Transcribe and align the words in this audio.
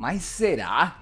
Mas 0.00 0.22
será? 0.22 0.96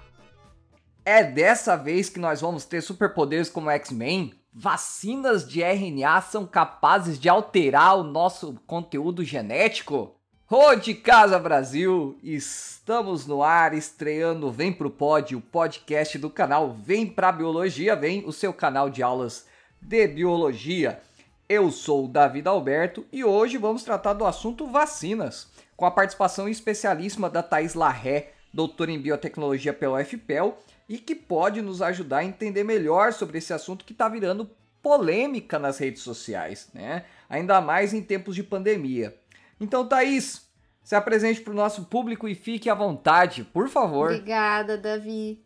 É 1.04 1.22
dessa 1.22 1.76
vez 1.76 2.10
que 2.10 2.18
nós 2.18 2.40
vamos 2.40 2.64
ter 2.64 2.82
superpoderes 2.82 3.48
como 3.48 3.70
X-Men? 3.70 4.34
Vacinas 4.52 5.48
de 5.48 5.62
RNA 5.62 6.20
são 6.20 6.44
capazes 6.44 7.16
de 7.16 7.28
alterar 7.28 7.96
o 7.96 8.02
nosso 8.02 8.54
conteúdo 8.66 9.22
genético? 9.22 10.16
Ô 10.50 10.74
de 10.74 10.94
casa 10.94 11.38
Brasil, 11.38 12.18
estamos 12.24 13.24
no 13.24 13.40
ar 13.40 13.72
estreando 13.72 14.50
Vem 14.50 14.72
pro 14.72 14.90
Pod, 14.90 15.36
o 15.36 15.40
podcast 15.40 16.18
do 16.18 16.28
canal 16.28 16.72
Vem 16.72 17.06
pra 17.06 17.30
Biologia, 17.30 17.94
vem 17.94 18.24
o 18.26 18.32
seu 18.32 18.52
canal 18.52 18.90
de 18.90 19.00
aulas 19.00 19.46
de 19.80 20.08
biologia. 20.08 21.00
Eu 21.48 21.70
sou 21.70 22.06
o 22.06 22.08
David 22.08 22.48
Alberto 22.48 23.06
e 23.12 23.22
hoje 23.22 23.58
vamos 23.58 23.84
tratar 23.84 24.14
do 24.14 24.26
assunto 24.26 24.66
vacinas, 24.66 25.46
com 25.76 25.86
a 25.86 25.90
participação 25.92 26.48
especialíssima 26.48 27.30
da 27.30 27.44
Thais 27.44 27.74
Larré, 27.74 28.32
doutora 28.52 28.90
em 28.90 29.00
biotecnologia 29.00 29.72
pela 29.72 30.00
UFPEL, 30.00 30.58
e 30.88 30.98
que 30.98 31.14
pode 31.14 31.60
nos 31.60 31.82
ajudar 31.82 32.18
a 32.18 32.24
entender 32.24 32.64
melhor 32.64 33.12
sobre 33.12 33.38
esse 33.38 33.52
assunto 33.52 33.84
que 33.84 33.92
está 33.92 34.08
virando 34.08 34.50
polêmica 34.82 35.58
nas 35.58 35.78
redes 35.78 36.02
sociais, 36.02 36.70
né? 36.72 37.04
Ainda 37.28 37.60
mais 37.60 37.92
em 37.92 38.02
tempos 38.02 38.34
de 38.34 38.42
pandemia. 38.42 39.14
Então, 39.60 39.86
Thaís, 39.86 40.48
se 40.82 40.94
apresente 40.94 41.40
para 41.42 41.52
o 41.52 41.56
nosso 41.56 41.84
público 41.84 42.26
e 42.26 42.34
fique 42.34 42.70
à 42.70 42.74
vontade, 42.74 43.44
por 43.44 43.68
favor. 43.68 44.10
Obrigada, 44.10 44.78
Davi. 44.78 45.44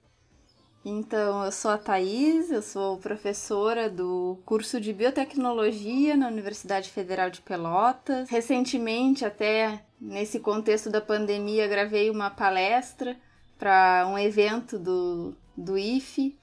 Então, 0.84 1.44
eu 1.44 1.52
sou 1.52 1.70
a 1.70 1.78
Thaís, 1.78 2.50
eu 2.50 2.62
sou 2.62 2.98
professora 2.98 3.88
do 3.88 4.38
curso 4.44 4.80
de 4.80 4.92
Biotecnologia 4.92 6.16
na 6.16 6.28
Universidade 6.28 6.90
Federal 6.90 7.30
de 7.30 7.40
Pelotas. 7.40 8.28
Recentemente, 8.28 9.24
até 9.24 9.80
nesse 10.02 10.40
contexto 10.40 10.90
da 10.90 11.00
pandemia, 11.00 11.68
gravei 11.68 12.10
uma 12.10 12.28
palestra 12.28 13.16
para 13.56 14.04
um 14.08 14.18
evento 14.18 14.78
do, 14.78 15.34
do 15.56 15.78
IFE. 15.78 16.36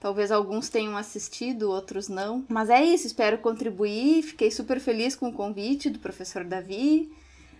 Talvez 0.00 0.32
alguns 0.32 0.68
tenham 0.68 0.96
assistido, 0.96 1.70
outros 1.70 2.08
não. 2.08 2.44
Mas 2.48 2.68
é 2.68 2.84
isso, 2.84 3.06
espero 3.06 3.38
contribuir. 3.38 4.22
Fiquei 4.22 4.50
super 4.50 4.80
feliz 4.80 5.14
com 5.14 5.28
o 5.28 5.32
convite 5.32 5.88
do 5.88 6.00
professor 6.00 6.44
Davi. 6.44 7.10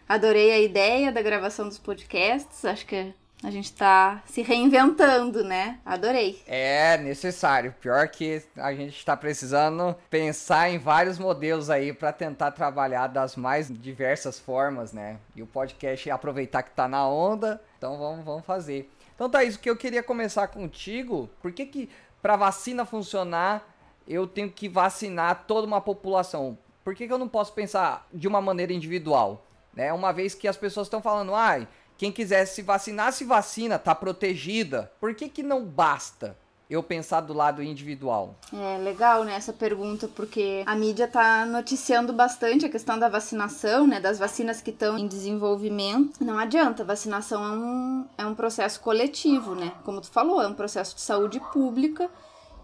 Adorei 0.08 0.50
a 0.50 0.58
ideia 0.58 1.12
da 1.12 1.22
gravação 1.22 1.68
dos 1.68 1.78
podcasts. 1.78 2.64
Acho 2.64 2.84
que 2.84 3.14
a 3.44 3.50
gente 3.50 3.74
tá 3.74 4.22
se 4.24 4.40
reinventando, 4.40 5.44
né? 5.44 5.78
Adorei. 5.84 6.42
É 6.46 6.96
necessário. 6.96 7.74
Pior 7.78 8.08
que 8.08 8.42
a 8.56 8.72
gente 8.72 8.96
está 8.96 9.14
precisando 9.14 9.94
pensar 10.08 10.70
em 10.70 10.78
vários 10.78 11.18
modelos 11.18 11.68
aí 11.68 11.92
para 11.92 12.10
tentar 12.10 12.52
trabalhar 12.52 13.06
das 13.06 13.36
mais 13.36 13.68
diversas 13.70 14.38
formas, 14.38 14.94
né? 14.94 15.18
E 15.36 15.42
o 15.42 15.46
podcast 15.46 16.10
aproveitar 16.10 16.62
que 16.62 16.70
tá 16.70 16.88
na 16.88 17.06
onda, 17.06 17.60
então 17.76 17.98
vamos, 17.98 18.24
vamos 18.24 18.46
fazer. 18.46 18.90
Então, 19.14 19.28
Thaís, 19.28 19.56
o 19.56 19.58
que 19.58 19.68
eu 19.68 19.76
queria 19.76 20.02
começar 20.02 20.48
contigo, 20.48 21.28
por 21.42 21.52
que 21.52 21.66
que 21.66 21.90
para 22.22 22.36
vacina 22.36 22.86
funcionar, 22.86 23.62
eu 24.08 24.26
tenho 24.26 24.50
que 24.50 24.70
vacinar 24.70 25.44
toda 25.46 25.66
uma 25.66 25.82
população? 25.82 26.56
Por 26.82 26.94
que, 26.94 27.06
que 27.06 27.12
eu 27.12 27.18
não 27.18 27.28
posso 27.28 27.52
pensar 27.52 28.08
de 28.10 28.26
uma 28.26 28.40
maneira 28.40 28.72
individual? 28.72 29.44
Né? 29.74 29.92
Uma 29.92 30.12
vez 30.12 30.34
que 30.34 30.48
as 30.48 30.56
pessoas 30.56 30.86
estão 30.86 31.02
falando, 31.02 31.34
ai, 31.34 31.68
quem 31.96 32.10
quiser 32.12 32.46
se 32.46 32.62
vacinar, 32.62 33.12
se 33.12 33.24
vacina, 33.24 33.78
tá 33.78 33.94
protegida. 33.94 34.90
Por 35.00 35.14
que, 35.14 35.28
que 35.28 35.42
não 35.42 35.64
basta? 35.64 36.36
eu 36.68 36.82
pensar 36.82 37.20
do 37.20 37.32
lado 37.32 37.62
individual? 37.62 38.36
É 38.52 38.78
legal, 38.78 39.24
né, 39.24 39.34
essa 39.34 39.52
pergunta, 39.52 40.08
porque 40.08 40.62
a 40.66 40.74
mídia 40.74 41.06
tá 41.06 41.44
noticiando 41.44 42.12
bastante 42.12 42.64
a 42.64 42.68
questão 42.68 42.98
da 42.98 43.08
vacinação, 43.08 43.86
né, 43.86 44.00
das 44.00 44.18
vacinas 44.18 44.60
que 44.60 44.70
estão 44.70 44.98
em 44.98 45.06
desenvolvimento. 45.06 46.24
Não 46.24 46.38
adianta, 46.38 46.84
vacinação 46.84 47.44
é 47.44 47.50
um, 47.50 48.06
é 48.18 48.26
um 48.26 48.34
processo 48.34 48.80
coletivo, 48.80 49.54
né, 49.54 49.72
como 49.84 50.00
tu 50.00 50.10
falou, 50.10 50.40
é 50.42 50.48
um 50.48 50.54
processo 50.54 50.94
de 50.94 51.02
saúde 51.02 51.40
pública 51.52 52.08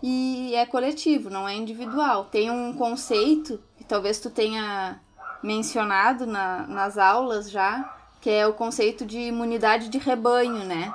e 0.03 0.55
é 0.55 0.65
coletivo, 0.65 1.29
não 1.29 1.47
é 1.47 1.55
individual. 1.55 2.25
Tem 2.25 2.51
um 2.51 2.73
conceito 2.73 3.61
que 3.77 3.85
talvez 3.85 4.19
tu 4.19 4.31
tenha 4.31 5.01
mencionado 5.43 6.27
na, 6.27 6.67
nas 6.67 6.99
aulas 6.99 7.51
já, 7.51 8.00
que 8.21 8.31
é 8.31 8.47
o 8.47 8.53
conceito 8.53 9.05
de 9.07 9.19
imunidade 9.19 9.89
de 9.89 9.99
rebanho, 9.99 10.65
né? 10.65 10.93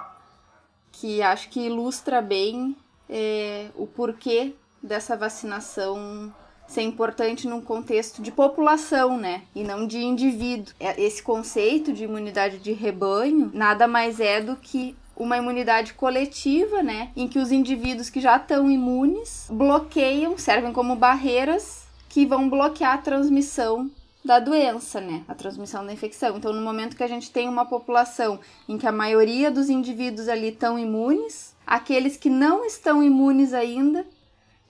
Que 0.91 1.21
acho 1.21 1.49
que 1.49 1.61
ilustra 1.61 2.21
bem 2.21 2.75
é, 3.09 3.67
o 3.75 3.87
porquê 3.87 4.53
dessa 4.81 5.17
vacinação 5.17 6.33
ser 6.67 6.81
importante 6.81 7.47
num 7.47 7.61
contexto 7.61 8.21
de 8.21 8.31
população, 8.31 9.17
né? 9.17 9.43
E 9.53 9.63
não 9.63 9.85
de 9.85 9.99
indivíduo. 9.99 10.73
É, 10.79 10.99
esse 11.01 11.21
conceito 11.21 11.93
de 11.93 12.03
imunidade 12.03 12.59
de 12.59 12.71
rebanho 12.73 13.51
nada 13.53 13.87
mais 13.87 14.19
é 14.19 14.41
do 14.41 14.55
que 14.55 14.95
uma 15.15 15.37
imunidade 15.37 15.93
coletiva, 15.93 16.83
né? 16.83 17.11
Em 17.15 17.27
que 17.27 17.39
os 17.39 17.51
indivíduos 17.51 18.09
que 18.09 18.19
já 18.19 18.37
estão 18.37 18.69
imunes 18.69 19.47
bloqueiam, 19.49 20.37
servem 20.37 20.73
como 20.73 20.95
barreiras 20.95 21.85
que 22.09 22.25
vão 22.25 22.49
bloquear 22.49 22.93
a 22.93 22.97
transmissão 22.97 23.89
da 24.25 24.39
doença, 24.39 24.99
né? 24.99 25.23
A 25.27 25.35
transmissão 25.35 25.85
da 25.85 25.93
infecção. 25.93 26.35
Então, 26.35 26.51
no 26.51 26.61
momento 26.61 26.97
que 26.97 27.03
a 27.03 27.07
gente 27.07 27.31
tem 27.31 27.47
uma 27.47 27.65
população 27.65 28.39
em 28.67 28.77
que 28.77 28.87
a 28.87 28.91
maioria 28.91 29.51
dos 29.51 29.69
indivíduos 29.69 30.27
ali 30.27 30.49
estão 30.49 30.79
imunes, 30.79 31.55
aqueles 31.65 32.17
que 32.17 32.29
não 32.29 32.65
estão 32.65 33.03
imunes 33.03 33.53
ainda, 33.53 34.05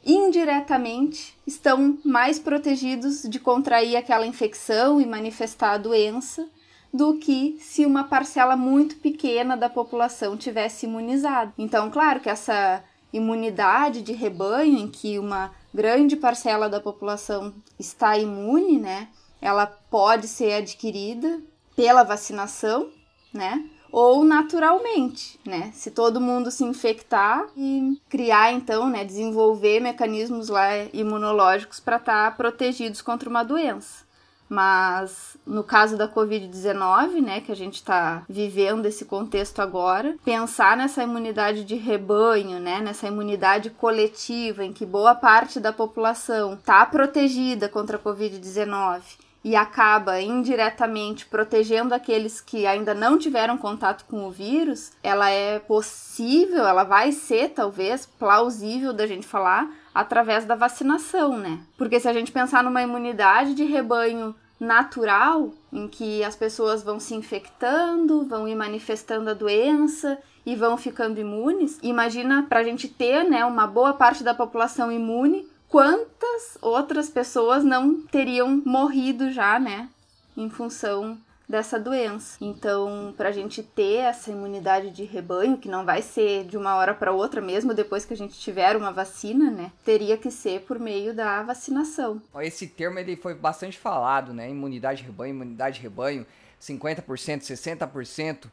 indiretamente, 0.06 1.36
estão 1.48 1.98
mais 2.04 2.38
protegidos 2.38 3.24
de 3.24 3.40
contrair 3.40 3.96
aquela 3.96 4.28
infecção 4.28 5.00
e 5.00 5.06
manifestar 5.06 5.72
a 5.72 5.78
doença 5.78 6.48
do 6.94 7.18
que 7.18 7.58
se 7.60 7.86
uma 7.86 8.04
parcela 8.04 8.56
muito 8.56 8.98
pequena 8.98 9.56
da 9.56 9.70
população 9.70 10.38
tivesse 10.38 10.86
imunizado. 10.86 11.54
Então, 11.58 11.90
claro 11.90 12.20
que 12.20 12.30
essa 12.30 12.84
imunidade 13.12 14.02
de 14.02 14.12
rebanho, 14.12 14.78
em 14.78 14.88
que 14.90 15.18
uma 15.18 15.52
grande 15.74 16.16
parcela 16.16 16.70
da 16.70 16.80
população 16.80 17.54
está 17.80 18.18
imune, 18.18 18.78
né? 18.80 19.08
Ela 19.42 19.66
pode 19.66 20.28
ser 20.28 20.54
adquirida 20.54 21.40
pela 21.76 22.04
vacinação, 22.04 22.90
né? 23.34 23.64
Ou 23.92 24.24
naturalmente, 24.24 25.40
né? 25.46 25.72
Se 25.74 25.92
todo 25.92 26.20
mundo 26.20 26.52
se 26.52 26.64
infectar 26.64 27.46
e 27.56 28.00
criar, 28.10 28.52
então, 28.52 28.90
né? 28.90 29.04
Desenvolver 29.04 29.80
mecanismos 29.80 30.50
lá 30.50 30.70
imunológicos 30.94 31.80
para 31.80 31.98
estar 31.98 32.32
tá 32.32 32.36
protegidos 32.36 33.02
contra 33.02 33.30
uma 33.30 33.44
doença. 33.44 34.06
Mas 34.48 35.38
no 35.46 35.64
caso 35.64 35.98
da 35.98 36.08
Covid-19, 36.08 37.20
né, 37.20 37.42
que 37.42 37.52
a 37.52 37.56
gente 37.56 37.76
está 37.76 38.24
vivendo 38.30 38.86
esse 38.86 39.04
contexto 39.04 39.60
agora, 39.60 40.16
pensar 40.24 40.78
nessa 40.78 41.02
imunidade 41.02 41.64
de 41.64 41.74
rebanho, 41.74 42.60
né, 42.60 42.80
nessa 42.80 43.08
imunidade 43.08 43.72
coletiva 43.72 44.64
em 44.64 44.72
que 44.72 44.86
boa 44.86 45.16
parte 45.16 45.60
da 45.60 45.74
população 45.74 46.54
está 46.54 46.86
protegida 46.86 47.68
contra 47.68 47.98
a 47.98 48.00
Covid-19 48.00 49.25
e 49.46 49.56
acaba 49.56 50.20
indiretamente 50.20 51.28
protegendo 51.28 51.94
aqueles 51.94 52.42
que 52.42 52.66
ainda 52.66 52.96
não 52.96 53.16
tiveram 53.16 53.60
contato 53.60 54.04
com 54.06 54.26
o 54.26 54.32
vírus, 54.32 54.92
ela 55.04 55.30
é 55.30 55.60
possível, 55.60 56.66
ela 56.66 56.84
vai 56.84 57.12
ser 57.12 57.50
talvez 57.50 58.08
plausível 58.08 58.92
da 58.92 59.06
gente 59.06 59.28
falar 59.28 59.72
através 59.94 60.46
da 60.46 60.56
vacinação, 60.56 61.38
né? 61.38 61.60
Porque 61.78 62.00
se 62.00 62.08
a 62.10 62.14
gente 62.14 62.32
pensar 62.32 62.64
numa 62.64 62.82
imunidade 62.82 63.54
de 63.54 63.64
rebanho 63.64 64.34
natural, 64.60 65.54
em 65.72 65.88
que 65.88 66.24
as 66.24 66.36
pessoas 66.36 66.82
vão 66.82 67.00
se 67.00 67.14
infectando, 67.14 68.26
vão 68.26 68.48
ir 68.48 68.56
manifestando 68.56 69.30
a 69.30 69.36
doença 69.36 70.18
e 70.44 70.56
vão 70.56 70.76
ficando 70.76 71.20
imunes, 71.20 71.78
imagina 71.84 72.48
para 72.50 72.62
a 72.62 72.64
gente 72.64 72.88
ter, 72.88 73.24
né, 73.24 73.46
uma 73.46 73.68
boa 73.68 73.94
parte 73.94 74.24
da 74.24 74.34
população 74.34 74.92
imune 74.92 75.48
quantas 75.76 76.58
outras 76.62 77.10
pessoas 77.10 77.62
não 77.62 78.02
teriam 78.08 78.62
morrido 78.66 79.30
já, 79.30 79.60
né? 79.60 79.90
Em 80.38 80.50
função 80.50 81.18
dessa 81.50 81.78
doença. 81.78 82.38
Então, 82.40 83.14
para 83.18 83.28
a 83.28 83.32
gente 83.34 83.62
ter 83.62 83.98
essa 83.98 84.32
imunidade 84.32 84.90
de 84.90 85.04
rebanho, 85.04 85.58
que 85.58 85.68
não 85.68 85.84
vai 85.84 86.02
ser 86.02 86.46
de 86.46 86.56
uma 86.56 86.78
hora 86.78 86.94
para 86.94 87.12
outra, 87.12 87.42
mesmo 87.42 87.74
depois 87.74 88.06
que 88.06 88.14
a 88.14 88.18
gente 88.18 88.40
tiver 88.40 88.78
uma 88.78 88.94
vacina, 88.94 89.52
né? 89.52 89.70
Teria 89.84 90.18
que 90.18 90.32
ser 90.32 90.62
por 90.62 90.80
meio 90.80 91.14
da 91.14 91.44
vacinação. 91.44 92.22
Esse 92.40 92.68
termo 92.68 92.98
ele 92.98 93.18
foi 93.18 93.34
bastante 93.34 93.78
falado, 93.78 94.34
né? 94.34 94.50
Imunidade 94.50 95.02
de 95.02 95.08
rebanho, 95.08 95.36
imunidade 95.36 95.76
de 95.76 95.82
rebanho, 95.82 96.26
50%, 96.62 97.04
60%. 97.42 98.46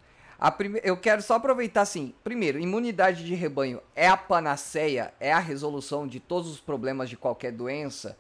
Prime... 0.50 0.80
Eu 0.82 0.96
quero 0.96 1.22
só 1.22 1.34
aproveitar 1.34 1.82
assim. 1.82 2.12
Primeiro, 2.24 2.58
imunidade 2.58 3.24
de 3.24 3.34
rebanho 3.34 3.80
é 3.94 4.08
a 4.08 4.16
panaceia, 4.16 5.14
é 5.20 5.32
a 5.32 5.38
resolução 5.38 6.06
de 6.06 6.18
todos 6.18 6.50
os 6.50 6.60
problemas 6.60 7.08
de 7.08 7.16
qualquer 7.16 7.52
doença. 7.52 8.16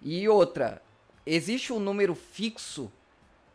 E 0.00 0.28
outra, 0.28 0.80
existe 1.26 1.72
um 1.72 1.80
número 1.80 2.14
fixo 2.14 2.90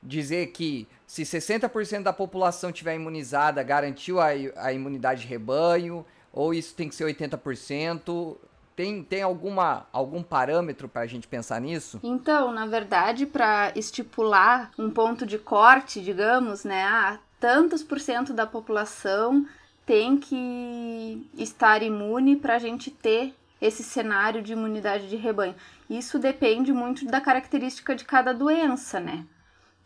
dizer 0.01 0.47
que 0.47 0.87
se 1.07 1.23
60% 1.23 2.03
da 2.03 2.13
população 2.13 2.71
tiver 2.71 2.95
imunizada, 2.95 3.63
garantiu 3.63 4.19
a, 4.19 4.27
a 4.57 4.73
imunidade 4.73 5.21
de 5.21 5.27
rebanho, 5.27 6.05
ou 6.31 6.53
isso 6.53 6.75
tem 6.75 6.89
que 6.89 6.95
ser 6.95 7.05
80%? 7.05 8.37
Tem, 8.75 9.03
tem 9.03 9.21
alguma, 9.21 9.85
algum 9.93 10.23
parâmetro 10.23 10.89
para 10.89 11.03
a 11.03 11.05
gente 11.05 11.27
pensar 11.27 11.61
nisso? 11.61 11.99
Então, 12.01 12.51
na 12.51 12.65
verdade, 12.65 13.27
para 13.27 13.71
estipular 13.75 14.71
um 14.77 14.89
ponto 14.89 15.27
de 15.27 15.37
corte, 15.37 16.01
digamos, 16.01 16.63
né? 16.63 16.83
Ah, 16.83 17.19
tantos 17.43 17.83
por 17.83 17.99
cento 17.99 18.31
da 18.31 18.47
população 18.47 19.45
tem 19.85 20.15
que 20.15 21.29
estar 21.37 21.83
imune 21.83 22.37
para 22.37 22.55
a 22.55 22.57
gente 22.57 22.89
ter 22.89 23.35
esse 23.61 23.83
cenário 23.83 24.41
de 24.41 24.53
imunidade 24.53 25.09
de 25.09 25.17
rebanho. 25.17 25.53
Isso 25.89 26.17
depende 26.17 26.71
muito 26.71 27.03
da 27.05 27.19
característica 27.19 27.93
de 27.93 28.05
cada 28.05 28.33
doença, 28.33 28.97
né? 28.97 29.25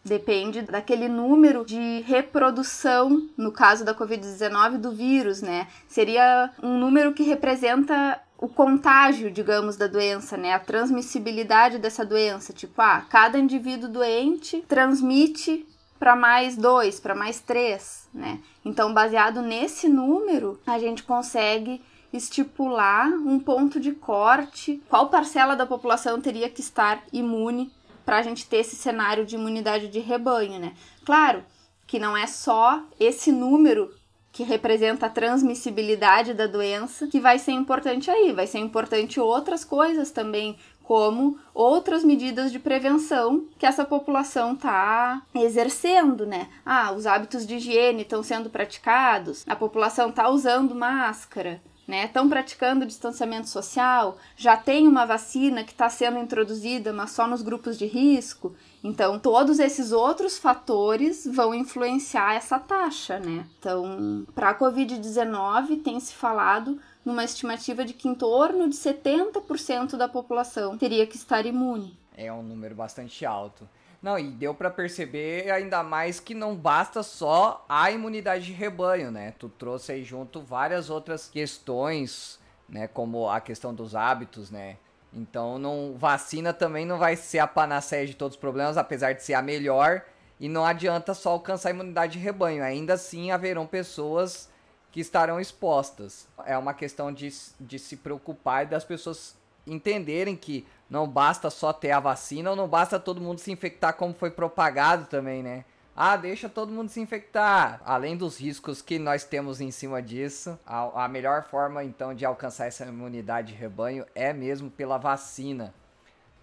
Depende 0.06 0.62
daquele 0.62 1.10
número 1.10 1.66
de 1.66 2.02
reprodução, 2.02 3.28
no 3.36 3.52
caso 3.52 3.84
da 3.84 3.96
Covid-19, 3.96 4.78
do 4.78 4.92
vírus, 4.92 5.42
né? 5.42 5.68
Seria 5.88 6.52
um 6.62 6.78
número 6.78 7.12
que 7.12 7.24
representa 7.24 8.22
o 8.38 8.48
contágio, 8.48 9.32
digamos, 9.32 9.78
da 9.78 9.88
doença, 9.88 10.38
né? 10.38 10.54
A 10.54 10.60
transmissibilidade 10.60 11.80
dessa 11.80 12.06
doença. 12.06 12.54
Tipo, 12.54 12.80
ah, 12.84 13.04
cada 13.10 13.40
indivíduo 13.40 13.90
doente 13.90 14.64
transmite 14.68 15.66
para 16.00 16.16
mais 16.16 16.56
dois, 16.56 17.00
para 17.00 17.16
mais 17.16 17.40
três, 17.40 18.08
né? 18.14 18.40
Então, 18.64 18.94
baseado 18.94 19.42
nesse 19.42 19.88
número, 19.88 20.60
a 20.66 20.78
gente 20.80 21.04
consegue 21.04 21.82
estipular 22.12 23.08
um 23.08 23.40
ponto 23.40 23.80
de 23.80 23.92
corte, 23.92 24.82
qual 24.90 25.10
parcela 25.10 25.56
da 25.56 25.66
população 25.66 26.22
teria 26.22 26.50
que 26.50 26.62
estar 26.62 27.04
imune 27.12 27.72
para 28.06 28.18
a 28.18 28.22
gente 28.22 28.48
ter 28.48 28.58
esse 28.58 28.76
cenário 28.76 29.26
de 29.26 29.36
imunidade 29.36 29.90
de 29.90 30.00
rebanho, 30.00 30.60
né? 30.60 30.74
Claro 31.06 31.44
que 31.86 32.00
não 32.00 32.16
é 32.16 32.28
só 32.28 32.84
esse 33.00 33.32
número 33.32 33.94
que 34.32 34.44
representa 34.44 35.08
a 35.08 35.10
transmissibilidade 35.10 36.34
da 36.34 36.46
doença 36.46 37.08
que 37.08 37.20
vai 37.20 37.40
ser 37.40 37.54
importante 37.54 38.12
aí, 38.12 38.32
vai 38.32 38.46
ser 38.46 38.60
importante 38.60 39.20
outras 39.20 39.66
coisas 39.66 40.12
também, 40.12 40.58
como 40.88 41.38
outras 41.54 42.02
medidas 42.02 42.50
de 42.50 42.60
prevenção 42.60 43.44
que 43.60 43.66
essa 43.66 43.84
população 43.84 44.54
está 44.54 45.22
exercendo, 45.36 46.26
né? 46.26 46.48
Ah, 46.66 46.94
os 46.94 47.06
hábitos 47.06 47.46
de 47.46 47.56
higiene 47.58 48.04
estão 48.04 48.24
sendo 48.24 48.50
praticados, 48.50 49.44
a 49.50 49.54
população 49.54 50.08
está 50.08 50.30
usando 50.30 50.74
máscara, 50.74 51.62
né? 51.86 52.06
Estão 52.06 52.30
praticando 52.30 52.86
distanciamento 52.86 53.50
social, 53.50 54.18
já 54.38 54.56
tem 54.56 54.88
uma 54.88 55.06
vacina 55.06 55.62
que 55.62 55.74
está 55.74 55.90
sendo 55.90 56.20
introduzida, 56.20 56.94
mas 56.94 57.12
só 57.12 57.28
nos 57.28 57.42
grupos 57.42 57.78
de 57.78 57.86
risco. 57.86 58.56
Então, 58.82 59.20
todos 59.20 59.60
esses 59.60 59.92
outros 59.92 60.38
fatores 60.38 61.28
vão 61.30 61.54
influenciar 61.54 62.36
essa 62.36 62.58
taxa, 62.58 63.20
né? 63.20 63.46
Então, 63.60 64.26
para 64.34 64.52
a 64.52 64.58
Covid-19, 64.58 65.84
tem 65.84 66.00
se 66.00 66.14
falado 66.14 66.80
numa 67.08 67.24
estimativa 67.24 67.86
de 67.86 67.94
que 67.94 68.10
em 68.10 68.14
torno 68.14 68.68
de 68.68 68.76
70% 68.76 69.96
da 69.96 70.10
população 70.10 70.78
teria 70.78 71.08
que 71.08 71.16
estar 71.16 71.46
imune. 71.46 71.98
É 72.18 72.34
um 72.34 72.44
número 72.44 72.76
bastante 72.76 73.26
alto. 73.26 73.68
Não, 74.02 74.20
e 74.20 74.28
deu 74.28 74.54
para 74.54 74.70
perceber 74.70 75.50
ainda 75.50 75.82
mais 75.84 76.20
que 76.20 76.34
não 76.34 76.54
basta 76.54 77.02
só 77.02 77.66
a 77.70 77.90
imunidade 77.90 78.48
de 78.48 78.52
rebanho, 78.52 79.10
né? 79.10 79.34
Tu 79.40 79.48
trouxe 79.48 79.94
aí 79.94 80.04
junto 80.04 80.42
várias 80.42 80.90
outras 80.90 81.30
questões, 81.30 82.42
né, 82.68 82.90
como 82.90 83.30
a 83.30 83.40
questão 83.40 83.74
dos 83.74 83.96
hábitos, 83.96 84.52
né? 84.52 84.76
Então, 85.14 85.58
não 85.58 85.96
vacina 85.98 86.52
também 86.52 86.86
não 86.86 86.98
vai 86.98 87.16
ser 87.16 87.40
a 87.40 87.48
panaceia 87.48 88.06
de 88.06 88.16
todos 88.16 88.36
os 88.36 88.42
problemas, 88.42 88.76
apesar 88.76 89.14
de 89.14 89.24
ser 89.24 89.34
a 89.34 89.42
melhor, 89.42 90.04
e 90.42 90.50
não 90.50 90.66
adianta 90.66 91.14
só 91.14 91.30
alcançar 91.30 91.70
a 91.70 91.72
imunidade 91.72 92.14
de 92.14 92.20
rebanho. 92.20 92.62
Ainda 92.62 92.96
assim, 92.96 93.32
haverão 93.32 93.66
pessoas 93.66 94.50
que 94.98 95.02
estarão 95.02 95.40
expostas. 95.40 96.28
É 96.44 96.58
uma 96.58 96.74
questão 96.74 97.14
de, 97.14 97.32
de 97.60 97.78
se 97.78 97.98
preocupar 97.98 98.64
e 98.64 98.70
das 98.70 98.84
pessoas 98.84 99.36
entenderem 99.68 100.36
que 100.36 100.66
não 100.90 101.08
basta 101.08 101.52
só 101.52 101.72
ter 101.72 101.92
a 101.92 102.00
vacina 102.00 102.50
ou 102.50 102.56
não 102.56 102.68
basta 102.68 103.00
todo 103.00 103.22
mundo 103.22 103.38
se 103.38 103.52
infectar 103.52 103.94
como 103.94 104.12
foi 104.12 104.32
propagado 104.32 105.06
também, 105.06 105.44
né? 105.44 105.66
Ah, 105.96 106.18
deixa 106.18 106.50
todo 106.50 106.72
mundo 106.72 106.90
se 106.90 107.00
infectar. 107.00 107.80
Além 107.86 108.18
dos 108.18 108.40
riscos 108.40 108.82
que 108.82 108.98
nós 108.98 109.24
temos 109.24 109.62
em 109.62 109.70
cima 109.70 110.02
disso, 110.02 110.58
a, 110.66 111.04
a 111.04 111.08
melhor 111.08 111.44
forma 111.44 111.84
então 111.84 112.16
de 112.16 112.26
alcançar 112.26 112.66
essa 112.66 112.84
imunidade 112.84 113.50
de 113.50 113.54
rebanho 113.54 114.04
é 114.16 114.34
mesmo 114.34 114.72
pela 114.72 114.98
vacina. 114.98 115.76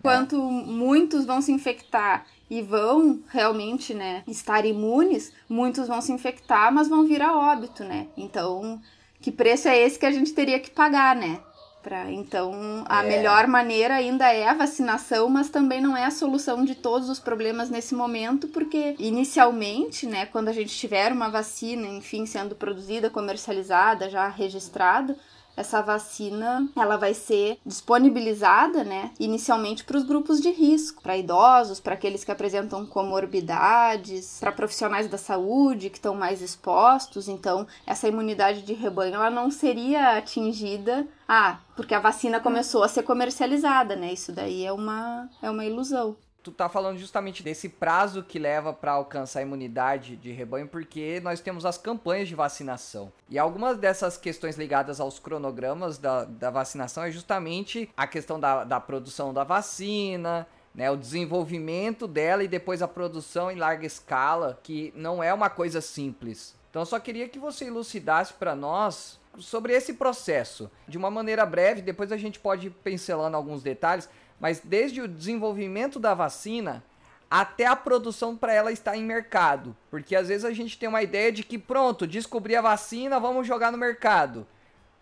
Enquanto 0.04 0.36
muitos 0.36 1.24
vão 1.24 1.40
se 1.40 1.50
infectar 1.50 2.26
e 2.50 2.60
vão 2.60 3.20
realmente, 3.30 3.94
né, 3.94 4.22
estar 4.28 4.66
imunes, 4.66 5.32
muitos 5.48 5.88
vão 5.88 6.02
se 6.02 6.12
infectar, 6.12 6.70
mas 6.70 6.88
vão 6.88 7.06
vir 7.06 7.22
a 7.22 7.34
óbito, 7.34 7.82
né? 7.82 8.08
Então, 8.14 8.78
que 9.18 9.32
preço 9.32 9.66
é 9.66 9.78
esse 9.78 9.98
que 9.98 10.04
a 10.04 10.10
gente 10.10 10.34
teria 10.34 10.60
que 10.60 10.70
pagar, 10.70 11.16
né? 11.16 11.40
Pra, 11.82 12.10
então, 12.10 12.84
a 12.86 13.02
é. 13.02 13.08
melhor 13.08 13.46
maneira 13.46 13.94
ainda 13.94 14.30
é 14.30 14.46
a 14.46 14.54
vacinação, 14.54 15.28
mas 15.30 15.48
também 15.48 15.80
não 15.80 15.96
é 15.96 16.04
a 16.04 16.10
solução 16.10 16.64
de 16.64 16.74
todos 16.74 17.08
os 17.08 17.18
problemas 17.18 17.70
nesse 17.70 17.94
momento, 17.94 18.48
porque 18.48 18.94
inicialmente, 18.98 20.06
né, 20.06 20.26
quando 20.26 20.48
a 20.48 20.52
gente 20.52 20.76
tiver 20.76 21.12
uma 21.12 21.30
vacina, 21.30 21.86
enfim, 21.86 22.26
sendo 22.26 22.54
produzida, 22.54 23.08
comercializada, 23.08 24.10
já 24.10 24.28
registrada, 24.28 25.16
essa 25.56 25.80
vacina 25.80 26.68
ela 26.76 26.96
vai 26.96 27.14
ser 27.14 27.58
disponibilizada, 27.64 28.84
né, 28.84 29.10
inicialmente 29.18 29.84
para 29.84 29.96
os 29.96 30.04
grupos 30.04 30.40
de 30.40 30.50
risco, 30.50 31.02
para 31.02 31.16
idosos, 31.16 31.80
para 31.80 31.94
aqueles 31.94 32.24
que 32.24 32.32
apresentam 32.32 32.84
comorbidades, 32.86 34.38
para 34.40 34.52
profissionais 34.52 35.08
da 35.08 35.18
saúde 35.18 35.90
que 35.90 35.98
estão 35.98 36.14
mais 36.14 36.42
expostos. 36.42 37.28
Então, 37.28 37.66
essa 37.86 38.08
imunidade 38.08 38.62
de 38.62 38.72
rebanho 38.72 39.14
ela 39.14 39.30
não 39.30 39.50
seria 39.50 40.16
atingida, 40.18 41.06
ah, 41.28 41.58
porque 41.76 41.94
a 41.94 42.00
vacina 42.00 42.40
começou 42.40 42.82
a 42.82 42.88
ser 42.88 43.02
comercializada, 43.02 43.96
né? 43.96 44.12
Isso 44.12 44.32
daí 44.32 44.64
é 44.64 44.72
uma 44.72 45.28
é 45.42 45.50
uma 45.50 45.64
ilusão 45.64 46.16
tu 46.44 46.52
tá 46.52 46.68
falando 46.68 46.98
justamente 46.98 47.42
desse 47.42 47.70
prazo 47.70 48.22
que 48.22 48.38
leva 48.38 48.70
para 48.70 48.92
alcançar 48.92 49.38
a 49.40 49.42
imunidade 49.42 50.14
de 50.14 50.30
rebanho, 50.30 50.68
porque 50.68 51.18
nós 51.24 51.40
temos 51.40 51.64
as 51.64 51.78
campanhas 51.78 52.28
de 52.28 52.34
vacinação. 52.34 53.10
E 53.30 53.38
algumas 53.38 53.78
dessas 53.78 54.18
questões 54.18 54.56
ligadas 54.56 55.00
aos 55.00 55.18
cronogramas 55.18 55.96
da, 55.96 56.24
da 56.24 56.50
vacinação 56.50 57.02
é 57.02 57.10
justamente 57.10 57.88
a 57.96 58.06
questão 58.06 58.38
da, 58.38 58.62
da 58.62 58.78
produção 58.78 59.32
da 59.32 59.42
vacina, 59.42 60.46
né, 60.74 60.90
o 60.90 60.96
desenvolvimento 60.96 62.06
dela 62.06 62.44
e 62.44 62.48
depois 62.48 62.82
a 62.82 62.88
produção 62.88 63.50
em 63.50 63.56
larga 63.56 63.86
escala, 63.86 64.58
que 64.62 64.92
não 64.94 65.22
é 65.22 65.32
uma 65.32 65.48
coisa 65.48 65.80
simples. 65.80 66.54
Então, 66.68 66.84
só 66.84 66.98
queria 66.98 67.28
que 67.28 67.38
você 67.38 67.66
elucidasse 67.66 68.34
para 68.34 68.54
nós 68.54 69.18
sobre 69.38 69.72
esse 69.72 69.94
processo, 69.94 70.70
de 70.86 70.98
uma 70.98 71.10
maneira 71.10 71.46
breve, 71.46 71.80
depois 71.80 72.12
a 72.12 72.16
gente 72.16 72.38
pode 72.38 72.66
ir 72.66 72.70
pincelando 72.70 73.36
alguns 73.36 73.62
detalhes, 73.62 74.08
mas 74.40 74.60
desde 74.60 75.00
o 75.00 75.08
desenvolvimento 75.08 75.98
da 75.98 76.14
vacina 76.14 76.82
até 77.30 77.66
a 77.66 77.74
produção 77.74 78.36
para 78.36 78.52
ela 78.52 78.70
estar 78.70 78.96
em 78.96 79.02
mercado. 79.02 79.76
Porque 79.90 80.14
às 80.14 80.28
vezes 80.28 80.44
a 80.44 80.52
gente 80.52 80.78
tem 80.78 80.88
uma 80.88 81.02
ideia 81.02 81.32
de 81.32 81.42
que, 81.42 81.58
pronto, 81.58 82.06
descobri 82.06 82.54
a 82.54 82.60
vacina, 82.60 83.18
vamos 83.18 83.46
jogar 83.46 83.72
no 83.72 83.78
mercado. 83.78 84.46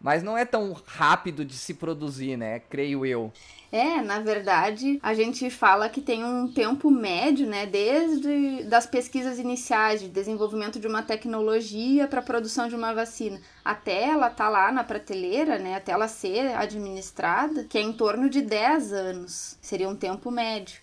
Mas 0.02 0.22
não 0.22 0.36
é 0.36 0.44
tão 0.44 0.72
rápido 0.84 1.44
de 1.44 1.54
se 1.54 1.74
produzir, 1.74 2.36
né? 2.36 2.58
Creio 2.58 3.06
eu. 3.06 3.32
É, 3.72 4.02
na 4.02 4.18
verdade, 4.20 5.00
a 5.02 5.14
gente 5.14 5.48
fala 5.48 5.88
que 5.88 6.02
tem 6.02 6.22
um 6.22 6.46
tempo 6.46 6.90
médio, 6.90 7.46
né, 7.46 7.64
desde 7.64 8.64
das 8.64 8.84
pesquisas 8.84 9.38
iniciais 9.38 10.02
de 10.02 10.08
desenvolvimento 10.08 10.78
de 10.78 10.86
uma 10.86 11.02
tecnologia 11.02 12.06
para 12.06 12.20
a 12.20 12.22
produção 12.22 12.68
de 12.68 12.74
uma 12.74 12.92
vacina, 12.92 13.40
até 13.64 14.10
ela 14.10 14.28
tá 14.28 14.50
lá 14.50 14.70
na 14.70 14.84
prateleira, 14.84 15.58
né, 15.58 15.74
até 15.74 15.92
ela 15.92 16.06
ser 16.06 16.54
administrada, 16.54 17.64
que 17.64 17.78
é 17.78 17.80
em 17.80 17.94
torno 17.94 18.28
de 18.28 18.42
10 18.42 18.92
anos. 18.92 19.56
Seria 19.62 19.88
um 19.88 19.96
tempo 19.96 20.30
médio. 20.30 20.78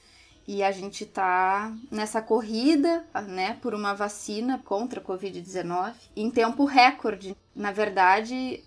E 0.47 0.63
a 0.63 0.71
gente 0.71 1.05
tá 1.05 1.71
nessa 1.91 2.23
corrida, 2.23 3.05
né, 3.27 3.55
por 3.61 3.75
uma 3.75 3.93
vacina 3.93 4.59
contra 4.65 4.99
a 4.99 5.03
COVID-19 5.03 5.93
em 6.15 6.31
tempo 6.31 6.65
recorde. 6.65 7.37
Na 7.55 7.71
verdade, 7.71 8.63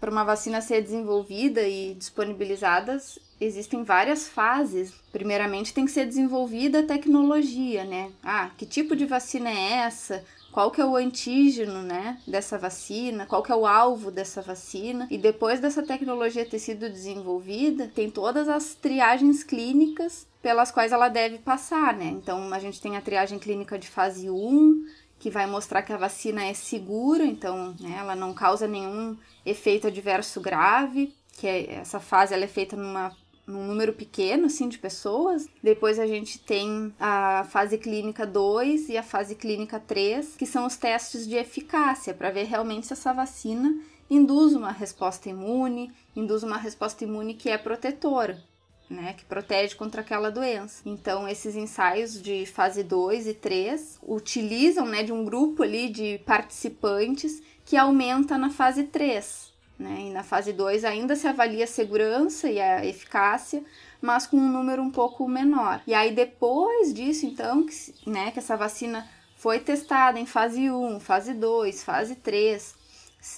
para 0.00 0.10
uma 0.10 0.24
vacina 0.24 0.60
ser 0.60 0.82
desenvolvida 0.82 1.62
e 1.62 1.94
disponibilizada, 1.94 2.98
existem 3.40 3.82
várias 3.82 4.28
fases. 4.28 4.92
Primeiramente, 5.12 5.72
tem 5.72 5.84
que 5.84 5.90
ser 5.90 6.06
desenvolvida 6.06 6.80
a 6.80 6.86
tecnologia, 6.86 7.84
né? 7.84 8.10
Ah, 8.22 8.50
que 8.56 8.66
tipo 8.66 8.94
de 8.94 9.06
vacina 9.06 9.50
é 9.50 9.72
essa? 9.84 10.24
Qual 10.52 10.70
que 10.70 10.80
é 10.80 10.86
o 10.86 10.96
antígeno, 10.96 11.82
né, 11.82 12.18
dessa 12.26 12.56
vacina? 12.56 13.26
Qual 13.26 13.42
que 13.42 13.52
é 13.52 13.54
o 13.54 13.66
alvo 13.66 14.10
dessa 14.10 14.40
vacina? 14.40 15.06
E 15.10 15.18
depois 15.18 15.60
dessa 15.60 15.82
tecnologia 15.82 16.46
ter 16.46 16.58
sido 16.58 16.88
desenvolvida, 16.88 17.90
tem 17.94 18.10
todas 18.10 18.48
as 18.48 18.74
triagens 18.74 19.44
clínicas 19.44 20.26
pelas 20.40 20.70
quais 20.70 20.92
ela 20.92 21.10
deve 21.10 21.36
passar, 21.36 21.92
né? 21.92 22.06
Então, 22.06 22.54
a 22.54 22.58
gente 22.58 22.80
tem 22.80 22.96
a 22.96 23.02
triagem 23.02 23.38
clínica 23.38 23.78
de 23.78 23.86
fase 23.86 24.30
1, 24.30 24.86
que 25.18 25.30
vai 25.30 25.46
mostrar 25.46 25.82
que 25.82 25.92
a 25.92 25.96
vacina 25.96 26.44
é 26.44 26.54
segura, 26.54 27.24
então 27.24 27.74
né, 27.80 27.96
ela 27.98 28.14
não 28.14 28.34
causa 28.34 28.68
nenhum 28.68 29.16
efeito 29.44 29.86
adverso 29.86 30.40
grave, 30.40 31.14
que 31.32 31.46
é, 31.46 31.74
essa 31.74 32.00
fase 32.00 32.34
ela 32.34 32.44
é 32.44 32.48
feita 32.48 32.76
numa 32.76 33.14
num 33.46 33.64
número 33.64 33.92
pequeno 33.92 34.46
assim 34.46 34.68
de 34.68 34.78
pessoas. 34.78 35.46
Depois 35.62 35.98
a 35.98 36.06
gente 36.06 36.38
tem 36.40 36.92
a 36.98 37.46
fase 37.48 37.78
clínica 37.78 38.26
2 38.26 38.88
e 38.88 38.96
a 38.96 39.02
fase 39.02 39.36
clínica 39.36 39.78
3, 39.78 40.34
que 40.36 40.44
são 40.44 40.66
os 40.66 40.76
testes 40.76 41.26
de 41.26 41.36
eficácia 41.36 42.12
para 42.12 42.30
ver 42.30 42.44
realmente 42.44 42.88
se 42.88 42.92
essa 42.92 43.12
vacina 43.12 43.72
induz 44.10 44.52
uma 44.52 44.72
resposta 44.72 45.28
imune, 45.28 45.92
induz 46.14 46.42
uma 46.42 46.56
resposta 46.56 47.04
imune 47.04 47.34
que 47.34 47.48
é 47.48 47.56
protetora. 47.56 48.42
Né, 48.88 49.14
que 49.14 49.24
protege 49.24 49.74
contra 49.74 50.00
aquela 50.00 50.30
doença. 50.30 50.82
Então, 50.86 51.28
esses 51.28 51.56
ensaios 51.56 52.20
de 52.20 52.46
fase 52.46 52.82
2 52.82 53.26
e 53.26 53.34
3 53.34 53.98
utilizam, 54.06 54.86
né, 54.86 55.02
de 55.02 55.12
um 55.12 55.24
grupo 55.24 55.62
ali 55.62 55.88
de 55.88 56.18
participantes 56.24 57.42
que 57.64 57.76
aumenta 57.76 58.38
na 58.38 58.50
fase 58.50 58.84
3, 58.84 59.52
né? 59.78 59.96
E 60.02 60.10
na 60.10 60.22
fase 60.22 60.52
2 60.52 60.84
ainda 60.84 61.16
se 61.16 61.26
avalia 61.26 61.64
a 61.64 61.68
segurança 61.68 62.48
e 62.48 62.60
a 62.60 62.86
eficácia, 62.86 63.62
mas 64.00 64.26
com 64.26 64.36
um 64.36 64.48
número 64.48 64.80
um 64.82 64.90
pouco 64.90 65.28
menor. 65.28 65.82
E 65.86 65.92
aí 65.92 66.14
depois 66.14 66.94
disso, 66.94 67.26
então, 67.26 67.66
que, 67.66 67.74
né, 68.08 68.30
que 68.30 68.38
essa 68.38 68.56
vacina 68.56 69.08
foi 69.36 69.58
testada 69.58 70.18
em 70.18 70.26
fase 70.26 70.70
1, 70.70 71.00
fase 71.00 71.34
2, 71.34 71.82
fase 71.82 72.14
3, 72.14 72.74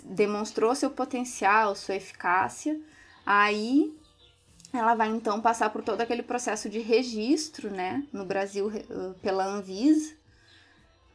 demonstrou 0.04 0.74
seu 0.74 0.90
potencial, 0.90 1.74
sua 1.74 1.96
eficácia, 1.96 2.78
aí 3.24 3.96
ela 4.72 4.94
vai 4.94 5.08
então 5.08 5.40
passar 5.40 5.70
por 5.70 5.82
todo 5.82 6.00
aquele 6.00 6.22
processo 6.22 6.68
de 6.68 6.78
registro, 6.78 7.70
né, 7.70 8.04
no 8.12 8.24
Brasil 8.24 8.70
pela 9.22 9.46
Anvisa, 9.46 10.18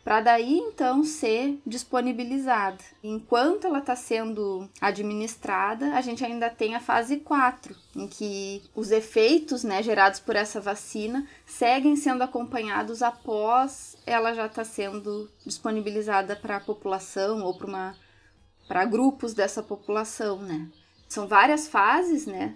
para 0.04 0.20
daí 0.20 0.58
então 0.58 1.04
ser 1.04 1.62
disponibilizada. 1.66 2.84
Enquanto 3.02 3.66
ela 3.66 3.80
está 3.80 3.96
sendo 3.96 4.70
administrada, 4.82 5.94
a 5.94 6.02
gente 6.02 6.26
ainda 6.26 6.50
tem 6.50 6.76
a 6.76 6.82
fase 6.82 7.18
4, 7.22 7.74
em 7.96 8.08
que 8.08 8.62
os 8.76 8.92
efeitos 8.92 9.64
né, 9.64 9.82
gerados 9.82 10.20
por 10.20 10.36
essa 10.36 10.60
vacina 10.60 11.26
seguem 11.46 11.96
sendo 11.96 12.22
acompanhados 12.22 13.02
após 13.02 13.96
ela 14.06 14.34
já 14.34 14.48
está 14.48 14.66
sendo 14.66 15.32
disponibilizada 15.46 16.36
para 16.36 16.58
a 16.58 16.62
população 16.62 17.42
ou 17.42 17.58
para 17.58 18.86
grupos 18.86 19.34
dessa 19.34 19.64
população, 19.64 20.42
né? 20.42 20.68
São 21.08 21.28
várias 21.28 21.68
fases, 21.68 22.26
né? 22.26 22.56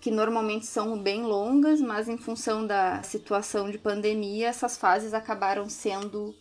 Que 0.00 0.10
normalmente 0.10 0.66
são 0.66 0.98
bem 0.98 1.24
longas, 1.24 1.80
mas 1.80 2.08
em 2.08 2.16
função 2.16 2.66
da 2.66 3.02
situação 3.02 3.70
de 3.70 3.78
pandemia, 3.78 4.48
essas 4.48 4.76
fases 4.76 5.12
acabaram 5.12 5.68
sendo 5.68 6.34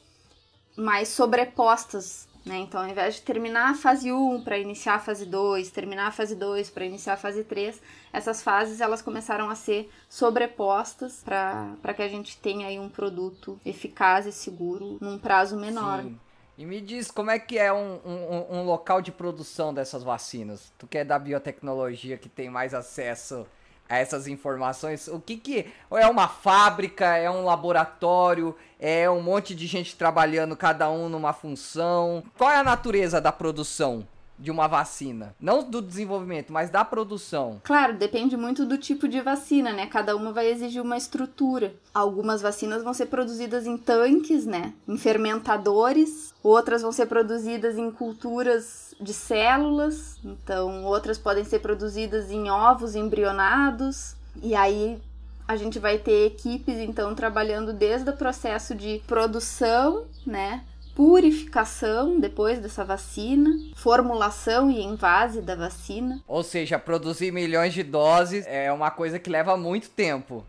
mais 0.78 1.08
sobrepostas, 1.08 2.28
né? 2.46 2.58
Então, 2.58 2.82
ao 2.82 2.88
invés 2.88 3.16
de 3.16 3.22
terminar 3.22 3.72
a 3.72 3.74
fase 3.74 4.12
1 4.12 4.44
para 4.44 4.58
iniciar 4.58 4.96
a 4.96 5.00
fase 5.00 5.26
2, 5.26 5.72
terminar 5.72 6.08
a 6.08 6.12
fase 6.12 6.36
2 6.36 6.70
para 6.70 6.86
iniciar 6.86 7.14
a 7.14 7.18
fase 7.18 7.44
3, 7.44 7.82
essas 8.14 8.44
fases 8.44 8.82
elas 8.82 9.02
começaram 9.02 9.50
a 9.50 9.56
ser 9.56 9.90
sobrepostas 10.08 11.24
para 11.24 11.94
que 11.96 12.04
a 12.04 12.08
gente 12.08 12.38
tenha 12.38 12.68
aí 12.68 12.78
um 12.78 12.90
produto 12.90 13.60
eficaz 13.66 14.28
e 14.28 14.32
seguro 14.32 14.98
num 15.02 15.18
prazo 15.18 15.58
menor. 15.58 16.04
Sim. 16.04 16.20
E 16.58 16.66
me 16.66 16.80
diz 16.80 17.12
como 17.12 17.32
é 17.32 17.38
que 17.38 17.58
é 17.58 17.72
um, 17.74 18.00
um, 18.06 18.58
um, 18.58 18.64
local 18.64 19.02
de 19.02 19.12
produção 19.12 19.74
dessas 19.74 20.04
vacinas? 20.04 20.72
Tu 20.78 20.88
que 20.88 21.00
é 21.00 21.04
da 21.04 21.20
biotecnologia 21.20 22.18
que 22.18 22.30
tem 22.30 22.50
mais 22.50 22.74
acesso 22.74 23.46
a 23.90 23.98
essas 23.98 24.26
informações, 24.26 25.08
o 25.08 25.20
que 25.20 25.38
que 25.38 25.72
é 25.92 26.08
uma 26.08 26.28
fábrica, 26.28 27.18
é 27.18 27.30
um 27.30 27.44
laboratório, 27.44 28.56
é 28.80 29.10
um 29.10 29.22
monte 29.22 29.54
de 29.54 29.68
gente 29.68 29.96
trabalhando 29.96 30.56
cada 30.56 30.90
um 30.90 31.10
numa 31.10 31.34
função? 31.34 32.24
Qual 32.38 32.50
é 32.50 32.58
a 32.58 32.64
natureza 32.64 33.20
da 33.20 33.32
produção? 33.32 34.08
De 34.38 34.52
uma 34.52 34.68
vacina. 34.68 35.36
Não 35.40 35.64
do 35.64 35.82
desenvolvimento, 35.82 36.52
mas 36.52 36.70
da 36.70 36.84
produção. 36.84 37.62
Claro, 37.64 37.98
depende 37.98 38.36
muito 38.36 38.66
do 38.66 38.78
tipo 38.78 39.08
de 39.08 39.22
vacina, 39.22 39.72
né? 39.72 39.88
Cada 39.88 40.16
uma 40.16 40.32
vai 40.32 40.48
exigir 40.48 40.82
uma 40.82 40.98
estrutura. 40.98 41.74
Algumas 41.94 42.42
vacinas 42.42 42.84
vão 42.84 42.94
ser 42.94 43.08
produzidas 43.08 43.66
em 43.66 43.78
tanques, 43.78 44.46
né? 44.46 44.74
Em 44.88 44.98
fermentadores. 44.98 46.34
Outras 46.44 46.82
vão 46.82 46.92
ser 46.92 47.06
produzidas 47.06 47.78
em 47.78 47.90
culturas 47.92 48.94
de 49.00 49.14
células. 49.14 50.18
Então, 50.24 50.84
outras 50.84 51.18
podem 51.18 51.44
ser 51.44 51.60
produzidas 51.60 52.30
em 52.30 52.50
ovos 52.50 52.96
embrionados. 52.96 54.16
E 54.44 54.54
aí 54.54 55.02
a 55.48 55.56
gente 55.56 55.78
vai 55.80 55.98
ter 55.98 56.26
equipes 56.26 56.78
então 56.78 57.14
trabalhando 57.14 57.72
desde 57.72 58.10
o 58.10 58.14
processo 58.14 58.74
de 58.74 59.02
produção, 59.06 60.06
né, 60.26 60.64
purificação 60.96 62.20
depois 62.20 62.60
dessa 62.60 62.86
vacina, 62.86 63.52
formulação 63.76 64.72
e 64.72 64.82
envase 64.82 65.42
da 65.42 65.54
vacina. 65.54 66.24
Ou 66.26 66.42
seja, 66.42 66.80
produzir 66.80 67.32
milhões 67.32 67.74
de 67.74 67.84
doses 67.84 68.46
é 68.48 68.72
uma 68.72 68.90
coisa 68.90 69.20
que 69.20 69.30
leva 69.30 69.58
muito 69.58 69.90
tempo. 69.90 70.46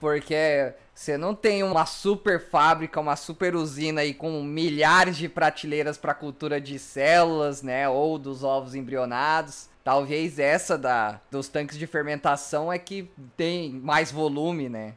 Porque 0.00 0.74
você 0.94 1.16
não 1.16 1.34
tem 1.34 1.62
uma 1.62 1.86
super 1.86 2.50
fábrica, 2.50 3.00
uma 3.00 3.16
super 3.16 3.54
usina 3.54 4.00
aí 4.00 4.12
com 4.12 4.42
milhares 4.42 5.16
de 5.16 5.28
prateleiras 5.28 5.96
para 5.96 6.12
cultura 6.12 6.60
de 6.60 6.78
células, 6.78 7.62
né, 7.62 7.88
ou 7.88 8.18
dos 8.18 8.42
ovos 8.42 8.74
embrionados. 8.74 9.68
Talvez 9.84 10.38
essa 10.38 10.76
da 10.76 11.20
dos 11.30 11.48
tanques 11.48 11.78
de 11.78 11.86
fermentação 11.86 12.72
é 12.72 12.78
que 12.78 13.10
tem 13.36 13.70
mais 13.72 14.12
volume, 14.12 14.68
né? 14.68 14.94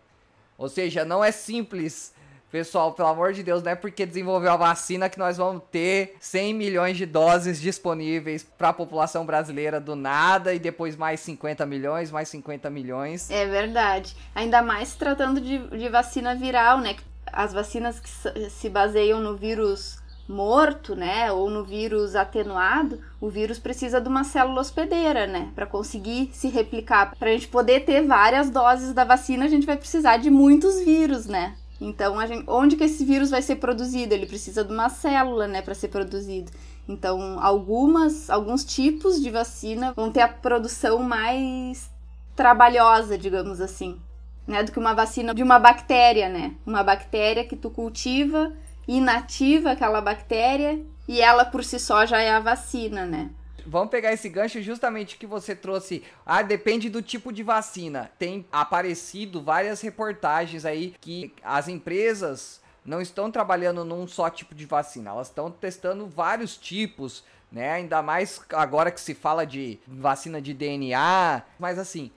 Ou 0.58 0.68
seja, 0.68 1.06
não 1.06 1.24
é 1.24 1.32
simples 1.32 2.14
Pessoal, 2.52 2.92
pelo 2.92 3.08
amor 3.08 3.32
de 3.32 3.44
Deus, 3.44 3.64
não 3.64 3.72
é 3.72 3.76
porque 3.76 4.06
desenvolveu 4.06 4.52
a 4.52 4.58
vacina 4.58 5.10
que 5.10 5.18
nós 5.18 5.38
vamos 5.38 5.64
ter 5.72 6.18
100 6.20 6.54
milhões 6.54 6.98
de 6.98 7.06
doses 7.06 7.62
disponíveis 7.62 8.44
para 8.44 8.70
a 8.70 8.74
população 8.74 9.26
brasileira 9.26 9.80
do 9.80 9.96
nada 9.96 10.54
e 10.54 10.60
depois 10.60 10.98
mais 10.98 11.22
50 11.22 11.66
milhões, 11.66 12.12
mais 12.12 12.28
50 12.28 12.70
milhões. 12.70 13.32
É 13.32 13.46
verdade. 13.46 14.18
Ainda 14.36 14.62
mais 14.62 14.94
tratando 14.96 15.40
de, 15.40 15.60
de 15.60 15.88
vacina 15.88 16.36
viral, 16.36 16.80
né? 16.80 16.98
As 17.32 17.54
vacinas 17.54 18.02
que 18.02 18.10
se 18.50 18.70
baseiam 18.70 19.22
no 19.22 19.38
vírus 19.38 20.02
morto, 20.28 20.96
né, 20.96 21.32
ou 21.32 21.50
no 21.50 21.64
vírus 21.64 22.16
atenuado, 22.16 23.00
o 23.20 23.30
vírus 23.30 23.60
precisa 23.60 24.00
de 24.00 24.08
uma 24.08 24.24
célula 24.24 24.62
hospedeira, 24.62 25.28
né, 25.28 25.50
para 25.54 25.66
conseguir 25.66 26.30
se 26.32 26.48
replicar. 26.48 27.16
Para 27.18 27.30
a 27.30 27.34
gente 27.34 27.50
poder 27.50 27.82
ter 27.82 28.08
várias 28.08 28.50
doses 28.50 28.94
da 28.94 29.04
vacina, 29.04 29.46
a 29.46 29.50
gente 29.50 29.66
vai 29.66 29.76
precisar 29.76 30.18
de 30.18 30.30
muitos 30.30 30.80
vírus, 30.80 31.26
né? 31.26 31.56
Então, 31.82 32.16
gente, 32.28 32.44
onde 32.48 32.76
que 32.76 32.84
esse 32.84 33.04
vírus 33.04 33.32
vai 33.32 33.42
ser 33.42 33.56
produzido? 33.56 34.14
Ele 34.14 34.28
precisa 34.28 34.64
de 34.64 34.72
uma 34.72 34.88
célula, 34.88 35.48
né, 35.48 35.64
para 35.64 35.74
ser 35.74 35.88
produzido. 35.88 36.52
Então, 36.88 37.40
algumas, 37.42 38.30
alguns 38.30 38.64
tipos 38.64 39.20
de 39.20 39.32
vacina 39.32 39.92
vão 39.96 40.12
ter 40.12 40.22
a 40.22 40.28
produção 40.28 41.00
mais 41.00 41.90
trabalhosa, 42.36 43.18
digamos 43.18 43.60
assim, 43.60 44.00
né, 44.46 44.62
do 44.62 44.72
que 44.72 44.78
uma 44.78 44.94
vacina 44.94 45.34
de 45.34 45.42
uma 45.42 45.58
bactéria, 45.58 46.30
né? 46.30 46.54
Uma 46.66 46.84
bactéria 46.84 47.44
que 47.44 47.56
tu 47.56 47.72
cultiva, 47.72 48.54
inativa 48.88 49.72
aquela 49.72 50.02
bactéria 50.02 50.80
e 51.08 51.20
ela 51.20 51.46
por 51.46 51.64
si 51.64 51.80
só 51.80 52.06
já 52.06 52.22
é 52.22 52.30
a 52.30 52.40
vacina, 52.40 53.08
né? 53.08 53.32
Vamos 53.66 53.90
pegar 53.90 54.14
esse 54.14 54.28
gancho 54.30 54.62
justamente 54.62 55.18
que 55.18 55.26
você 55.26 55.56
trouxe. 55.56 56.04
Ah, 56.26 56.42
depende 56.42 56.90
do 56.90 57.02
tipo 57.02 57.32
de 57.32 57.44
vacina. 57.44 58.12
Tem 58.18 58.46
aparecido 58.52 59.42
várias 59.42 59.82
reportagens 59.82 60.66
aí 60.66 60.96
que 61.00 61.34
as 61.44 61.68
empresas 61.68 62.62
não 62.86 63.02
estão 63.02 63.32
trabalhando 63.32 63.86
num 63.86 64.08
só 64.08 64.30
tipo 64.30 64.56
de 64.56 64.66
vacina, 64.66 65.12
elas 65.12 65.28
estão 65.28 65.52
testando 65.52 66.08
vários 66.08 66.58
tipos, 66.58 67.24
né? 67.52 67.74
Ainda 67.74 68.02
mais 68.02 68.42
agora 68.54 68.92
que 68.92 69.00
se 69.00 69.14
fala 69.14 69.46
de 69.46 69.80
vacina 69.88 70.42
de 70.42 70.54
DNA. 70.54 71.44
Mas 71.60 71.78
assim, 71.78 72.12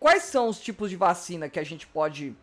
quais 0.00 0.24
são 0.24 0.48
os 0.48 0.60
tipos 0.60 0.90
de 0.90 0.96
vacina 0.96 1.48
que 1.48 1.60
a 1.60 1.64
gente 1.64 1.86
pode 1.86 2.36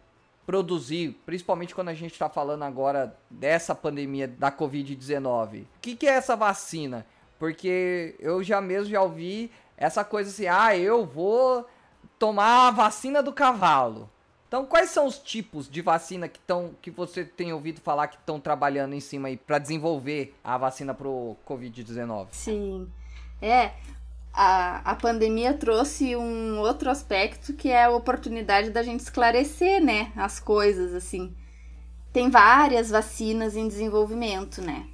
produzir, 0.46 1.16
principalmente 1.26 1.76
quando 1.76 1.90
a 1.90 1.94
gente 1.94 2.14
está 2.14 2.28
falando 2.28 2.64
agora 2.64 3.16
dessa 3.30 3.76
pandemia 3.76 4.28
da 4.28 4.52
Covid-19? 4.52 5.64
O 5.64 5.68
que, 5.82 5.96
que 5.96 6.08
é 6.08 6.14
essa 6.14 6.36
vacina? 6.36 7.06
Porque 7.40 8.16
eu 8.20 8.44
já 8.44 8.60
mesmo 8.60 8.92
já 8.92 9.02
ouvi 9.02 9.50
essa 9.78 10.04
coisa 10.04 10.30
assim, 10.30 10.46
ah, 10.46 10.78
eu 10.78 11.06
vou 11.06 11.66
tomar 12.20 12.68
a 12.68 12.72
vacina 12.72 13.24
do 13.24 13.32
cavalo. 13.32 14.10
Então, 14.50 14.66
quais 14.66 14.90
são 14.90 15.06
os 15.06 15.20
tipos 15.20 15.70
de 15.70 15.82
vacina 15.82 16.28
que, 16.28 16.40
tão, 16.40 16.72
que 16.82 16.90
você 16.90 17.24
tem 17.24 17.54
ouvido 17.54 17.80
falar 17.82 18.08
que 18.08 18.18
estão 18.18 18.40
trabalhando 18.40 18.94
em 18.94 19.00
cima 19.00 19.28
aí 19.28 19.38
para 19.38 19.60
desenvolver 19.60 20.36
a 20.44 20.58
vacina 20.58 20.94
pro 20.94 21.38
Covid-19? 21.48 22.28
Sim. 22.32 22.90
É, 23.40 23.72
a, 24.34 24.92
a 24.92 24.96
pandemia 24.96 25.54
trouxe 25.54 26.16
um 26.16 26.58
outro 26.60 26.90
aspecto 26.90 27.54
que 27.54 27.70
é 27.70 27.86
a 27.86 27.92
oportunidade 27.92 28.72
da 28.72 28.82
gente 28.82 29.02
esclarecer, 29.02 29.84
né, 29.84 30.12
as 30.16 30.40
coisas, 30.40 30.96
assim. 30.96 31.34
Tem 32.12 32.30
várias 32.30 32.90
vacinas 32.90 33.56
em 33.56 33.68
desenvolvimento, 33.68 34.64
né? 34.64 34.88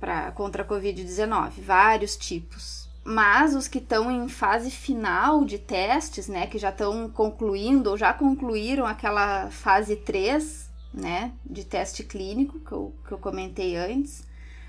Para 0.00 0.30
contra 0.32 0.62
a 0.62 0.66
Covid-19, 0.66 1.60
vários 1.60 2.16
tipos. 2.16 2.88
Mas 3.04 3.54
os 3.54 3.68
que 3.68 3.78
estão 3.78 4.10
em 4.10 4.28
fase 4.28 4.70
final 4.70 5.44
de 5.44 5.58
testes, 5.58 6.26
né, 6.26 6.46
que 6.46 6.58
já 6.58 6.70
estão 6.70 7.08
concluindo 7.08 7.90
ou 7.90 7.96
já 7.96 8.12
concluíram 8.12 8.84
aquela 8.84 9.48
fase 9.50 9.94
3, 9.94 10.68
né, 10.92 11.32
de 11.44 11.64
teste 11.64 12.02
clínico 12.02 12.58
que 12.58 12.72
eu, 12.72 12.94
que 13.06 13.12
eu 13.12 13.18
comentei 13.18 13.76
antes, 13.76 14.24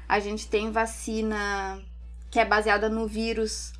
a 0.07 0.19
gente 0.19 0.47
tem 0.47 0.71
vacina 0.71 1.81
que 2.29 2.39
é 2.39 2.45
baseada 2.45 2.89
no 2.89 3.07
vírus 3.07 3.73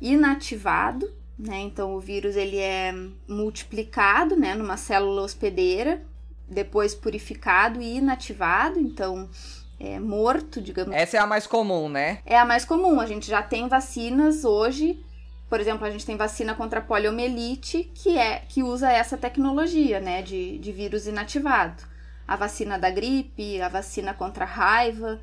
inativado, 0.00 1.10
né? 1.38 1.60
Então 1.60 1.94
o 1.94 2.00
vírus 2.00 2.36
ele 2.36 2.58
é 2.58 2.92
multiplicado, 3.28 4.36
né, 4.36 4.54
numa 4.54 4.76
célula 4.76 5.22
hospedeira, 5.22 6.02
depois 6.48 6.94
purificado 6.94 7.80
e 7.80 7.96
inativado. 7.96 8.78
Então 8.78 9.28
é, 9.78 9.98
morto, 9.98 10.60
digamos. 10.60 10.94
Essa 10.94 11.16
é 11.16 11.20
a 11.20 11.26
mais 11.26 11.46
comum, 11.46 11.88
né? 11.88 12.18
É 12.24 12.38
a 12.38 12.44
mais 12.44 12.64
comum. 12.64 13.00
A 13.00 13.06
gente 13.06 13.28
já 13.28 13.42
tem 13.42 13.68
vacinas 13.68 14.44
hoje 14.44 15.02
por 15.48 15.60
exemplo, 15.60 15.86
a 15.86 15.90
gente 15.90 16.04
tem 16.04 16.16
vacina 16.16 16.52
contra 16.52 16.80
a 16.80 16.82
poliomielite, 16.82 17.90
que 17.94 18.18
é 18.18 18.40
que 18.40 18.60
usa 18.62 18.90
essa 18.90 19.16
tecnologia, 19.16 20.00
né, 20.00 20.20
de, 20.20 20.58
de 20.58 20.72
vírus 20.72 21.06
inativado. 21.06 21.80
A 22.26 22.34
vacina 22.34 22.76
da 22.76 22.90
gripe, 22.90 23.60
a 23.60 23.68
vacina 23.68 24.12
contra 24.12 24.44
a 24.44 24.48
raiva, 24.48 25.20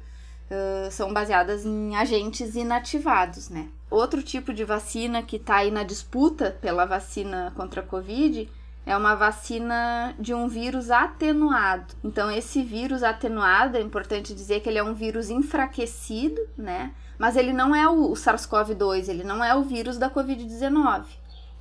uh, 0.49 0.89
são 0.89 1.11
baseadas 1.11 1.65
em 1.65 1.97
agentes 1.97 2.55
inativados, 2.55 3.49
né. 3.49 3.67
Outro 3.89 4.23
tipo 4.23 4.53
de 4.53 4.63
vacina 4.63 5.21
que 5.21 5.35
está 5.35 5.57
aí 5.57 5.69
na 5.69 5.83
disputa 5.83 6.57
pela 6.61 6.85
vacina 6.85 7.51
contra 7.57 7.81
a 7.81 7.85
Covid 7.85 8.49
é 8.85 8.97
uma 8.97 9.15
vacina 9.15 10.15
de 10.19 10.33
um 10.33 10.47
vírus 10.47 10.89
atenuado. 10.89 11.93
Então, 12.03 12.31
esse 12.31 12.63
vírus 12.63 13.03
atenuado, 13.03 13.77
é 13.77 13.81
importante 13.81 14.33
dizer 14.33 14.61
que 14.61 14.69
ele 14.69 14.79
é 14.79 14.83
um 14.83 14.93
vírus 14.93 15.29
enfraquecido, 15.29 16.41
né? 16.57 16.93
Mas 17.17 17.35
ele 17.35 17.53
não 17.53 17.75
é 17.75 17.87
o 17.87 18.11
SARS-CoV-2, 18.13 19.07
ele 19.07 19.23
não 19.23 19.43
é 19.43 19.55
o 19.55 19.61
vírus 19.61 19.97
da 19.97 20.09
Covid-19. 20.09 21.05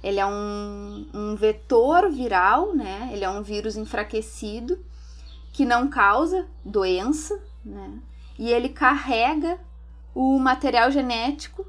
Ele 0.02 0.18
é 0.18 0.26
um, 0.26 1.06
um 1.12 1.36
vetor 1.36 2.10
viral, 2.10 2.74
né? 2.74 3.10
Ele 3.12 3.24
é 3.24 3.28
um 3.28 3.42
vírus 3.42 3.76
enfraquecido 3.76 4.78
que 5.52 5.66
não 5.66 5.88
causa 5.88 6.46
doença, 6.64 7.38
né? 7.62 7.98
E 8.38 8.50
ele 8.50 8.70
carrega 8.70 9.58
o 10.14 10.38
material 10.38 10.90
genético 10.90 11.66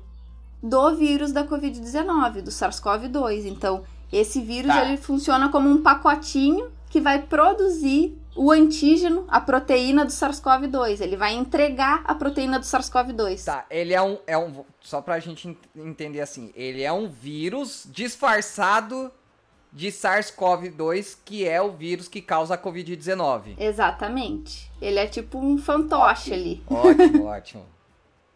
do 0.64 0.96
vírus 0.96 1.34
da 1.34 1.46
Covid-19, 1.46 2.42
do 2.42 2.52
SARS-CoV-2. 2.52 3.46
Então, 3.46 3.84
esse 4.12 4.42
vírus 4.42 4.72
tá. 4.72 4.86
ele 4.86 4.98
funciona 4.98 5.50
como 5.50 5.70
um 5.70 5.82
pacotinho 5.82 6.72
que 6.90 7.00
vai 7.00 7.22
produzir 7.22 8.18
o 8.36 8.52
antígeno, 8.52 9.26
a 9.28 9.40
proteína 9.40 10.06
do 10.06 10.12
SARS-CoV-2. 10.12 11.02
Ele 11.02 11.16
vai 11.16 11.34
entregar 11.34 12.04
a 12.06 12.16
proteína 12.16 12.60
do 12.60 12.66
SARS-CoV-2. 12.66 13.46
Tá, 13.46 13.66
ele 13.70 13.94
é 13.94 14.02
um, 14.02 14.18
é 14.28 14.38
um. 14.38 14.66
Só 14.82 15.02
pra 15.02 15.20
gente 15.20 15.58
entender 15.76 16.22
assim, 16.22 16.52
ele 16.56 16.84
é 16.84 16.92
um 16.92 17.08
vírus 17.08 17.88
disfarçado 17.92 19.12
de 19.72 19.88
SARS-CoV-2, 19.88 21.18
que 21.24 21.48
é 21.48 21.62
o 21.62 21.72
vírus 21.72 22.08
que 22.08 22.22
causa 22.22 22.56
a 22.56 22.58
Covid-19. 22.58 23.56
Exatamente. 23.58 24.70
Ele 24.82 25.00
é 25.00 25.08
tipo 25.08 25.38
um 25.38 25.58
fantoche 25.58 26.34
ali. 26.34 26.64
Ótimo, 26.68 27.26
ótimo. 27.26 27.66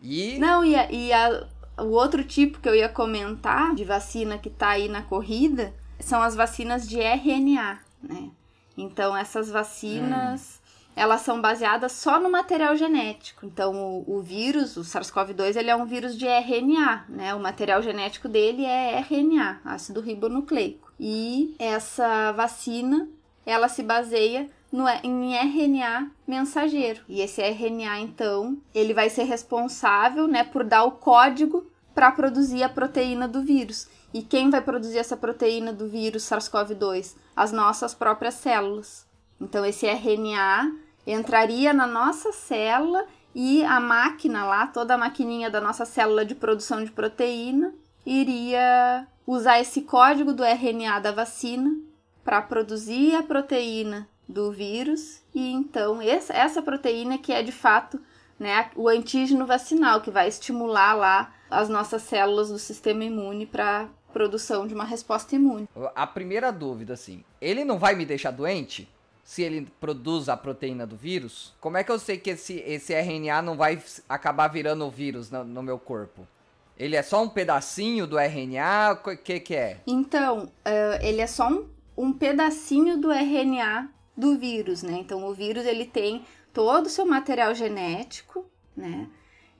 E. 0.02 0.38
Não, 0.38 0.64
e, 0.64 0.76
a, 0.76 0.92
e 0.92 1.12
a, 1.12 1.48
o 1.78 1.92
outro 1.92 2.24
tipo 2.24 2.60
que 2.60 2.70
eu 2.70 2.76
ia 2.76 2.90
comentar 2.90 3.74
de 3.76 3.84
vacina 3.84 4.38
que 4.38 4.50
está 4.50 4.70
aí 4.70 4.88
na 4.88 5.02
corrida 5.02 5.74
são 6.00 6.22
as 6.22 6.36
vacinas 6.36 6.88
de 6.88 7.00
RNA, 7.00 7.80
né? 8.02 8.30
Então 8.78 9.16
essas 9.16 9.50
vacinas, 9.50 10.60
hum. 10.60 10.92
elas 10.96 11.22
são 11.22 11.42
baseadas 11.42 11.94
só 11.94 12.20
no 12.20 12.30
material 12.30 12.76
genético. 12.76 13.46
Então 13.46 13.74
o, 13.74 14.18
o 14.18 14.22
vírus, 14.22 14.78
o 14.78 14.82
SARS-CoV-2, 14.82 15.56
ele 15.56 15.70
é 15.70 15.76
um 15.76 15.86
vírus 15.86 16.18
de 16.18 16.26
RNA, 16.26 17.06
né? 17.10 17.34
O 17.34 17.40
material 17.40 17.82
genético 17.82 18.28
dele 18.28 18.66
é 18.66 19.00
RNA, 19.00 19.62
ácido 19.64 20.02
ribonucleico. 20.02 20.92
E 21.00 21.56
essa 21.60 22.32
vacina, 22.32 23.08
ela 23.46 23.68
se 23.68 23.84
baseia 23.84 24.50
no, 24.76 24.90
em 24.90 25.34
RNA 25.38 26.12
mensageiro. 26.28 27.02
E 27.08 27.22
esse 27.22 27.42
RNA, 27.42 28.00
então, 28.02 28.58
ele 28.74 28.94
vai 28.94 29.10
ser 29.10 29.24
responsável 29.24 30.28
né, 30.28 30.44
por 30.44 30.66
dar 30.66 30.84
o 30.84 30.92
código 30.92 31.66
para 31.94 32.12
produzir 32.12 32.62
a 32.62 32.68
proteína 32.68 33.26
do 33.26 33.42
vírus. 33.42 33.88
E 34.14 34.22
quem 34.22 34.50
vai 34.50 34.60
produzir 34.60 34.98
essa 34.98 35.16
proteína 35.16 35.72
do 35.72 35.88
vírus 35.88 36.24
SARS-CoV-2? 36.24 37.16
As 37.34 37.54
nossas 37.54 37.94
próprias 37.94 38.34
células. 38.34 39.08
Então, 39.40 39.66
esse 39.66 39.88
RNA 39.88 40.74
entraria 41.08 41.74
na 41.74 41.88
nossa 41.88 42.34
célula 42.34 43.06
e 43.34 43.64
a 43.64 43.80
máquina 43.80 44.46
lá, 44.46 44.68
toda 44.68 44.96
a 44.96 44.98
maquininha 44.98 45.50
da 45.50 45.62
nossa 45.62 45.86
célula 45.86 46.26
de 46.26 46.36
produção 46.36 46.84
de 46.84 46.92
proteína, 46.92 47.74
iria 48.06 49.08
usar 49.26 49.60
esse 49.60 49.84
código 49.84 50.34
do 50.34 50.44
RNA 50.44 51.00
da 51.00 51.12
vacina 51.14 51.74
para 52.26 52.42
produzir 52.42 53.16
a 53.16 53.24
proteína 53.24 54.08
do 54.28 54.52
vírus 54.52 55.22
e 55.34 55.52
então 55.52 56.02
essa, 56.02 56.62
proteína 56.62 57.18
que 57.18 57.32
é 57.32 57.44
de 57.44 57.52
fato 57.52 58.00
né, 58.40 58.70
o 58.76 58.88
antígeno 58.88 59.46
vacinal 59.46 60.02
que 60.02 60.12
vai 60.12 60.28
estimular 60.28 60.94
lá 60.94 61.34
as 61.50 61.70
nossas 61.70 62.02
células 62.02 62.50
do 62.50 62.60
sistema 62.60 63.04
imune 63.04 63.46
para 63.46 63.88
produção 64.12 64.66
de 64.66 64.74
uma 64.74 64.86
resposta 64.86 65.36
imune. 65.36 65.68
A 65.94 66.08
primeira 66.08 66.52
dúvida 66.52 66.94
assim, 66.94 67.24
ele 67.40 67.64
não 67.64 67.78
vai 67.78 67.96
me 67.96 68.06
deixar 68.06 68.32
doente? 68.32 68.90
Se 69.24 69.42
ele 69.42 69.68
produz 69.80 70.30
a 70.30 70.38
proteína 70.38 70.86
do 70.86 70.96
vírus, 70.96 71.54
como 71.60 71.78
é 71.78 71.84
que 71.84 71.92
eu 71.92 71.98
sei 71.98 72.18
que 72.18 72.30
esse, 72.30 72.60
esse 72.66 72.94
RNA 72.94 73.42
não 73.42 73.58
vai 73.58 73.82
acabar 74.08 74.48
virando 74.48 74.86
o 74.86 74.92
vírus 74.92 75.32
no, 75.32 75.44
no 75.44 75.64
meu 75.64 75.80
corpo? 75.80 76.28
Ele 76.78 76.96
é 76.96 77.02
só 77.02 77.24
um 77.24 77.30
pedacinho 77.30 78.06
do 78.06 78.20
RNA? 78.20 79.00
O 79.04 79.18
que, 79.18 79.40
que 79.40 79.56
é? 79.56 79.80
Então, 79.88 80.44
uh, 80.44 81.02
ele 81.02 81.22
é 81.22 81.28
só 81.28 81.50
um, 81.50 81.68
um 81.98 82.14
pedacinho 82.14 82.98
do 82.98 83.12
RNA 83.12 83.90
do 84.16 84.38
vírus, 84.38 84.82
né? 84.82 84.94
Então 85.00 85.26
o 85.26 85.34
vírus 85.34 85.66
ele 85.66 85.86
tem 85.86 86.26
todo 86.54 86.86
o 86.86 86.90
seu 86.90 87.06
material 87.06 87.54
genético, 87.54 88.46
né? 88.76 89.10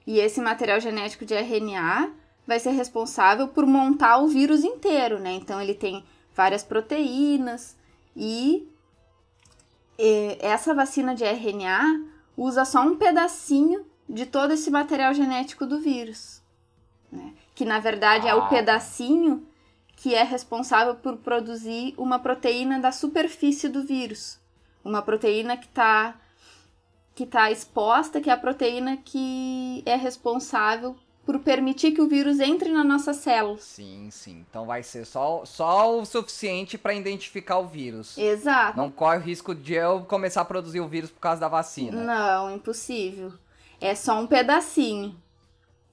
E 0.08 0.20
esse 0.20 0.40
material 0.40 0.80
genético 0.80 1.26
de 1.26 1.34
RNA 1.34 2.14
vai 2.48 2.60
ser 2.60 2.72
responsável 2.72 3.48
por 3.48 3.66
montar 3.66 4.18
o 4.18 4.28
vírus 4.28 4.64
inteiro, 4.64 5.20
né? 5.20 5.34
Então 5.34 5.62
ele 5.62 5.74
tem 5.74 6.06
várias 6.34 6.64
proteínas 6.64 7.76
e, 8.16 8.68
e 10.00 10.38
essa 10.40 10.74
vacina 10.74 11.14
de 11.14 11.26
RNA 11.26 12.06
usa 12.38 12.64
só 12.64 12.82
um 12.82 12.96
pedacinho 12.96 13.86
de 14.08 14.26
todo 14.26 14.52
esse 14.52 14.70
material 14.70 15.14
genético 15.14 15.66
do 15.66 15.80
vírus, 15.80 16.42
né? 17.12 17.34
Que 17.54 17.66
na 17.66 17.80
verdade 17.80 18.28
ah. 18.28 18.32
é 18.32 18.36
o 18.36 18.48
pedacinho 18.48 19.46
que 19.98 20.14
é 20.14 20.24
responsável 20.24 20.96
por 20.96 21.18
produzir 21.18 21.94
uma 21.98 22.20
proteína 22.20 22.80
da 22.80 22.92
superfície 22.92 23.68
do 23.68 23.84
vírus 23.84 24.40
uma 24.86 25.02
proteína 25.02 25.58
que 25.58 25.66
está 25.66 26.16
que 27.16 27.26
tá 27.26 27.50
exposta, 27.50 28.20
que 28.20 28.30
é 28.30 28.34
a 28.34 28.38
proteína 28.38 28.98
que 28.98 29.82
é 29.86 29.96
responsável 29.96 30.98
por 31.26 31.40
permitir 31.40 31.92
que 31.92 32.02
o 32.02 32.08
vírus 32.08 32.40
entre 32.42 32.70
na 32.70 32.84
nossa 32.84 33.14
célula. 33.14 33.58
Sim, 33.58 34.10
sim. 34.12 34.46
Então 34.48 34.66
vai 34.66 34.84
ser 34.84 35.06
só, 35.06 35.44
só 35.46 35.98
o 35.98 36.06
suficiente 36.06 36.78
para 36.78 36.94
identificar 36.94 37.58
o 37.58 37.68
vírus. 37.68 38.18
Exato. 38.18 38.78
Não 38.78 38.92
corre 38.92 39.18
o 39.18 39.22
risco 39.22 39.56
de 39.56 39.74
eu 39.74 40.02
começar 40.02 40.42
a 40.42 40.46
produzir 40.46 40.82
o 40.82 40.88
vírus 40.88 41.10
por 41.10 41.20
causa 41.20 41.40
da 41.40 41.48
vacina. 41.48 42.04
Não, 42.04 42.54
impossível. 42.54 43.34
É 43.80 43.96
só 43.96 44.20
um 44.20 44.28
pedacinho 44.28 45.16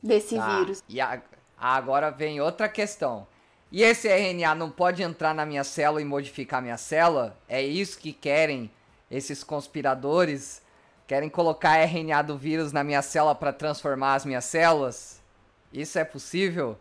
desse 0.02 0.36
tá. 0.36 0.58
vírus. 0.58 0.82
E 0.88 1.00
a, 1.00 1.22
agora 1.56 2.10
vem 2.10 2.40
outra 2.40 2.68
questão. 2.68 3.26
E 3.70 3.82
esse 3.82 4.08
RNA 4.08 4.54
não 4.54 4.70
pode 4.70 5.02
entrar 5.02 5.34
na 5.34 5.46
minha 5.46 5.64
célula 5.64 6.02
e 6.02 6.04
modificar 6.04 6.60
minha 6.60 6.76
célula? 6.76 7.34
É 7.48 7.62
isso 7.62 7.98
que 7.98 8.12
querem 8.12 8.70
esses 9.12 9.44
conspiradores 9.44 10.62
querem 11.06 11.28
colocar 11.28 11.76
RNA 11.76 12.22
do 12.22 12.38
vírus 12.38 12.72
na 12.72 12.82
minha 12.82 13.02
célula 13.02 13.34
para 13.34 13.52
transformar 13.52 14.14
as 14.14 14.24
minhas 14.24 14.46
células? 14.46 15.20
Isso 15.70 15.98
é 15.98 16.04
possível? 16.04 16.78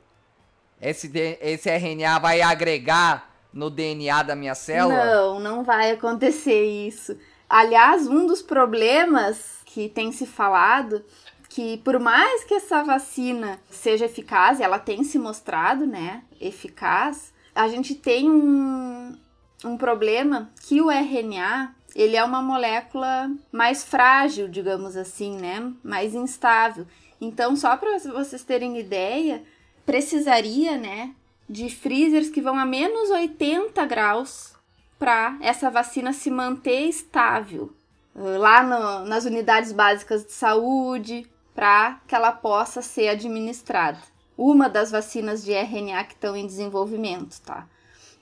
Esse, 0.82 1.12
esse 1.41 1.70
RNA 1.70 2.20
vai 2.20 2.41
agregar 2.41 3.30
no 3.54 3.70
DNA 3.70 4.24
da 4.24 4.36
minha 4.36 4.56
célula? 4.56 5.06
Não, 5.06 5.39
não 5.39 5.63
vai 5.63 5.91
acontecer 5.91 6.63
isso. 6.63 7.17
Aliás, 7.50 8.08
um 8.08 8.26
dos 8.26 8.41
problemas 8.41 9.58
que 9.65 9.89
tem 9.89 10.13
se 10.13 10.26
falado 10.26 11.04
que 11.50 11.80
por 11.80 12.00
mais 12.00 12.46
que 12.46 12.54
essa 12.54 12.82
vacina 12.82 13.60
seja 13.70 14.06
eficaz, 14.06 14.62
ela 14.62 14.80
tem 14.80 15.04
se 15.04 15.20
mostrado, 15.20 15.86
né, 15.86 16.24
eficaz, 16.39 17.34
a 17.54 17.67
gente 17.67 17.94
tem 17.94 18.32
um, 18.32 19.17
um 19.65 19.76
problema 19.76 20.50
que 20.62 20.82
o 20.82 20.89
RNA 20.89 21.76
ele 21.95 22.15
é 22.15 22.23
uma 22.23 22.41
molécula 22.41 23.30
mais 23.51 23.84
frágil, 23.84 24.47
digamos 24.47 24.95
assim, 24.95 25.36
né? 25.38 25.71
Mais 25.84 26.13
instável. 26.15 26.86
Então, 27.19 27.56
só 27.56 27.77
para 27.77 27.99
vocês 27.99 28.43
terem 28.43 28.80
ideia, 28.80 29.43
precisaria, 29.86 30.77
né, 30.77 31.13
de 31.49 31.69
freezers 31.69 32.30
que 32.30 32.41
vão 32.41 32.58
a 32.58 32.65
menos 32.65 33.10
80 33.10 33.86
graus 33.86 34.54
para 34.97 35.38
essa 35.41 35.69
vacina 35.69 36.13
se 36.13 36.32
manter 36.32 36.88
estável 36.88 37.73
lá 38.15 38.63
no, 38.63 39.06
nas 39.06 39.25
unidades 39.25 39.71
básicas 39.71 40.25
de 40.25 40.32
saúde, 40.32 41.27
para 41.54 41.99
que 42.08 42.15
ela 42.15 42.32
possa 42.32 42.82
ser 42.82 43.10
administrada. 43.10 43.99
Uma 44.38 44.69
das 44.69 44.91
vacinas 44.91 45.43
de 45.43 45.51
RNA 45.54 46.04
que 46.06 46.13
estão 46.13 46.36
em 46.36 46.47
desenvolvimento, 46.47 47.39
tá? 47.41 47.67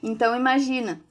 Então 0.02 0.36
imagina, 0.36 1.02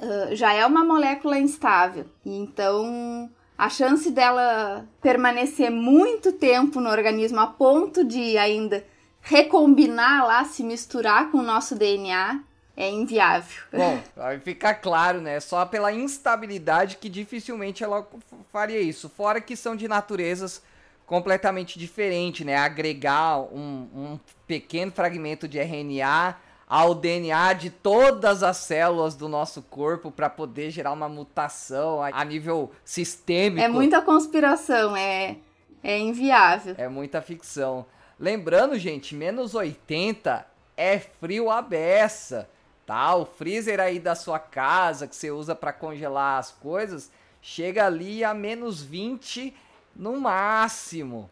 uh, 0.00 0.34
já 0.34 0.52
é 0.52 0.64
uma 0.66 0.84
molécula 0.84 1.38
instável. 1.38 2.06
Então, 2.24 3.30
a 3.56 3.68
chance 3.68 4.10
dela 4.10 4.86
permanecer 5.02 5.70
muito 5.70 6.32
tempo 6.32 6.80
no 6.80 6.88
organismo 6.88 7.40
a 7.40 7.46
ponto 7.46 8.04
de 8.04 8.36
ainda 8.38 8.84
recombinar 9.20 10.26
lá, 10.26 10.44
se 10.44 10.62
misturar 10.62 11.30
com 11.30 11.38
o 11.38 11.42
nosso 11.42 11.74
DNA, 11.76 12.40
é 12.76 12.88
inviável. 12.88 13.62
Bom, 13.70 14.00
vai 14.16 14.38
ficar 14.40 14.74
claro, 14.74 15.20
né? 15.20 15.38
Só 15.40 15.66
pela 15.66 15.92
instabilidade 15.92 16.96
que 16.96 17.08
dificilmente 17.08 17.84
ela 17.84 18.08
faria 18.50 18.80
isso. 18.80 19.08
Fora 19.10 19.40
que 19.40 19.54
são 19.54 19.76
de 19.76 19.86
naturezas 19.86 20.62
completamente 21.04 21.78
diferente, 21.78 22.44
né? 22.44 22.56
Agregar 22.56 23.40
um, 23.40 23.88
um 23.94 24.20
pequeno 24.46 24.90
fragmento 24.90 25.46
de 25.46 25.58
RNA 25.58 26.36
ao 26.70 26.94
DNA 26.94 27.52
de 27.54 27.68
todas 27.68 28.44
as 28.44 28.58
células 28.58 29.16
do 29.16 29.28
nosso 29.28 29.60
corpo 29.60 30.08
para 30.08 30.30
poder 30.30 30.70
gerar 30.70 30.92
uma 30.92 31.08
mutação 31.08 32.00
a 32.00 32.24
nível 32.24 32.70
sistêmico. 32.84 33.60
É 33.60 33.66
muita 33.66 34.00
conspiração, 34.00 34.96
é, 34.96 35.38
é 35.82 35.98
inviável. 35.98 36.76
É 36.78 36.86
muita 36.86 37.20
ficção. 37.20 37.84
Lembrando, 38.16 38.78
gente, 38.78 39.16
menos 39.16 39.56
80 39.56 40.46
é 40.76 41.00
frio 41.00 41.50
a 41.50 41.60
beça, 41.60 42.48
tá? 42.86 43.16
O 43.16 43.26
freezer 43.26 43.80
aí 43.80 43.98
da 43.98 44.14
sua 44.14 44.38
casa 44.38 45.08
que 45.08 45.16
você 45.16 45.28
usa 45.28 45.56
para 45.56 45.72
congelar 45.72 46.38
as 46.38 46.52
coisas 46.52 47.10
chega 47.42 47.84
ali 47.84 48.22
a 48.22 48.32
menos 48.32 48.80
20 48.80 49.52
no 49.96 50.20
máximo. 50.20 51.28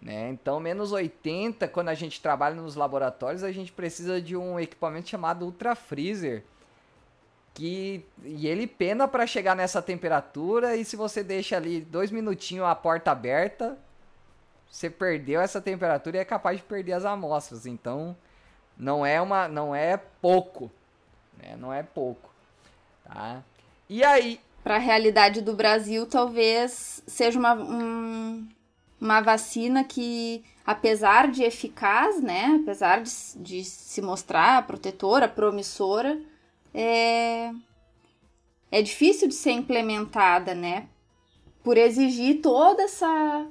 Né? 0.00 0.30
Então, 0.30 0.58
menos 0.58 0.92
80, 0.92 1.68
quando 1.68 1.88
a 1.90 1.94
gente 1.94 2.20
trabalha 2.20 2.54
nos 2.54 2.74
laboratórios, 2.74 3.42
a 3.42 3.52
gente 3.52 3.70
precisa 3.70 4.20
de 4.20 4.36
um 4.36 4.58
equipamento 4.58 5.08
chamado 5.08 5.44
Ultra 5.44 5.74
Freezer. 5.74 6.42
Que, 7.52 8.04
e 8.22 8.46
ele 8.46 8.66
pena 8.66 9.06
para 9.06 9.26
chegar 9.26 9.54
nessa 9.54 9.82
temperatura. 9.82 10.76
E 10.76 10.84
se 10.84 10.96
você 10.96 11.22
deixa 11.22 11.56
ali 11.56 11.80
dois 11.82 12.10
minutinhos 12.10 12.66
a 12.66 12.74
porta 12.74 13.10
aberta, 13.10 13.76
você 14.70 14.88
perdeu 14.88 15.40
essa 15.40 15.60
temperatura 15.60 16.16
e 16.16 16.20
é 16.20 16.24
capaz 16.24 16.58
de 16.58 16.62
perder 16.62 16.92
as 16.92 17.04
amostras. 17.04 17.66
Então, 17.66 18.16
não 18.78 19.04
é 19.04 19.20
uma, 19.20 19.48
não 19.48 19.74
é 19.74 19.96
pouco, 19.96 20.70
né? 21.36 21.56
Não 21.56 21.72
é 21.72 21.82
pouco, 21.82 22.30
tá? 23.04 23.42
E 23.88 24.02
aí? 24.02 24.40
Para 24.62 24.76
a 24.76 24.78
realidade 24.78 25.40
do 25.40 25.54
Brasil, 25.54 26.06
talvez 26.06 27.02
seja 27.06 27.38
uma, 27.38 27.54
um, 27.54 28.46
uma 29.00 29.20
vacina 29.20 29.82
que, 29.82 30.44
apesar 30.64 31.30
de 31.30 31.42
eficaz, 31.42 32.20
né, 32.20 32.60
apesar 32.62 33.02
de, 33.02 33.10
de 33.36 33.64
se 33.64 34.02
mostrar 34.02 34.66
protetora, 34.66 35.26
promissora, 35.26 36.20
é, 36.74 37.50
é 38.70 38.82
difícil 38.82 39.26
de 39.28 39.34
ser 39.34 39.52
implementada, 39.52 40.54
né, 40.54 40.86
por 41.62 41.76
exigir 41.76 42.40
toda 42.40 42.82
essa 42.82 43.46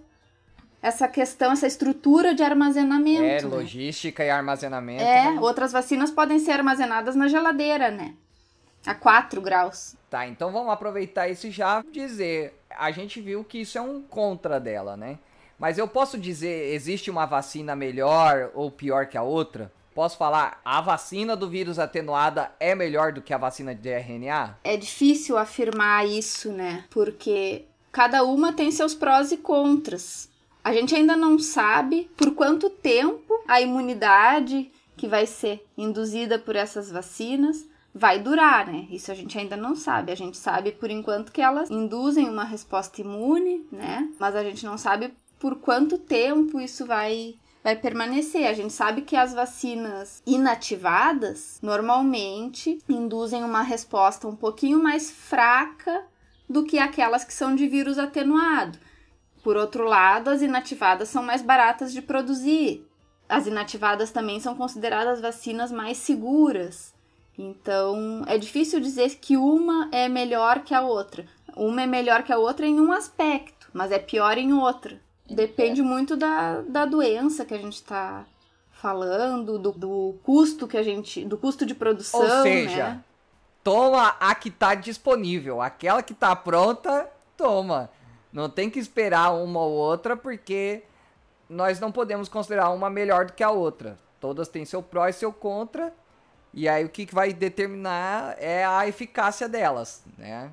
essa 0.82 1.10
questão, 1.10 1.52
essa 1.52 1.68
estrutura 1.68 2.34
de 2.34 2.42
armazenamento. 2.42 3.24
É, 3.24 3.42
né? 3.42 3.48
logística 3.48 4.24
e 4.24 4.30
armazenamento. 4.30 5.04
É, 5.04 5.32
né? 5.32 5.40
outras 5.42 5.74
vacinas 5.74 6.10
podem 6.10 6.40
ser 6.40 6.52
armazenadas 6.52 7.16
na 7.16 7.28
geladeira, 7.28 7.92
né? 7.92 8.14
A 8.86 8.96
4 8.96 9.42
graus. 9.42 9.98
Tá, 10.10 10.26
então 10.26 10.54
vamos 10.54 10.72
aproveitar 10.72 11.28
isso 11.28 11.52
já 11.52 11.84
dizer. 11.92 12.58
A 12.70 12.92
gente 12.92 13.20
viu 13.20 13.44
que 13.44 13.60
isso 13.60 13.78
é 13.78 13.82
um 13.82 14.02
contra 14.02 14.58
dela, 14.58 14.96
né? 14.96 15.20
Mas 15.60 15.78
eu 15.78 15.88
posso 15.88 16.18
dizer, 16.18 16.74
existe 16.74 17.12
uma 17.12 17.26
vacina 17.26 17.76
melhor 17.76 18.50
ou 18.56 18.72
pior 18.72 19.08
que 19.08 19.18
a 19.18 19.24
outra? 19.24 19.72
Posso 19.94 20.18
falar, 20.18 20.62
a 20.64 20.80
vacina 20.80 21.36
do 21.36 21.50
vírus 21.50 21.78
atenuada 21.78 22.52
é 22.58 22.74
melhor 22.74 23.12
do 23.12 23.22
que 23.22 23.34
a 23.34 23.38
vacina 23.38 23.76
de 23.76 23.90
RNA? 23.90 24.58
É 24.64 24.78
difícil 24.78 25.38
afirmar 25.38 26.08
isso, 26.08 26.54
né? 26.54 26.86
Porque 26.90 27.66
cada 27.92 28.24
uma 28.24 28.54
tem 28.54 28.72
seus 28.72 28.96
prós 28.96 29.34
e 29.34 29.38
contras. 29.38 30.30
A 30.64 30.72
gente 30.72 30.96
ainda 30.96 31.18
não 31.18 31.38
sabe 31.38 32.10
por 32.16 32.34
quanto 32.34 32.70
tempo 32.70 33.44
a 33.46 33.60
imunidade 33.60 34.72
que 34.96 35.08
vai 35.08 35.26
ser 35.26 35.66
induzida 35.78 36.40
por 36.40 36.56
essas 36.56 36.90
vacinas 36.90 37.66
vai 37.94 38.20
durar, 38.20 38.68
né? 38.68 38.88
Isso 38.92 39.12
a 39.12 39.16
gente 39.16 39.38
ainda 39.38 39.58
não 39.58 39.76
sabe. 39.76 40.12
A 40.12 40.16
gente 40.16 40.38
sabe 40.38 40.72
por 40.72 40.90
enquanto 40.90 41.32
que 41.32 41.42
elas 41.42 41.70
induzem 41.70 42.30
uma 42.30 42.44
resposta 42.44 43.02
imune, 43.02 43.66
né? 43.72 44.10
Mas 44.20 44.36
a 44.36 44.44
gente 44.44 44.66
não 44.66 44.78
sabe 44.78 45.14
por 45.40 45.56
quanto 45.56 45.98
tempo 45.98 46.60
isso 46.60 46.86
vai 46.86 47.36
vai 47.64 47.76
permanecer. 47.76 48.48
A 48.48 48.54
gente 48.54 48.74
sabe 48.74 49.02
que 49.02 49.16
as 49.16 49.34
vacinas 49.34 50.22
inativadas 50.26 51.60
normalmente 51.62 52.80
induzem 52.88 53.44
uma 53.44 53.62
resposta 53.62 54.28
um 54.28 54.36
pouquinho 54.36 54.82
mais 54.82 55.12
fraca 55.12 56.06
do 56.50 56.64
que 56.64 56.80
aquelas 56.80 57.24
que 57.24 57.34
são 57.34 57.56
de 57.56 57.68
vírus 57.68 57.98
atenuado. 57.98 58.78
Por 59.44 59.56
outro 59.56 59.86
lado, 59.86 60.30
as 60.30 60.42
inativadas 60.42 61.10
são 61.10 61.24
mais 61.24 61.42
baratas 61.42 61.94
de 61.94 62.02
produzir. 62.02 62.86
As 63.28 63.46
inativadas 63.46 64.12
também 64.12 64.40
são 64.40 64.56
consideradas 64.56 65.22
vacinas 65.22 65.72
mais 65.72 65.98
seguras. 65.98 66.94
Então, 67.38 68.24
é 68.28 68.38
difícil 68.38 68.80
dizer 68.80 69.16
que 69.16 69.38
uma 69.38 69.88
é 69.92 70.10
melhor 70.10 70.64
que 70.64 70.74
a 70.74 70.82
outra. 70.82 71.26
Uma 71.56 71.84
é 71.84 71.88
melhor 71.88 72.24
que 72.24 72.34
a 72.34 72.38
outra 72.38 72.66
em 72.66 72.80
um 72.80 72.92
aspecto, 72.92 73.70
mas 73.72 73.92
é 73.92 74.00
pior 74.00 74.38
em 74.38 74.52
outra. 74.52 75.00
Depende 75.30 75.82
muito 75.82 76.18
da, 76.18 76.62
da 76.62 76.86
doença 76.86 77.46
que 77.46 77.54
a 77.54 77.58
gente 77.58 77.76
está 77.76 78.26
falando, 78.72 79.60
do, 79.60 79.72
do, 79.72 80.16
custo 80.24 80.68
que 80.68 80.78
a 80.78 80.84
gente. 80.84 81.26
do 81.26 81.38
custo 81.38 81.66
de 81.66 81.76
produção. 81.76 82.22
Ou 82.22 82.44
seja, 82.44 82.90
né? 82.90 83.04
toma 83.64 84.16
a 84.20 84.34
que 84.34 84.50
está 84.50 84.74
disponível. 84.74 85.62
Aquela 85.62 86.02
que 86.02 86.14
está 86.14 86.36
pronta, 86.36 87.10
toma. 87.38 87.90
Não 88.32 88.50
tem 88.50 88.70
que 88.70 88.80
esperar 88.80 89.32
uma 89.32 89.60
ou 89.60 89.72
outra, 89.72 90.16
porque 90.16 90.84
nós 91.50 91.80
não 91.80 91.92
podemos 91.92 92.30
considerar 92.30 92.70
uma 92.70 92.90
melhor 92.90 93.26
do 93.26 93.34
que 93.34 93.44
a 93.44 93.52
outra. 93.52 93.98
Todas 94.20 94.48
têm 94.48 94.66
seu 94.66 94.84
pró 94.84 95.08
e 95.08 95.14
seu 95.14 95.34
contra. 95.34 95.94
E 96.54 96.68
aí 96.68 96.84
o 96.84 96.90
que 96.90 97.08
vai 97.14 97.34
determinar 97.34 98.36
é 98.40 98.66
a 98.66 98.88
eficácia 98.88 99.48
delas, 99.48 100.04
né? 100.18 100.50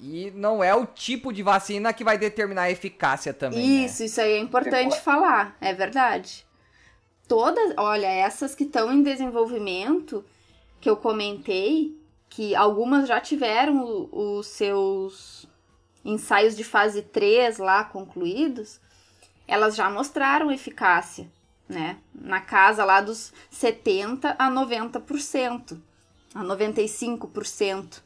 E 0.00 0.30
não 0.30 0.64
é 0.64 0.74
o 0.74 0.86
tipo 0.86 1.30
de 1.32 1.42
vacina 1.42 1.92
que 1.92 2.02
vai 2.02 2.16
determinar 2.16 2.62
a 2.62 2.70
eficácia 2.70 3.34
também. 3.34 3.58
Né? 3.58 3.84
Isso, 3.84 4.00
né? 4.00 4.06
isso 4.06 4.20
aí 4.20 4.32
é 4.32 4.38
importante 4.38 4.98
falar, 5.00 5.56
é 5.60 5.74
verdade. 5.74 6.46
Todas, 7.28 7.74
olha, 7.76 8.06
essas 8.06 8.54
que 8.54 8.64
estão 8.64 8.90
em 8.90 9.02
desenvolvimento, 9.02 10.24
que 10.80 10.88
eu 10.88 10.96
comentei, 10.96 11.94
que 12.30 12.54
algumas 12.54 13.06
já 13.06 13.20
tiveram 13.20 14.08
os 14.10 14.46
seus 14.46 15.46
ensaios 16.04 16.56
de 16.56 16.64
fase 16.64 17.02
3 17.02 17.58
lá 17.58 17.84
concluídos, 17.84 18.80
elas 19.46 19.76
já 19.76 19.90
mostraram 19.90 20.50
eficácia, 20.50 21.30
né? 21.68 21.98
Na 22.14 22.40
casa 22.40 22.84
lá 22.84 23.00
dos 23.00 23.32
70 23.50 24.34
a 24.38 24.50
90%, 24.50 25.78
a 26.34 26.42
95%. 26.42 28.00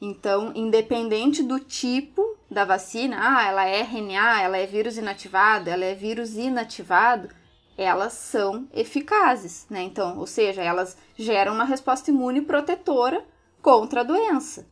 Então, 0.00 0.52
independente 0.54 1.42
do 1.42 1.60
tipo 1.60 2.36
da 2.50 2.64
vacina, 2.64 3.18
ah, 3.20 3.46
ela 3.46 3.66
é 3.66 3.80
RNA, 3.80 4.42
ela 4.42 4.56
é 4.56 4.66
vírus 4.66 4.96
inativado, 4.96 5.68
ela 5.68 5.84
é 5.84 5.94
vírus 5.94 6.36
inativado, 6.36 7.28
elas 7.76 8.14
são 8.14 8.66
eficazes, 8.72 9.66
né? 9.68 9.82
Então, 9.82 10.18
ou 10.18 10.26
seja, 10.26 10.62
elas 10.62 10.96
geram 11.16 11.54
uma 11.54 11.64
resposta 11.64 12.10
imune 12.10 12.40
protetora 12.40 13.24
contra 13.60 14.00
a 14.00 14.04
doença. 14.04 14.66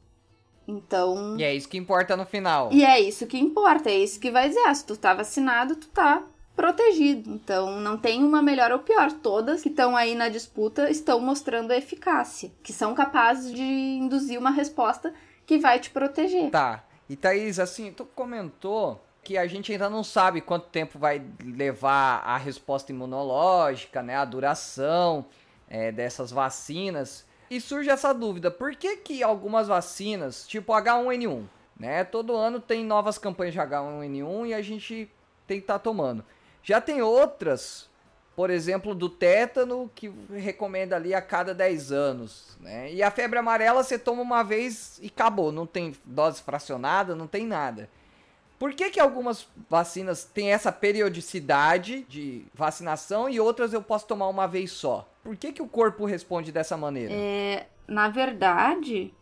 Então. 0.67 1.37
E 1.39 1.45
é 1.45 1.55
isso 1.55 1.69
que 1.69 1.79
importa 1.79 2.17
no 2.17 2.27
final. 2.27 2.71
E 2.73 2.85
é 2.85 3.01
isso 3.01 3.27
que 3.27 3.39
importa, 3.39 3.91
é 3.91 3.99
isso 3.99 4.21
que 4.21 4.31
vai 4.31 4.49
dizer. 4.49 4.61
Ah, 4.67 4.75
se 4.75 4.85
tu 4.85 4.97
tá 4.97 5.15
vacinado, 5.15 5.77
tu 5.77 5.89
tá 5.89 6.23
protegido. 6.59 7.31
Então, 7.31 7.79
não 7.81 7.97
tem 7.97 8.25
uma 8.25 8.43
melhor 8.43 8.73
ou 8.73 8.81
pior. 8.81 9.13
Todas 9.13 9.63
que 9.63 9.69
estão 9.69 9.97
aí 9.97 10.17
na 10.17 10.29
disputa 10.29 10.91
estão 10.91 11.21
mostrando 11.21 11.73
eficácia, 11.73 12.51
que 12.65 12.73
são 12.73 12.95
capazes 12.95 13.55
de 13.55 13.63
induzir 13.63 14.41
uma 14.41 14.51
resposta 14.51 15.15
que 15.47 15.57
vai 15.57 15.79
te 15.79 15.91
proteger. 15.91 16.51
Tá. 16.51 16.85
E 17.09 17.15
Thaís, 17.15 17.61
assim, 17.61 17.93
tu 17.93 18.05
comentou 18.05 19.01
que 19.23 19.39
a 19.39 19.47
gente 19.47 19.71
ainda 19.71 19.89
não 19.89 20.03
sabe 20.03 20.41
quanto 20.41 20.67
tempo 20.67 20.99
vai 20.99 21.23
levar 21.45 22.23
a 22.25 22.37
resposta 22.37 22.91
imunológica, 22.91 24.03
né, 24.03 24.17
a 24.17 24.25
duração 24.25 25.27
é, 25.69 25.93
dessas 25.93 26.33
vacinas. 26.33 27.25
E 27.49 27.61
surge 27.61 27.89
essa 27.89 28.13
dúvida, 28.13 28.51
por 28.51 28.75
que 28.75 28.97
que 28.97 29.23
algumas 29.23 29.69
vacinas, 29.69 30.47
tipo 30.47 30.73
H1N1, 30.73 31.45
né, 31.79 32.03
todo 32.03 32.35
ano 32.35 32.59
tem 32.59 32.85
novas 32.85 33.17
campanhas 33.17 33.55
de 33.55 33.61
H1N1 33.61 34.49
e 34.49 34.55
a 34.55 34.61
gente 34.61 35.09
tem 35.47 35.59
que 35.59 35.65
estar 35.65 35.75
tá 35.75 35.79
tomando. 35.79 36.25
Já 36.63 36.81
tem 36.81 37.01
outras, 37.03 37.89
por 38.37 38.51
exemplo, 38.51 38.95
do 38.95 39.09
tétano, 39.09 39.91
que 39.95 40.13
recomenda 40.33 40.97
ali 40.97 41.15
a 41.15 41.23
cada 41.23 41.55
10 41.55 41.93
anos. 41.93 42.57
Né? 42.61 42.93
E 42.93 43.03
a 43.03 43.11
febre 43.11 43.39
amarela 43.39 43.83
você 43.83 43.99
toma 43.99 44.23
uma 44.23 44.43
vez 44.43 44.99
e 45.03 45.07
acabou, 45.07 45.51
não 45.51 45.67
tem 45.67 45.95
dose 46.05 46.43
fracionada, 46.43 47.15
não 47.15 47.27
tem 47.27 47.47
nada. 47.47 47.89
Por 48.59 48.75
que, 48.75 48.91
que 48.91 48.99
algumas 48.99 49.47
vacinas 49.71 50.25
têm 50.25 50.53
essa 50.53 50.73
periodicidade 50.73 52.05
de 52.09 52.45
vacinação 52.53 53.29
e 53.29 53.39
outras 53.39 53.73
eu 53.73 53.81
posso 53.81 54.07
tomar 54.07 54.27
uma 54.29 54.49
vez 54.49 54.73
só? 54.73 55.09
Por 55.23 55.37
que, 55.37 55.53
que 55.53 55.63
o 55.63 55.69
corpo 55.69 56.05
responde 56.05 56.51
dessa 56.51 56.77
maneira? 56.77 57.13
É, 57.15 57.67
na 57.87 58.09
verdade, 58.09 59.15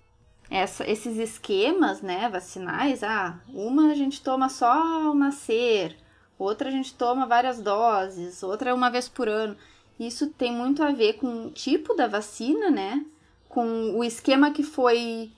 essa, 0.51 0.89
esses 0.89 1.19
esquemas 1.19 2.01
né, 2.01 2.29
vacinais, 2.31 3.03
ah, 3.03 3.39
uma 3.49 3.91
a 3.91 3.95
gente 3.95 4.23
toma 4.23 4.49
só 4.49 4.73
ao 4.73 5.15
nascer, 5.15 5.97
outra 6.39 6.69
a 6.69 6.73
gente 6.73 6.95
toma 6.95 7.27
várias 7.27 7.61
doses, 7.61 8.43
outra 8.43 8.71
é 8.71 8.75
uma 8.75 8.91
vez 8.91 9.09
por 9.09 9.29
ano. 9.29 9.57
Isso 9.99 10.29
tem 10.29 10.53
muito 10.53 10.83
a 10.83 10.93
ver 10.93 11.15
com 11.15 11.47
o 11.47 11.51
tipo 11.51 11.95
da 11.95 12.07
vacina, 12.07 12.71
né? 12.71 13.05
Com 13.49 13.97
o 13.99 14.05
esquema 14.05 14.51
que 14.51 14.63
foi 14.63 15.31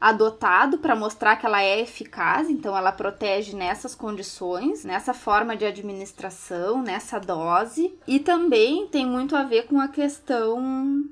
adotado 0.00 0.78
para 0.78 0.94
mostrar 0.94 1.36
que 1.36 1.44
ela 1.44 1.60
é 1.60 1.80
eficaz, 1.80 2.48
então 2.48 2.76
ela 2.76 2.92
protege 2.92 3.56
nessas 3.56 3.94
condições, 3.94 4.84
nessa 4.84 5.12
forma 5.12 5.56
de 5.56 5.64
administração, 5.64 6.82
nessa 6.82 7.18
dose, 7.18 7.92
e 8.06 8.20
também 8.20 8.86
tem 8.86 9.04
muito 9.04 9.34
a 9.34 9.42
ver 9.42 9.66
com 9.66 9.80
a 9.80 9.88
questão 9.88 11.04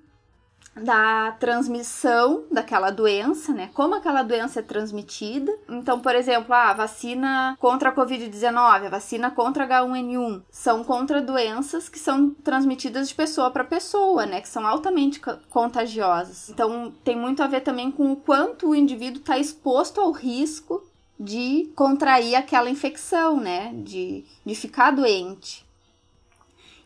da 0.77 1.33
transmissão 1.33 2.45
daquela 2.51 2.91
doença, 2.91 3.53
né? 3.53 3.71
Como 3.73 3.95
aquela 3.95 4.23
doença 4.23 4.61
é 4.61 4.63
transmitida. 4.63 5.53
Então, 5.69 6.01
por 6.01 6.15
exemplo, 6.15 6.55
a 6.55 6.73
vacina 6.73 7.57
contra 7.59 7.91
a 7.91 7.95
Covid-19, 7.95 8.87
a 8.87 8.89
vacina 8.89 9.31
contra 9.31 9.67
H1N1, 9.67 10.43
são 10.51 10.85
contra 10.85 11.23
doenças 11.23 11.89
que 11.89 11.99
são 11.99 12.31
transmitidas 12.31 13.09
de 13.09 13.15
pessoa 13.15 13.51
para 13.51 13.65
pessoa, 13.65 14.27
né? 14.27 14.41
Que 14.41 14.49
são 14.49 14.67
altamente 14.67 15.21
contagiosas. 15.49 16.51
Então, 16.51 16.93
tem 17.03 17.17
muito 17.17 17.43
a 17.43 17.47
ver 17.47 17.61
também 17.61 17.91
com 17.91 18.13
o 18.13 18.17
quanto 18.17 18.69
o 18.69 18.75
indivíduo 18.75 19.21
está 19.21 19.39
exposto 19.39 20.01
ao 20.01 20.13
risco 20.13 20.83
de 21.19 21.73
contrair 21.75 22.35
aquela 22.35 22.69
infecção, 22.69 23.41
né? 23.41 23.73
De, 23.75 24.25
de 24.45 24.55
ficar 24.55 24.91
doente. 24.91 25.66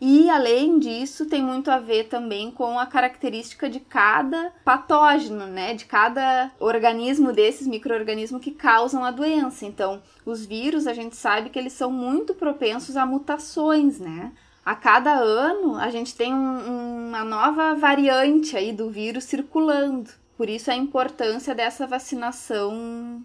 E 0.00 0.30
além 0.30 0.78
disso, 0.78 1.26
tem 1.26 1.42
muito 1.42 1.70
a 1.70 1.78
ver 1.78 2.04
também 2.04 2.50
com 2.50 2.78
a 2.78 2.86
característica 2.86 3.68
de 3.68 3.80
cada 3.80 4.50
patógeno, 4.64 5.46
né? 5.46 5.74
De 5.74 5.84
cada 5.84 6.50
organismo 6.58 7.34
desses 7.34 7.66
microorganismos 7.66 8.40
que 8.40 8.50
causam 8.50 9.04
a 9.04 9.10
doença. 9.10 9.66
Então, 9.66 10.02
os 10.24 10.46
vírus, 10.46 10.86
a 10.86 10.94
gente 10.94 11.14
sabe 11.14 11.50
que 11.50 11.58
eles 11.58 11.74
são 11.74 11.92
muito 11.92 12.34
propensos 12.34 12.96
a 12.96 13.04
mutações, 13.04 14.00
né? 14.00 14.32
A 14.64 14.74
cada 14.74 15.12
ano, 15.12 15.76
a 15.76 15.90
gente 15.90 16.14
tem 16.14 16.32
um, 16.32 17.08
uma 17.08 17.22
nova 17.22 17.74
variante 17.74 18.56
aí 18.56 18.72
do 18.72 18.88
vírus 18.88 19.24
circulando. 19.24 20.10
Por 20.34 20.48
isso 20.48 20.70
a 20.70 20.74
importância 20.74 21.54
dessa 21.54 21.86
vacinação 21.86 23.22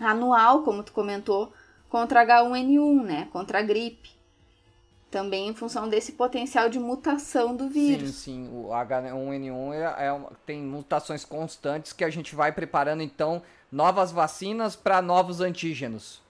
anual, 0.00 0.62
como 0.62 0.82
tu 0.82 0.92
comentou, 0.92 1.52
contra 1.90 2.24
H1N1, 2.24 3.02
né? 3.02 3.28
Contra 3.30 3.58
a 3.58 3.62
gripe 3.62 4.21
também 5.12 5.48
em 5.48 5.54
função 5.54 5.90
desse 5.90 6.12
potencial 6.12 6.70
de 6.70 6.80
mutação 6.80 7.54
do 7.54 7.68
vírus. 7.68 8.14
Sim, 8.14 8.46
sim. 8.46 8.50
O 8.50 8.70
H1N1 8.70 9.74
é, 9.74 10.06
é, 10.06 10.20
tem 10.46 10.62
mutações 10.62 11.22
constantes 11.22 11.92
que 11.92 12.02
a 12.02 12.08
gente 12.08 12.34
vai 12.34 12.50
preparando, 12.50 13.02
então, 13.02 13.42
novas 13.70 14.10
vacinas 14.10 14.74
para 14.74 15.02
novos 15.02 15.42
antígenos. 15.42 16.22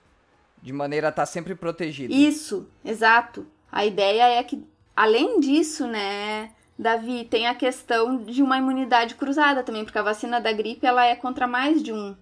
De 0.60 0.72
maneira 0.72 1.08
a 1.08 1.10
estar 1.10 1.22
tá 1.22 1.26
sempre 1.26 1.54
protegido. 1.54 2.12
Isso, 2.12 2.68
exato. 2.84 3.46
A 3.70 3.86
ideia 3.86 4.38
é 4.38 4.42
que, 4.42 4.64
além 4.94 5.38
disso, 5.38 5.86
né, 5.86 6.50
Davi, 6.76 7.24
tem 7.24 7.46
a 7.46 7.54
questão 7.54 8.24
de 8.24 8.42
uma 8.42 8.58
imunidade 8.58 9.14
cruzada 9.14 9.62
também, 9.62 9.84
porque 9.84 9.98
a 9.98 10.02
vacina 10.02 10.40
da 10.40 10.52
gripe 10.52 10.84
ela 10.84 11.04
é 11.04 11.14
contra 11.14 11.46
mais 11.46 11.82
de 11.82 11.92
um 11.92 12.16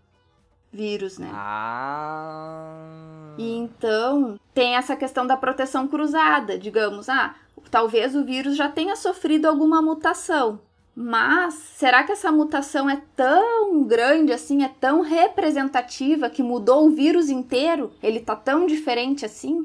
vírus, 0.73 1.19
né? 1.19 1.31
Ah. 1.33 3.10
E 3.41 3.57
então 3.57 4.39
tem 4.53 4.77
essa 4.77 4.95
questão 4.95 5.27
da 5.27 5.35
proteção 5.35 5.89
cruzada, 5.89 6.59
digamos, 6.59 7.09
ah, 7.09 7.35
talvez 7.71 8.15
o 8.15 8.23
vírus 8.23 8.55
já 8.55 8.69
tenha 8.69 8.95
sofrido 8.97 9.47
alguma 9.47 9.81
mutação, 9.81 10.61
mas 10.95 11.55
será 11.55 12.05
que 12.05 12.13
essa 12.13 12.31
mutação 12.31 12.91
é 12.91 13.01
tão 13.17 13.83
grande 13.85 14.31
assim, 14.31 14.63
é 14.63 14.69
tão 14.69 15.01
representativa 15.01 16.29
que 16.29 16.43
mudou 16.43 16.87
o 16.87 16.91
vírus 16.91 17.31
inteiro? 17.31 17.91
Ele 18.03 18.21
tá 18.21 18.37
tão 18.37 18.67
diferente 18.67 19.25
assim? 19.25 19.65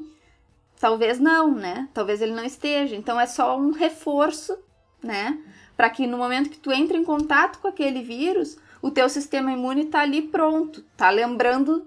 Talvez 0.79 1.19
não, 1.19 1.53
né? 1.53 1.89
Talvez 1.93 2.21
ele 2.21 2.33
não 2.33 2.45
esteja. 2.45 2.95
Então 2.95 3.19
é 3.19 3.25
só 3.25 3.57
um 3.57 3.71
reforço, 3.71 4.57
né? 5.03 5.37
Para 5.75 5.89
que 5.89 6.07
no 6.07 6.17
momento 6.17 6.49
que 6.49 6.59
tu 6.59 6.71
entra 6.71 6.95
em 6.95 7.03
contato 7.03 7.59
com 7.59 7.67
aquele 7.67 8.01
vírus, 8.01 8.57
o 8.81 8.89
teu 8.89 9.09
sistema 9.09 9.51
imune 9.51 9.85
tá 9.85 9.99
ali 9.99 10.21
pronto, 10.21 10.81
tá 10.95 11.09
lembrando 11.09 11.85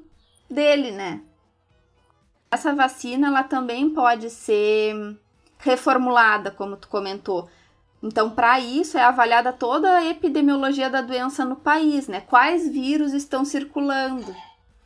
dele, 0.51 0.91
né? 0.91 1.23
Essa 2.51 2.75
vacina 2.75 3.29
ela 3.29 3.43
também 3.43 3.91
pode 3.91 4.31
ser 4.31 5.17
reformulada, 5.59 6.51
como 6.51 6.77
tu 6.77 6.89
comentou. 6.89 7.49
Então, 8.03 8.31
para 8.31 8.61
isso 8.61 8.97
é 8.97 9.03
avaliada 9.03 9.53
toda 9.53 9.97
a 9.97 10.05
epidemiologia 10.05 10.89
da 10.89 11.01
doença 11.01 11.45
no 11.45 11.57
país, 11.57 12.07
né? 12.07 12.21
Quais 12.21 12.69
vírus 12.69 13.13
estão 13.13 13.45
circulando? 13.45 14.35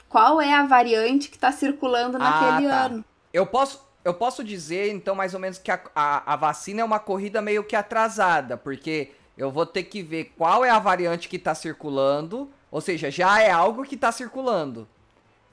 Qual 0.09 0.41
é 0.41 0.53
a 0.53 0.65
variante 0.65 1.29
que 1.29 1.37
está 1.37 1.53
circulando 1.53 2.19
naquele 2.19 2.67
ah, 2.69 2.71
tá. 2.71 2.85
ano? 2.87 3.05
Eu 3.33 3.47
posso, 3.47 3.87
eu 4.05 4.15
posso 4.15 4.43
dizer, 4.43 4.93
então, 4.93 5.15
mais 5.15 5.35
ou 5.35 5.41
menos 5.41 5.59
que 5.59 5.71
a, 5.71 5.81
a, 5.95 6.33
a, 6.33 6.37
vacina 6.37 6.81
é 6.81 6.85
uma 6.85 6.99
corrida 6.99 7.43
meio 7.43 7.65
que 7.65 7.77
atrasada, 7.77 8.57
porque 8.57 9.13
eu 9.37 9.51
vou 9.51 9.67
ter 9.67 9.85
que 9.85 10.03
ver 10.03 10.33
qual 10.37 10.65
é 10.65 10.71
a 10.71 10.79
variante 10.79 11.29
que 11.29 11.37
está 11.37 11.55
circulando, 11.55 12.51
ou 12.71 12.81
seja, 12.81 13.11
já 13.11 13.41
é 13.41 13.51
algo 13.51 13.85
que 13.85 13.95
está 13.95 14.11
circulando. 14.11 14.89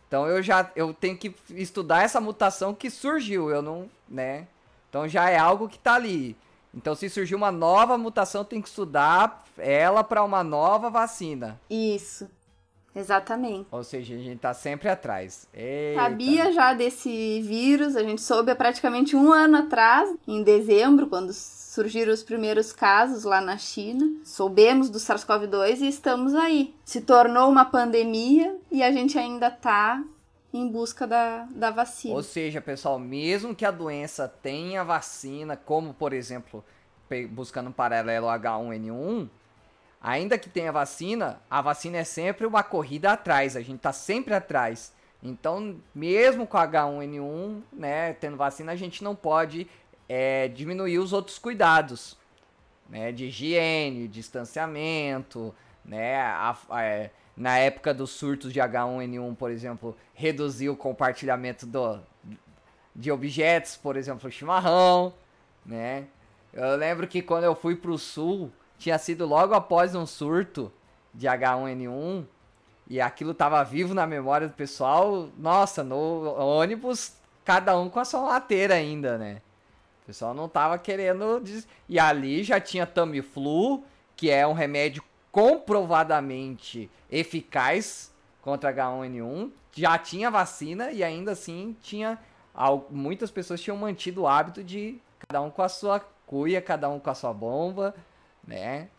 Então 0.10 0.28
eu 0.28 0.41
já 0.41 0.69
eu 0.76 0.91
tenho 0.91 1.15
que 1.15 1.34
estudar 1.52 2.04
essa 2.04 2.19
mutação 2.19 2.74
que 2.74 2.89
surgiu, 2.89 3.52
eu 3.52 3.62
não, 3.62 3.88
né? 4.10 4.48
Então 4.89 5.08
já 5.08 5.30
é 5.30 5.38
algo 5.38 5.69
que 5.69 5.78
está 5.78 5.93
ali. 5.93 6.36
Então 6.74 6.95
se 6.95 7.08
surgiu 7.08 7.38
uma 7.38 7.52
nova 7.52 7.95
mutação, 7.95 8.43
tem 8.43 8.60
que 8.60 8.67
estudar 8.67 9.45
ela 9.56 10.04
para 10.04 10.24
uma 10.24 10.43
nova 10.43 10.89
vacina. 10.89 11.62
Isso. 11.69 12.28
Exatamente. 12.95 13.67
Ou 13.72 13.84
seja, 13.84 14.15
a 14.15 14.17
gente 14.17 14.39
tá 14.39 14.52
sempre 14.52 14.89
atrás. 14.89 15.48
Eita. 15.54 16.02
Sabia 16.02 16.52
já 16.52 16.74
desse 16.74 17.39
vírus, 17.41 17.95
a 17.95 18.02
gente 18.02 18.22
soube 18.22 18.52
há 18.52 18.56
praticamente 18.56 19.15
um 19.15 19.32
ano 19.32 19.58
atrás, 19.58 20.10
em 20.28 20.41
dezembro, 20.41 21.06
quando 21.06 21.32
surgiram 21.69 22.12
os 22.12 22.23
primeiros 22.23 22.73
casos 22.73 23.23
lá 23.23 23.39
na 23.39 23.55
China. 23.55 24.12
Soubemos 24.23 24.89
do 24.89 24.97
SARS-CoV-2 24.97 25.82
e 25.82 25.88
estamos 25.88 26.34
aí. 26.34 26.73
Se 26.84 26.99
tornou 26.99 27.47
uma 27.47 27.63
pandemia 27.63 28.58
e 28.71 28.82
a 28.82 28.91
gente 28.91 29.19
ainda 29.19 29.51
tá 29.51 30.03
em 30.51 30.67
busca 30.67 31.05
da, 31.05 31.45
da 31.51 31.69
vacina. 31.69 32.15
Ou 32.15 32.23
seja, 32.23 32.60
pessoal, 32.60 32.97
mesmo 32.97 33.53
que 33.53 33.63
a 33.63 33.69
doença 33.69 34.27
tenha 34.27 34.84
vacina, 34.84 35.55
como 35.55 35.93
por 35.93 36.12
exemplo, 36.12 36.65
buscando 37.29 37.69
um 37.69 37.71
paralelo 37.71 38.25
H1N1, 38.25 39.29
ainda 40.01 40.39
que 40.39 40.49
tenha 40.49 40.71
vacina, 40.71 41.39
a 41.47 41.62
vacina 41.62 41.97
é 41.97 42.03
sempre 42.03 42.47
uma 42.47 42.63
corrida 42.63 43.12
atrás, 43.12 43.55
a 43.55 43.62
gente 43.62 43.79
tá 43.79 43.93
sempre 43.93 44.34
atrás. 44.34 44.91
Então, 45.21 45.75
mesmo 45.93 46.47
com 46.47 46.58
H1N1, 46.58 47.62
né, 47.71 48.13
tendo 48.13 48.38
vacina, 48.38 48.71
a 48.71 48.75
gente 48.75 49.03
não 49.03 49.15
pode 49.15 49.67
é, 50.10 50.48
diminuir 50.48 50.98
os 50.98 51.13
outros 51.13 51.38
cuidados, 51.38 52.17
né, 52.89 53.12
de 53.12 53.26
higiene, 53.26 54.08
distanciamento, 54.08 55.54
né, 55.86 56.17
a, 56.17 56.58
a, 56.69 56.84
é, 56.84 57.12
na 57.38 57.60
época 57.60 57.93
dos 57.93 58.10
surtos 58.10 58.52
de 58.52 58.60
H1N1, 58.60 59.36
por 59.36 59.52
exemplo, 59.52 59.95
reduzir 60.15 60.69
o 60.69 60.76
compartilhamento 60.76 61.67
do, 61.67 62.00
de 62.95 63.12
objetos, 63.12 63.78
por 63.78 63.95
exemplo, 63.95 64.30
chimarrão, 64.32 65.13
né. 65.63 66.08
Eu 66.52 66.76
lembro 66.76 67.08
que 67.08 67.22
quando 67.22 67.43
eu 67.43 67.54
fui 67.54 67.76
pro 67.76 67.95
sul, 68.00 68.52
tinha 68.80 68.98
sido 68.98 69.28
logo 69.28 69.54
após 69.54 69.93
um 69.93 70.06
surto 70.06 70.72
de 71.13 71.28
H1N1 71.28 72.26
e 72.88 73.00
aquilo 73.00 73.36
tava 73.36 73.63
vivo 73.63 73.93
na 73.93 74.08
memória 74.08 74.48
do 74.48 74.54
pessoal. 74.56 75.30
Nossa, 75.38 75.84
no 75.84 76.24
ônibus, 76.39 77.13
cada 77.45 77.78
um 77.78 77.88
com 77.88 78.00
a 78.00 78.06
sua 78.06 78.22
lateira 78.22 78.74
ainda, 78.74 79.15
né? 79.15 79.41
Pessoal 80.10 80.34
não 80.34 80.50
tava 80.50 80.80
querendo. 80.80 81.39
Des... 81.39 81.67
E 81.88 82.00
ali 82.00 82.43
já 82.43 82.60
tinha 82.60 82.88
Tamiflu, 82.88 83.84
que 84.15 84.32
é 84.32 84.48
um 84.48 84.54
remédio 84.54 85.04
comprovadamente 85.32 86.89
eficaz 87.12 88.12
contra 88.41 88.74
H1N1. 88.74 89.52
Já 89.76 90.00
tinha 90.00 90.32
vacina 90.32 90.91
e 90.91 91.04
ainda 91.04 91.34
assim 91.34 91.76
tinha. 91.80 92.17
Muitas 92.89 93.30
pessoas 93.30 93.62
tinham 93.62 93.78
mantido 93.78 94.24
o 94.24 94.28
hábito 94.28 94.63
de 94.63 95.00
cada 95.28 95.41
um 95.41 95.52
com 95.52 95.62
a 95.62 95.69
sua 95.69 96.00
cuia, 96.26 96.60
cada 96.60 96.89
um 96.89 97.00
com 97.00 97.12
a 97.12 97.13
sua 97.13 97.32
bomba 97.32 97.93
né? 98.50 98.89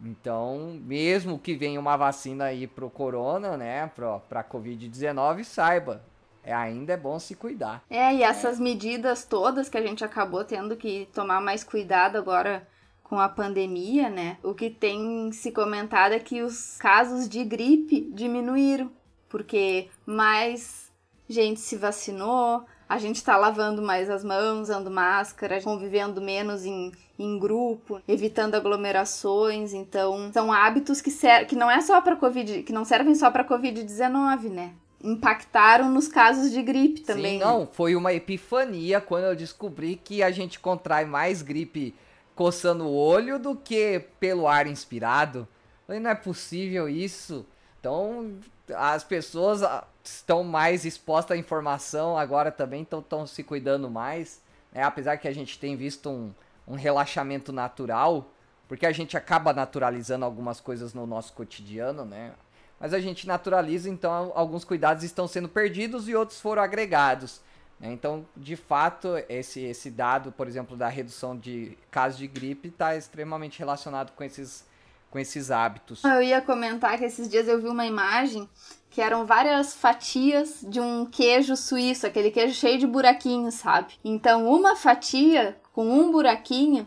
Então, 0.00 0.78
mesmo 0.80 1.36
que 1.36 1.56
venha 1.56 1.80
uma 1.80 1.96
vacina 1.96 2.44
aí 2.44 2.68
pro 2.68 2.88
corona, 2.88 3.56
né, 3.56 3.88
pro, 3.88 4.20
pra 4.28 4.44
Covid-19, 4.44 5.42
saiba, 5.42 6.00
é, 6.48 6.54
ainda 6.54 6.94
é 6.94 6.96
bom 6.96 7.18
se 7.18 7.34
cuidar. 7.34 7.84
É, 7.90 8.14
e 8.14 8.22
essas 8.22 8.58
é. 8.58 8.62
medidas 8.62 9.26
todas 9.26 9.68
que 9.68 9.76
a 9.76 9.82
gente 9.82 10.02
acabou 10.02 10.42
tendo 10.44 10.76
que 10.76 11.06
tomar 11.12 11.42
mais 11.42 11.62
cuidado 11.62 12.16
agora 12.16 12.66
com 13.04 13.20
a 13.20 13.28
pandemia, 13.28 14.08
né? 14.08 14.38
O 14.42 14.54
que 14.54 14.70
tem 14.70 15.30
se 15.30 15.52
comentado 15.52 16.12
é 16.12 16.18
que 16.18 16.42
os 16.42 16.78
casos 16.78 17.28
de 17.28 17.44
gripe 17.44 18.10
diminuíram, 18.14 18.90
porque 19.28 19.88
mais 20.06 20.90
gente 21.28 21.60
se 21.60 21.76
vacinou, 21.76 22.64
a 22.88 22.96
gente 22.96 23.22
tá 23.22 23.36
lavando 23.36 23.82
mais 23.82 24.08
as 24.08 24.24
mãos, 24.24 24.62
usando 24.62 24.90
máscara, 24.90 25.60
convivendo 25.60 26.22
menos 26.22 26.64
em, 26.64 26.90
em 27.18 27.38
grupo, 27.38 28.00
evitando 28.08 28.54
aglomerações. 28.54 29.74
Então, 29.74 30.30
são 30.32 30.50
hábitos 30.50 31.02
que, 31.02 31.10
ser, 31.10 31.46
que 31.46 31.54
não 31.54 31.70
é 31.70 31.82
só 31.82 32.00
para 32.00 32.16
Covid, 32.16 32.62
que 32.62 32.72
não 32.72 32.86
servem 32.86 33.14
só 33.14 33.30
para 33.30 33.46
Covid-19, 33.46 34.48
né? 34.48 34.72
Impactaram 35.02 35.90
nos 35.90 36.08
casos 36.08 36.50
de 36.50 36.62
gripe 36.62 37.02
também. 37.02 37.38
Sim, 37.38 37.44
não, 37.44 37.66
foi 37.66 37.94
uma 37.94 38.12
epifania 38.12 39.00
quando 39.00 39.24
eu 39.24 39.36
descobri 39.36 39.96
que 39.96 40.22
a 40.22 40.30
gente 40.30 40.58
contrai 40.58 41.04
mais 41.04 41.40
gripe 41.40 41.94
coçando 42.34 42.84
o 42.84 42.94
olho 42.94 43.38
do 43.38 43.56
que 43.56 44.04
pelo 44.20 44.46
ar 44.46 44.66
inspirado. 44.66 45.46
falei, 45.86 46.00
não 46.00 46.10
é 46.10 46.14
possível 46.14 46.88
isso. 46.88 47.46
Então, 47.80 48.38
as 48.74 49.04
pessoas 49.04 49.62
ah, 49.62 49.84
estão 50.02 50.42
mais 50.42 50.84
expostas 50.84 51.36
à 51.36 51.40
informação 51.40 52.18
agora 52.18 52.50
também, 52.50 52.82
então 52.82 53.00
estão 53.00 53.26
se 53.26 53.42
cuidando 53.42 53.90
mais. 53.90 54.42
Né? 54.72 54.82
Apesar 54.82 55.16
que 55.16 55.28
a 55.28 55.32
gente 55.32 55.58
tem 55.58 55.76
visto 55.76 56.10
um, 56.10 56.32
um 56.66 56.74
relaxamento 56.74 57.52
natural, 57.52 58.30
porque 58.66 58.84
a 58.84 58.92
gente 58.92 59.16
acaba 59.16 59.52
naturalizando 59.52 60.24
algumas 60.24 60.60
coisas 60.60 60.92
no 60.92 61.06
nosso 61.06 61.32
cotidiano, 61.32 62.04
né? 62.04 62.32
Mas 62.80 62.94
a 62.94 63.00
gente 63.00 63.26
naturaliza, 63.26 63.90
então 63.90 64.32
alguns 64.34 64.64
cuidados 64.64 65.02
estão 65.02 65.26
sendo 65.26 65.48
perdidos 65.48 66.08
e 66.08 66.14
outros 66.14 66.40
foram 66.40 66.62
agregados. 66.62 67.40
Né? 67.80 67.92
Então, 67.92 68.26
de 68.36 68.56
fato, 68.56 69.16
esse, 69.28 69.60
esse 69.60 69.90
dado, 69.90 70.32
por 70.32 70.46
exemplo, 70.46 70.76
da 70.76 70.88
redução 70.88 71.36
de 71.36 71.76
casos 71.90 72.18
de 72.18 72.26
gripe 72.26 72.68
está 72.68 72.96
extremamente 72.96 73.58
relacionado 73.58 74.12
com 74.12 74.24
esses, 74.24 74.64
com 75.10 75.18
esses 75.18 75.50
hábitos. 75.50 76.04
Eu 76.04 76.22
ia 76.22 76.40
comentar 76.40 76.98
que 76.98 77.04
esses 77.04 77.28
dias 77.28 77.48
eu 77.48 77.60
vi 77.60 77.68
uma 77.68 77.86
imagem 77.86 78.48
que 78.90 79.00
eram 79.00 79.26
várias 79.26 79.74
fatias 79.74 80.60
de 80.62 80.80
um 80.80 81.06
queijo 81.06 81.56
suíço, 81.56 82.06
aquele 82.06 82.30
queijo 82.30 82.54
cheio 82.54 82.78
de 82.78 82.86
buraquinhos, 82.86 83.54
sabe? 83.54 83.94
Então, 84.04 84.48
uma 84.48 84.74
fatia 84.74 85.56
com 85.72 85.86
um 85.86 86.10
buraquinho 86.10 86.86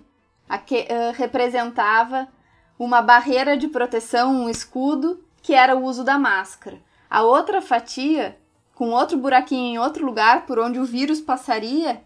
que, 0.66 0.82
uh, 0.82 1.14
representava 1.16 2.28
uma 2.78 3.02
barreira 3.02 3.56
de 3.56 3.68
proteção, 3.68 4.44
um 4.44 4.50
escudo, 4.50 5.24
que 5.42 5.54
era 5.54 5.76
o 5.76 5.84
uso 5.84 6.04
da 6.04 6.18
máscara. 6.18 6.80
A 7.10 7.24
outra 7.24 7.62
fatia 7.62 8.38
com 8.74 8.90
outro 8.92 9.18
buraquinho 9.18 9.74
em 9.74 9.78
outro 9.80 10.06
lugar 10.06 10.46
por 10.46 10.58
onde 10.58 10.80
o 10.80 10.86
vírus 10.86 11.22
passaria 11.22 12.02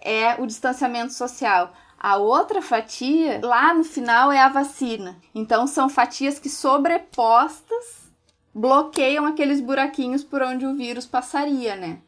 é 0.00 0.40
o 0.40 0.46
distanciamento 0.46 1.12
social. 1.12 1.74
A 1.98 2.16
outra 2.16 2.62
fatia, 2.62 3.40
lá 3.42 3.74
no 3.74 3.84
final, 3.84 4.32
é 4.32 4.38
a 4.38 4.48
vacina. 4.48 5.18
Então, 5.34 5.66
são 5.66 5.90
fatias 5.90 6.38
que 6.38 6.48
sobrepostas 6.48 8.10
bloqueiam 8.54 9.26
aqueles 9.26 9.60
buraquinhos 9.60 10.24
por 10.24 10.40
onde 10.40 10.64
o 10.64 10.74
vírus 10.74 11.04
passaria, 11.04 11.76
né? 11.76 11.98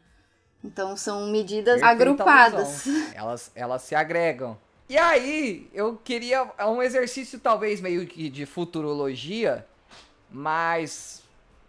Então, 0.64 0.96
são 0.96 1.26
medidas 1.30 1.80
Perfeita 1.80 2.04
agrupadas. 2.04 2.86
Elas, 3.14 3.50
elas 3.54 3.82
se 3.82 3.94
agregam. 3.94 4.56
E 4.88 4.96
aí, 4.96 5.68
eu 5.74 5.96
queria 6.02 6.50
é 6.56 6.66
um 6.66 6.82
exercício 6.82 7.38
talvez 7.38 7.80
meio 7.80 8.06
que 8.06 8.28
de 8.30 8.46
futurologia, 8.46 9.66
mas 10.32 11.22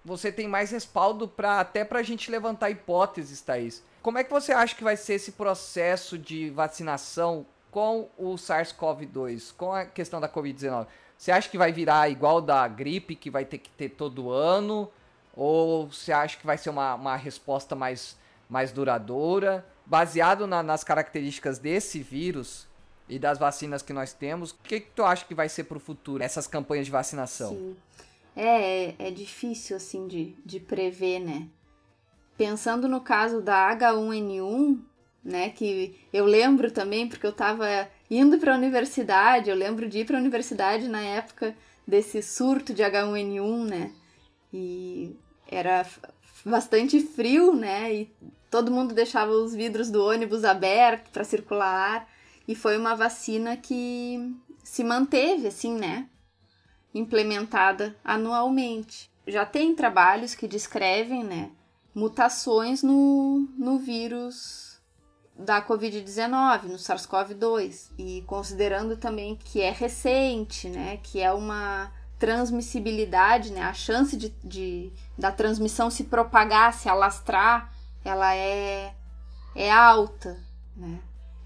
você 0.03 0.31
tem 0.31 0.47
mais 0.47 0.71
respaldo 0.71 1.27
para 1.27 1.59
até 1.59 1.83
para 1.85 1.99
a 1.99 2.03
gente 2.03 2.29
levantar 2.29 2.69
hipóteses, 2.69 3.41
Thaís. 3.41 3.83
Como 4.01 4.17
é 4.17 4.23
que 4.23 4.31
você 4.31 4.51
acha 4.51 4.75
que 4.75 4.83
vai 4.83 4.97
ser 4.97 5.13
esse 5.13 5.31
processo 5.31 6.17
de 6.17 6.49
vacinação 6.49 7.45
com 7.71 8.09
o 8.17 8.35
SARS-CoV-2, 8.35 9.53
com 9.55 9.73
a 9.73 9.85
questão 9.85 10.19
da 10.19 10.27
Covid-19? 10.27 10.87
Você 11.17 11.31
acha 11.31 11.49
que 11.49 11.57
vai 11.57 11.71
virar 11.71 12.09
igual 12.09 12.41
da 12.41 12.67
gripe, 12.67 13.15
que 13.15 13.29
vai 13.29 13.45
ter 13.45 13.59
que 13.59 13.69
ter 13.69 13.89
todo 13.89 14.29
ano? 14.29 14.91
Ou 15.35 15.87
você 15.87 16.11
acha 16.11 16.37
que 16.37 16.45
vai 16.45 16.57
ser 16.57 16.69
uma, 16.69 16.95
uma 16.95 17.15
resposta 17.15 17.75
mais, 17.75 18.17
mais 18.49 18.73
duradoura? 18.73 19.65
Baseado 19.85 20.45
na, 20.45 20.61
nas 20.61 20.83
características 20.83 21.57
desse 21.57 21.99
vírus 21.99 22.67
e 23.07 23.17
das 23.17 23.37
vacinas 23.37 23.81
que 23.81 23.93
nós 23.93 24.13
temos, 24.13 24.51
o 24.51 24.55
que, 24.63 24.81
que 24.81 24.89
tu 24.93 25.03
acha 25.03 25.25
que 25.25 25.33
vai 25.33 25.47
ser 25.47 25.65
para 25.65 25.77
o 25.77 25.79
futuro, 25.79 26.23
essas 26.23 26.45
campanhas 26.45 26.85
de 26.85 26.91
vacinação? 26.91 27.51
Sim. 27.51 27.77
É, 28.35 28.95
é 28.97 29.11
difícil 29.11 29.75
assim 29.75 30.07
de, 30.07 30.35
de 30.45 30.59
prever, 30.59 31.19
né? 31.19 31.47
Pensando 32.37 32.87
no 32.87 33.01
caso 33.01 33.41
da 33.41 33.75
H1N1, 33.75 34.79
né, 35.23 35.49
que 35.49 35.95
eu 36.11 36.25
lembro 36.25 36.71
também 36.71 37.07
porque 37.07 37.25
eu 37.25 37.31
estava 37.31 37.87
indo 38.09 38.37
para 38.37 38.53
a 38.53 38.57
universidade, 38.57 39.49
eu 39.49 39.55
lembro 39.55 39.87
de 39.87 39.99
ir 39.99 40.05
para 40.05 40.17
a 40.17 40.19
universidade 40.19 40.87
na 40.87 41.01
época 41.01 41.55
desse 41.87 42.21
surto 42.21 42.73
de 42.73 42.83
H1N1, 42.83 43.65
né? 43.65 43.91
E 44.51 45.15
era 45.47 45.85
bastante 46.45 46.99
frio, 46.99 47.55
né? 47.55 47.93
E 47.93 48.15
todo 48.49 48.71
mundo 48.71 48.93
deixava 48.93 49.31
os 49.31 49.53
vidros 49.53 49.89
do 49.89 50.03
ônibus 50.03 50.43
abertos 50.43 51.11
para 51.11 51.23
circular 51.23 52.07
e 52.47 52.55
foi 52.55 52.77
uma 52.77 52.95
vacina 52.95 53.55
que 53.55 54.35
se 54.63 54.83
manteve 54.83 55.47
assim, 55.47 55.75
né? 55.75 56.09
Implementada 56.93 57.95
anualmente. 58.03 59.11
Já 59.27 59.45
tem 59.45 59.73
trabalhos 59.73 60.35
que 60.35 60.47
descrevem 60.47 61.23
né, 61.23 61.51
mutações 61.93 62.83
no, 62.83 63.47
no 63.57 63.79
vírus 63.79 64.81
da 65.35 65.65
Covid-19, 65.65 66.63
no 66.63 66.75
SARS-CoV-2, 66.75 67.91
e 67.97 68.23
considerando 68.27 68.97
também 68.97 69.35
que 69.35 69.61
é 69.61 69.71
recente, 69.71 70.69
né, 70.69 70.97
que 71.01 71.19
é 71.19 71.31
uma 71.31 71.91
transmissibilidade, 72.19 73.51
né, 73.51 73.63
a 73.63 73.73
chance 73.73 74.15
de, 74.15 74.29
de, 74.43 74.91
da 75.17 75.31
transmissão 75.31 75.89
se 75.89 76.03
propagar, 76.05 76.73
se 76.73 76.87
alastrar, 76.87 77.73
ela 78.05 78.35
é, 78.35 78.93
é 79.55 79.71
alta, 79.71 80.37
né? 80.75 80.99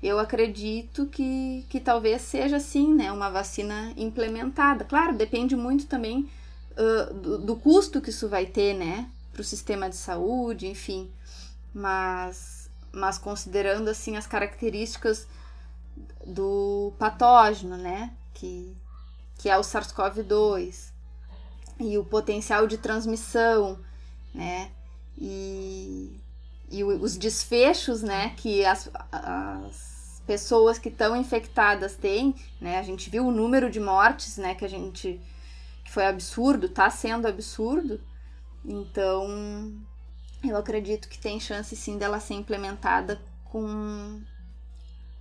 Eu 0.07 0.19
acredito 0.19 1.05
que, 1.07 1.65
que 1.69 1.79
talvez 1.79 2.21
seja 2.21 2.57
assim, 2.57 2.93
né, 2.93 3.11
uma 3.11 3.29
vacina 3.29 3.93
implementada. 3.97 4.85
Claro, 4.85 5.15
depende 5.15 5.55
muito 5.55 5.87
também 5.87 6.29
uh, 6.73 7.13
do, 7.13 7.37
do, 7.39 7.55
custo 7.55 8.01
que 8.01 8.09
isso 8.09 8.27
vai 8.29 8.45
ter, 8.45 8.73
né, 8.73 9.09
para 9.31 9.41
o 9.41 9.43
sistema 9.43 9.89
de 9.89 9.95
saúde, 9.95 10.67
enfim. 10.67 11.11
Mas, 11.73 12.69
mas 12.91 13.17
considerando 13.17 13.89
assim 13.89 14.17
as 14.17 14.27
características 14.27 15.27
do 16.25 16.93
patógeno, 16.97 17.77
né, 17.77 18.13
que, 18.33 18.75
que 19.37 19.49
é 19.49 19.57
o 19.57 19.61
SARS-CoV-2 19.61 20.91
e 21.79 21.97
o 21.97 22.03
potencial 22.03 22.67
de 22.67 22.77
transmissão, 22.77 23.79
né, 24.33 24.71
e 25.17 26.19
e 26.69 26.83
os 26.83 27.15
desfechos, 27.15 28.01
né, 28.01 28.33
que 28.37 28.65
as, 28.65 28.89
as 29.11 29.96
pessoas 30.27 30.77
que 30.77 30.89
estão 30.89 31.15
infectadas 31.15 31.95
têm, 31.95 32.35
né, 32.59 32.77
a 32.77 32.83
gente 32.83 33.09
viu 33.09 33.25
o 33.25 33.31
número 33.31 33.71
de 33.71 33.79
mortes, 33.79 34.37
né, 34.37 34.53
que 34.53 34.65
a 34.65 34.67
gente, 34.67 35.19
que 35.85 35.91
foi 35.91 36.05
absurdo, 36.05 36.67
está 36.67 36.89
sendo 36.89 37.27
absurdo, 37.27 38.01
então 38.65 39.73
eu 40.43 40.57
acredito 40.57 41.07
que 41.07 41.17
tem 41.17 41.39
chance 41.39 41.73
sim 41.75 41.97
dela 41.97 42.19
ser 42.19 42.33
implementada 42.33 43.19
com 43.45 44.21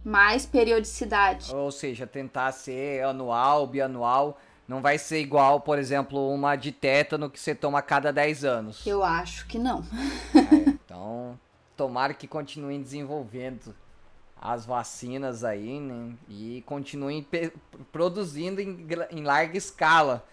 mais 0.05 0.45
periodicidade. 0.45 1.55
Ou 1.55 1.71
seja, 1.71 2.07
tentar 2.07 2.51
ser 2.53 3.05
anual, 3.05 3.67
bianual, 3.67 4.39
não 4.67 4.83
vai 4.83 4.99
ser 4.99 5.21
igual, 5.21 5.61
por 5.61 5.79
exemplo, 5.79 6.29
uma 6.33 6.57
de 6.57 6.73
tétano 6.73 7.31
que 7.31 7.39
você 7.39 7.55
toma 7.55 7.79
a 7.79 7.83
cada 7.83 8.13
10 8.13 8.45
anos. 8.45 8.87
Eu 8.87 9.05
acho 9.05 9.47
que 9.47 9.59
não. 9.59 9.85
É, 10.35 10.69
então, 10.69 11.39
tomara 11.77 12.13
que 12.13 12.29
continuem 12.29 12.83
desenvolvendo 12.83 13.75
as 14.41 14.67
vacinas 14.67 15.45
aí, 15.45 15.81
né? 15.81 16.15
E 16.29 16.63
continuem 16.67 17.27
produzindo 17.91 18.61
em, 18.61 18.87
em 19.11 19.23
larga 19.23 19.57
escala. 19.57 20.25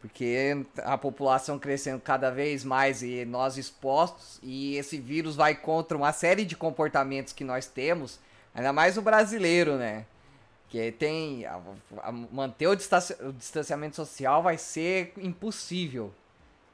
Porque 0.00 0.64
a 0.78 0.98
população 0.98 1.58
crescendo 1.58 2.00
cada 2.00 2.30
vez 2.30 2.64
mais 2.64 3.02
e 3.02 3.24
nós 3.24 3.56
expostos, 3.56 4.40
e 4.42 4.76
esse 4.76 4.98
vírus 4.98 5.36
vai 5.36 5.54
contra 5.54 5.96
uma 5.96 6.12
série 6.12 6.44
de 6.44 6.56
comportamentos 6.56 7.32
que 7.32 7.44
nós 7.44 7.66
temos, 7.66 8.18
ainda 8.52 8.72
mais 8.72 8.98
o 8.98 9.02
brasileiro, 9.02 9.76
né? 9.76 10.04
que 10.72 10.90
tem 10.90 11.44
a, 11.44 11.60
a, 11.98 12.10
manter 12.10 12.66
o, 12.66 12.74
distanci, 12.74 13.14
o, 13.20 13.30
distanciamento 13.30 13.94
social 13.94 14.42
vai 14.42 14.56
ser 14.56 15.12
impossível. 15.18 16.10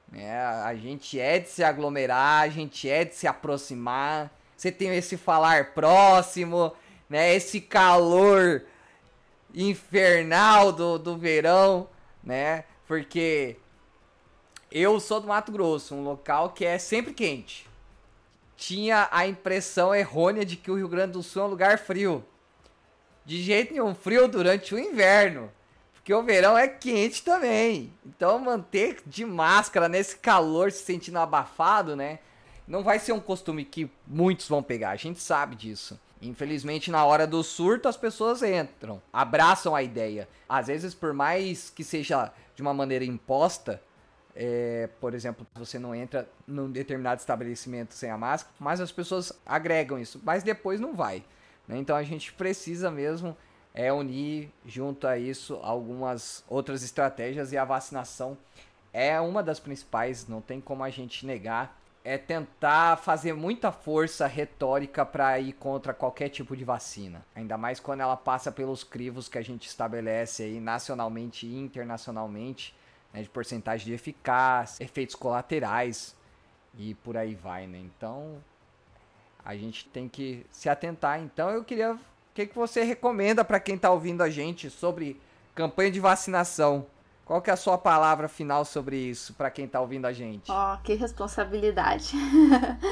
Né? 0.08 0.40
A 0.40 0.72
gente 0.76 1.18
é 1.18 1.40
de 1.40 1.48
se 1.48 1.64
aglomerar, 1.64 2.44
a 2.44 2.48
gente 2.48 2.88
é 2.88 3.04
de 3.04 3.16
se 3.16 3.26
aproximar. 3.26 4.30
Você 4.58 4.72
tem 4.72 4.94
esse 4.96 5.16
falar 5.16 5.72
próximo, 5.72 6.72
né? 7.08 7.34
Esse 7.34 7.60
calor 7.60 8.64
infernal 9.54 10.72
do, 10.72 10.98
do 10.98 11.16
verão, 11.16 11.88
né? 12.22 12.64
Porque 12.86 13.56
eu 14.70 15.00
sou 15.00 15.20
do 15.20 15.28
Mato 15.28 15.52
Grosso, 15.52 15.94
um 15.94 16.02
local 16.02 16.50
que 16.50 16.64
é 16.64 16.76
sempre 16.76 17.14
quente. 17.14 17.66
Tinha 18.56 19.08
a 19.12 19.26
impressão 19.26 19.94
errônea 19.94 20.44
de 20.44 20.56
que 20.56 20.70
o 20.70 20.76
Rio 20.76 20.88
Grande 20.88 21.12
do 21.12 21.22
Sul 21.22 21.42
é 21.42 21.44
um 21.46 21.50
lugar 21.50 21.78
frio 21.78 22.24
de 23.28 23.42
jeito 23.42 23.74
nenhum 23.74 23.94
frio 23.94 24.26
durante 24.26 24.74
o 24.74 24.78
inverno. 24.78 25.52
Porque 25.92 26.14
o 26.14 26.22
verão 26.22 26.56
é 26.56 26.66
quente 26.66 27.22
também. 27.22 27.92
Então 28.04 28.38
manter 28.38 29.02
de 29.04 29.22
máscara 29.22 29.86
nesse 29.86 30.16
calor 30.16 30.72
se 30.72 30.82
sentindo 30.82 31.18
abafado, 31.18 31.94
né? 31.94 32.20
Não 32.68 32.82
vai 32.82 32.98
ser 32.98 33.12
um 33.12 33.20
costume 33.20 33.64
que 33.64 33.90
muitos 34.06 34.48
vão 34.48 34.62
pegar. 34.62 34.90
A 34.90 34.96
gente 34.96 35.20
sabe 35.20 35.56
disso. 35.56 35.98
Infelizmente, 36.20 36.90
na 36.90 37.04
hora 37.04 37.26
do 37.26 37.42
surto, 37.42 37.88
as 37.88 37.96
pessoas 37.96 38.42
entram, 38.42 39.00
abraçam 39.12 39.74
a 39.74 39.82
ideia. 39.82 40.28
Às 40.48 40.66
vezes, 40.66 40.92
por 40.92 41.12
mais 41.12 41.70
que 41.70 41.82
seja 41.82 42.32
de 42.54 42.60
uma 42.60 42.74
maneira 42.74 43.04
imposta, 43.04 43.80
é, 44.34 44.88
por 45.00 45.14
exemplo, 45.14 45.46
você 45.54 45.78
não 45.78 45.94
entra 45.94 46.28
num 46.46 46.70
determinado 46.70 47.20
estabelecimento 47.20 47.94
sem 47.94 48.10
a 48.10 48.18
máscara, 48.18 48.54
mas 48.58 48.80
as 48.80 48.92
pessoas 48.92 49.32
agregam 49.46 49.98
isso. 49.98 50.20
Mas 50.22 50.42
depois 50.42 50.78
não 50.78 50.94
vai. 50.94 51.24
Né? 51.66 51.78
Então 51.78 51.96
a 51.96 52.02
gente 52.02 52.32
precisa 52.32 52.90
mesmo 52.90 53.36
é 53.74 53.92
unir 53.92 54.50
junto 54.66 55.06
a 55.06 55.16
isso 55.16 55.60
algumas 55.62 56.42
outras 56.48 56.82
estratégias 56.82 57.52
e 57.52 57.56
a 57.56 57.64
vacinação 57.64 58.36
é 58.92 59.20
uma 59.20 59.40
das 59.42 59.60
principais, 59.60 60.26
não 60.26 60.40
tem 60.40 60.60
como 60.60 60.82
a 60.82 60.90
gente 60.90 61.24
negar, 61.24 61.78
é 62.04 62.16
tentar 62.16 62.96
fazer 62.96 63.32
muita 63.34 63.70
força 63.70 64.26
retórica 64.26 65.04
para 65.04 65.38
ir 65.38 65.52
contra 65.52 65.92
qualquer 65.92 66.28
tipo 66.28 66.56
de 66.56 66.64
vacina. 66.64 67.24
Ainda 67.34 67.58
mais 67.58 67.80
quando 67.80 68.00
ela 68.00 68.16
passa 68.16 68.50
pelos 68.50 68.82
crivos 68.82 69.28
que 69.28 69.38
a 69.38 69.42
gente 69.42 69.66
estabelece 69.66 70.42
aí 70.42 70.60
nacionalmente 70.60 71.46
e 71.46 71.58
internacionalmente, 71.58 72.74
né, 73.12 73.22
de 73.22 73.28
porcentagem 73.28 73.86
de 73.86 73.92
eficácia, 73.92 74.82
efeitos 74.82 75.14
colaterais 75.14 76.16
e 76.78 76.94
por 76.94 77.16
aí 77.16 77.34
vai, 77.34 77.66
né? 77.66 77.78
Então, 77.78 78.42
a 79.44 79.56
gente 79.56 79.86
tem 79.88 80.08
que 80.08 80.46
se 80.50 80.68
atentar. 80.68 81.20
Então, 81.20 81.50
eu 81.50 81.64
queria 81.64 81.94
o 81.94 81.98
que, 82.34 82.46
que 82.46 82.54
você 82.54 82.84
recomenda 82.84 83.44
para 83.44 83.58
quem 83.58 83.74
está 83.74 83.90
ouvindo 83.90 84.22
a 84.22 84.30
gente 84.30 84.70
sobre 84.70 85.20
campanha 85.54 85.90
de 85.90 85.98
vacinação? 85.98 86.86
Qual 87.28 87.42
que 87.42 87.50
é 87.50 87.52
a 87.52 87.58
sua 87.58 87.76
palavra 87.76 88.26
final 88.26 88.64
sobre 88.64 88.96
isso 88.96 89.34
para 89.34 89.50
quem 89.50 89.66
está 89.66 89.78
ouvindo 89.78 90.06
a 90.06 90.14
gente? 90.14 90.50
Ó, 90.50 90.72
oh, 90.72 90.78
que 90.78 90.94
responsabilidade. 90.94 92.14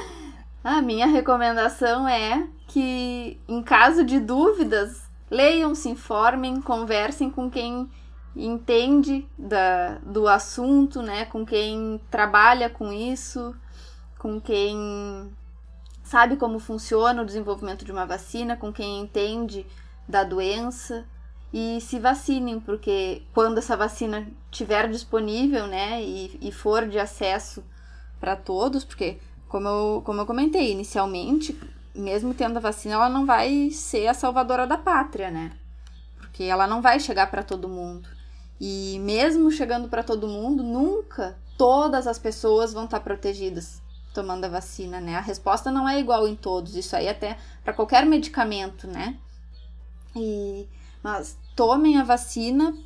a 0.62 0.82
minha 0.82 1.06
recomendação 1.06 2.06
é 2.06 2.46
que, 2.68 3.40
em 3.48 3.62
caso 3.62 4.04
de 4.04 4.20
dúvidas, 4.20 5.08
leiam, 5.30 5.74
se 5.74 5.88
informem, 5.88 6.60
conversem 6.60 7.30
com 7.30 7.50
quem 7.50 7.90
entende 8.36 9.26
da, 9.38 9.94
do 10.02 10.28
assunto, 10.28 11.00
né? 11.00 11.24
Com 11.24 11.46
quem 11.46 11.98
trabalha 12.10 12.68
com 12.68 12.92
isso, 12.92 13.56
com 14.18 14.38
quem 14.38 15.34
sabe 16.04 16.36
como 16.36 16.58
funciona 16.58 17.22
o 17.22 17.26
desenvolvimento 17.26 17.86
de 17.86 17.90
uma 17.90 18.04
vacina, 18.04 18.54
com 18.54 18.70
quem 18.70 19.00
entende 19.00 19.64
da 20.06 20.24
doença 20.24 21.06
e 21.52 21.80
se 21.80 21.98
vacinem, 21.98 22.60
porque 22.60 23.22
quando 23.32 23.58
essa 23.58 23.76
vacina 23.76 24.26
estiver 24.50 24.88
disponível, 24.88 25.66
né, 25.66 26.02
e, 26.02 26.38
e 26.40 26.52
for 26.52 26.86
de 26.88 26.98
acesso 26.98 27.64
para 28.20 28.36
todos, 28.36 28.84
porque 28.84 29.18
como 29.48 29.68
eu, 29.68 30.02
como 30.04 30.20
eu 30.20 30.26
comentei 30.26 30.72
inicialmente, 30.72 31.58
mesmo 31.94 32.34
tendo 32.34 32.58
a 32.58 32.60
vacina, 32.60 32.94
ela 32.94 33.08
não 33.08 33.24
vai 33.24 33.70
ser 33.70 34.06
a 34.06 34.14
salvadora 34.14 34.66
da 34.66 34.76
pátria, 34.76 35.30
né? 35.30 35.52
Porque 36.18 36.44
ela 36.44 36.66
não 36.66 36.82
vai 36.82 37.00
chegar 37.00 37.30
para 37.30 37.42
todo 37.42 37.68
mundo. 37.68 38.08
E 38.60 38.98
mesmo 39.00 39.50
chegando 39.50 39.88
para 39.88 40.02
todo 40.02 40.28
mundo, 40.28 40.62
nunca 40.62 41.38
todas 41.56 42.06
as 42.06 42.18
pessoas 42.18 42.72
vão 42.72 42.84
estar 42.84 42.98
tá 42.98 43.04
protegidas 43.04 43.82
tomando 44.12 44.44
a 44.44 44.48
vacina, 44.48 45.00
né? 45.00 45.16
A 45.16 45.20
resposta 45.20 45.70
não 45.70 45.88
é 45.88 45.98
igual 45.98 46.26
em 46.26 46.34
todos, 46.34 46.74
isso 46.74 46.96
aí 46.96 47.08
até 47.08 47.36
para 47.62 47.72
qualquer 47.72 48.04
medicamento, 48.06 48.86
né? 48.86 49.16
E 50.16 50.66
mas 51.02 51.38
tomem 51.54 51.98
a 51.98 52.02
vacina, 52.02 52.76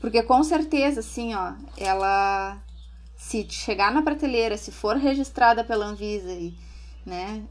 porque 0.00 0.22
com 0.22 0.42
certeza, 0.42 1.00
assim, 1.00 1.34
ó, 1.34 1.52
ela 1.76 2.56
se 3.16 3.46
chegar 3.50 3.92
na 3.92 4.00
prateleira, 4.00 4.56
se 4.56 4.72
for 4.72 4.96
registrada 4.96 5.62
pela 5.62 5.84
Anvisa 5.84 6.32
e, 6.32 6.54
né, 7.04 7.44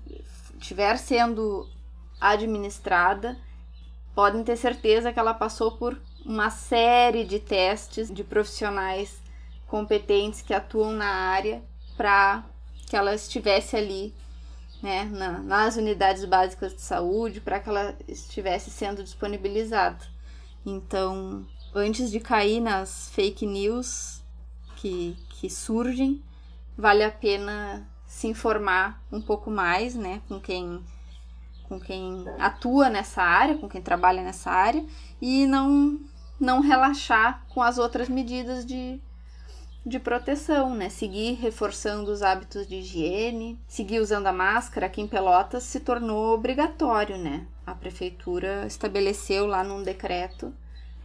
estiver 0.60 0.98
sendo 0.98 1.70
administrada, 2.20 3.38
podem 4.16 4.44
ter 4.44 4.56
certeza 4.56 5.14
que 5.14 5.20
ela 5.20 5.34
passou 5.34 5.74
por 5.74 6.00
uma 6.26 6.50
série 6.50 7.24
de 7.24 7.40
testes 7.40 8.12
de 8.12 8.24
profissionais 8.24 9.22
competentes 9.68 10.42
que 10.42 10.56
atuam 10.56 10.92
na 10.92 11.08
área 11.08 11.62
para 11.96 12.44
que 12.88 12.96
ela 12.96 13.14
estivesse 13.14 13.76
ali 13.76 14.12
né, 14.82 15.06
na, 15.06 15.40
nas 15.40 15.76
unidades 15.76 16.26
básicas 16.26 16.74
de 16.74 16.82
saúde, 16.82 17.42
para 17.42 17.60
que 17.60 17.70
ela 17.70 17.96
estivesse 18.08 18.70
sendo 18.70 19.04
disponibilizada. 19.04 20.06
Então, 20.66 21.46
antes 21.74 22.10
de 22.12 22.20
cair 22.20 22.60
nas 22.60 23.10
fake 23.10 23.46
news 23.46 24.24
que, 24.76 25.18
que 25.30 25.50
surgem, 25.50 26.24
vale 26.78 27.04
a 27.04 27.12
pena 27.12 27.88
se 28.06 28.28
informar 28.28 29.04
um 29.12 29.22
pouco 29.22 29.50
mais, 29.50 29.96
né, 29.96 30.22
com 30.28 30.40
quem 30.40 30.84
com 31.68 31.80
quem 31.80 32.24
atua 32.38 32.92
nessa 32.92 33.24
área, 33.24 33.58
com 33.58 33.68
quem 33.68 33.82
trabalha 33.82 34.22
nessa 34.22 34.52
área 34.52 34.86
e 35.20 35.48
não 35.48 36.00
não 36.40 36.60
relaxar 36.60 37.44
com 37.50 37.62
as 37.62 37.78
outras 37.78 38.08
medidas 38.08 38.66
de, 38.66 39.02
de 39.86 40.00
proteção, 40.00 40.74
né? 40.74 40.90
Seguir 40.90 41.34
reforçando 41.34 42.12
os 42.12 42.24
hábitos 42.24 42.68
de 42.68 42.78
higiene, 42.78 43.60
seguir 43.68 44.00
usando 44.00 44.28
a 44.28 44.34
máscara. 44.34 44.88
Aqui 44.88 45.02
em 45.02 45.08
Pelotas 45.08 45.64
se 45.64 45.80
tornou 45.80 46.34
obrigatório, 46.34 47.18
né? 47.18 47.46
A 47.66 47.76
prefeitura 47.76 48.66
estabeleceu 48.66 49.46
lá 49.46 49.64
num 49.64 49.84
decreto 49.84 50.54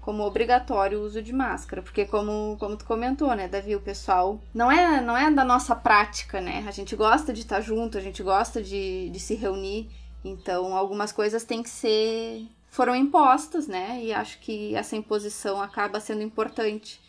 como 0.00 0.24
obrigatório 0.24 0.98
o 0.98 1.04
uso 1.04 1.22
de 1.22 1.32
máscara, 1.32 1.82
porque 1.82 2.06
como, 2.06 2.56
como 2.58 2.74
tu 2.74 2.86
comentou, 2.86 3.34
né, 3.34 3.46
Davi, 3.46 3.76
o 3.76 3.80
pessoal 3.80 4.40
não 4.54 4.72
é 4.72 4.98
não 5.00 5.14
é 5.14 5.30
da 5.30 5.44
nossa 5.44 5.76
prática, 5.76 6.40
né? 6.40 6.64
A 6.66 6.70
gente 6.70 6.96
gosta 6.96 7.34
de 7.34 7.42
estar 7.42 7.60
junto, 7.60 7.98
a 7.98 8.00
gente 8.00 8.22
gosta 8.22 8.62
de, 8.62 9.10
de 9.10 9.20
se 9.20 9.34
reunir, 9.34 9.90
então 10.24 10.74
algumas 10.74 11.12
coisas 11.12 11.44
têm 11.44 11.62
que 11.62 11.68
ser 11.68 12.48
foram 12.70 12.96
impostas, 12.96 13.66
né? 13.66 14.00
E 14.02 14.12
acho 14.12 14.38
que 14.38 14.74
essa 14.74 14.96
imposição 14.96 15.60
acaba 15.60 16.00
sendo 16.00 16.22
importante. 16.22 17.00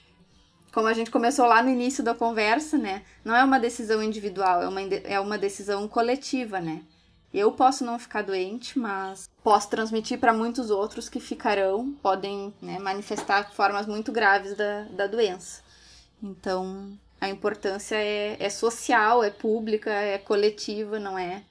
Como 0.72 0.88
a 0.88 0.94
gente 0.94 1.12
começou 1.12 1.46
lá 1.46 1.62
no 1.62 1.70
início 1.70 2.04
da 2.04 2.14
conversa, 2.14 2.78
né? 2.78 3.04
Não 3.26 3.36
é 3.36 3.44
uma 3.44 3.60
decisão 3.60 4.02
individual, 4.02 4.62
é 4.62 4.68
uma, 4.68 4.82
é 4.82 5.20
uma 5.20 5.38
decisão 5.38 5.88
coletiva, 5.88 6.62
né? 6.62 6.82
Eu 7.34 7.52
posso 7.52 7.86
não 7.86 7.98
ficar 7.98 8.24
doente, 8.24 8.78
mas 8.78 9.30
posso 9.42 9.70
transmitir 9.70 10.20
para 10.20 10.34
muitos 10.34 10.70
outros 10.70 11.08
que 11.08 11.20
ficarão, 11.20 11.94
podem 12.02 12.54
né, 12.62 12.78
manifestar 12.78 13.52
formas 13.54 13.88
muito 13.88 14.12
graves 14.12 14.56
da, 14.56 14.84
da 14.84 15.08
doença. 15.08 15.62
Então, 16.22 16.92
a 17.22 17.30
importância 17.30 17.96
é, 17.96 18.36
é 18.38 18.50
social, 18.50 19.24
é 19.24 19.30
pública, 19.30 19.90
é 19.90 20.18
coletiva, 20.18 21.00
não 21.00 21.18
é 21.18 21.44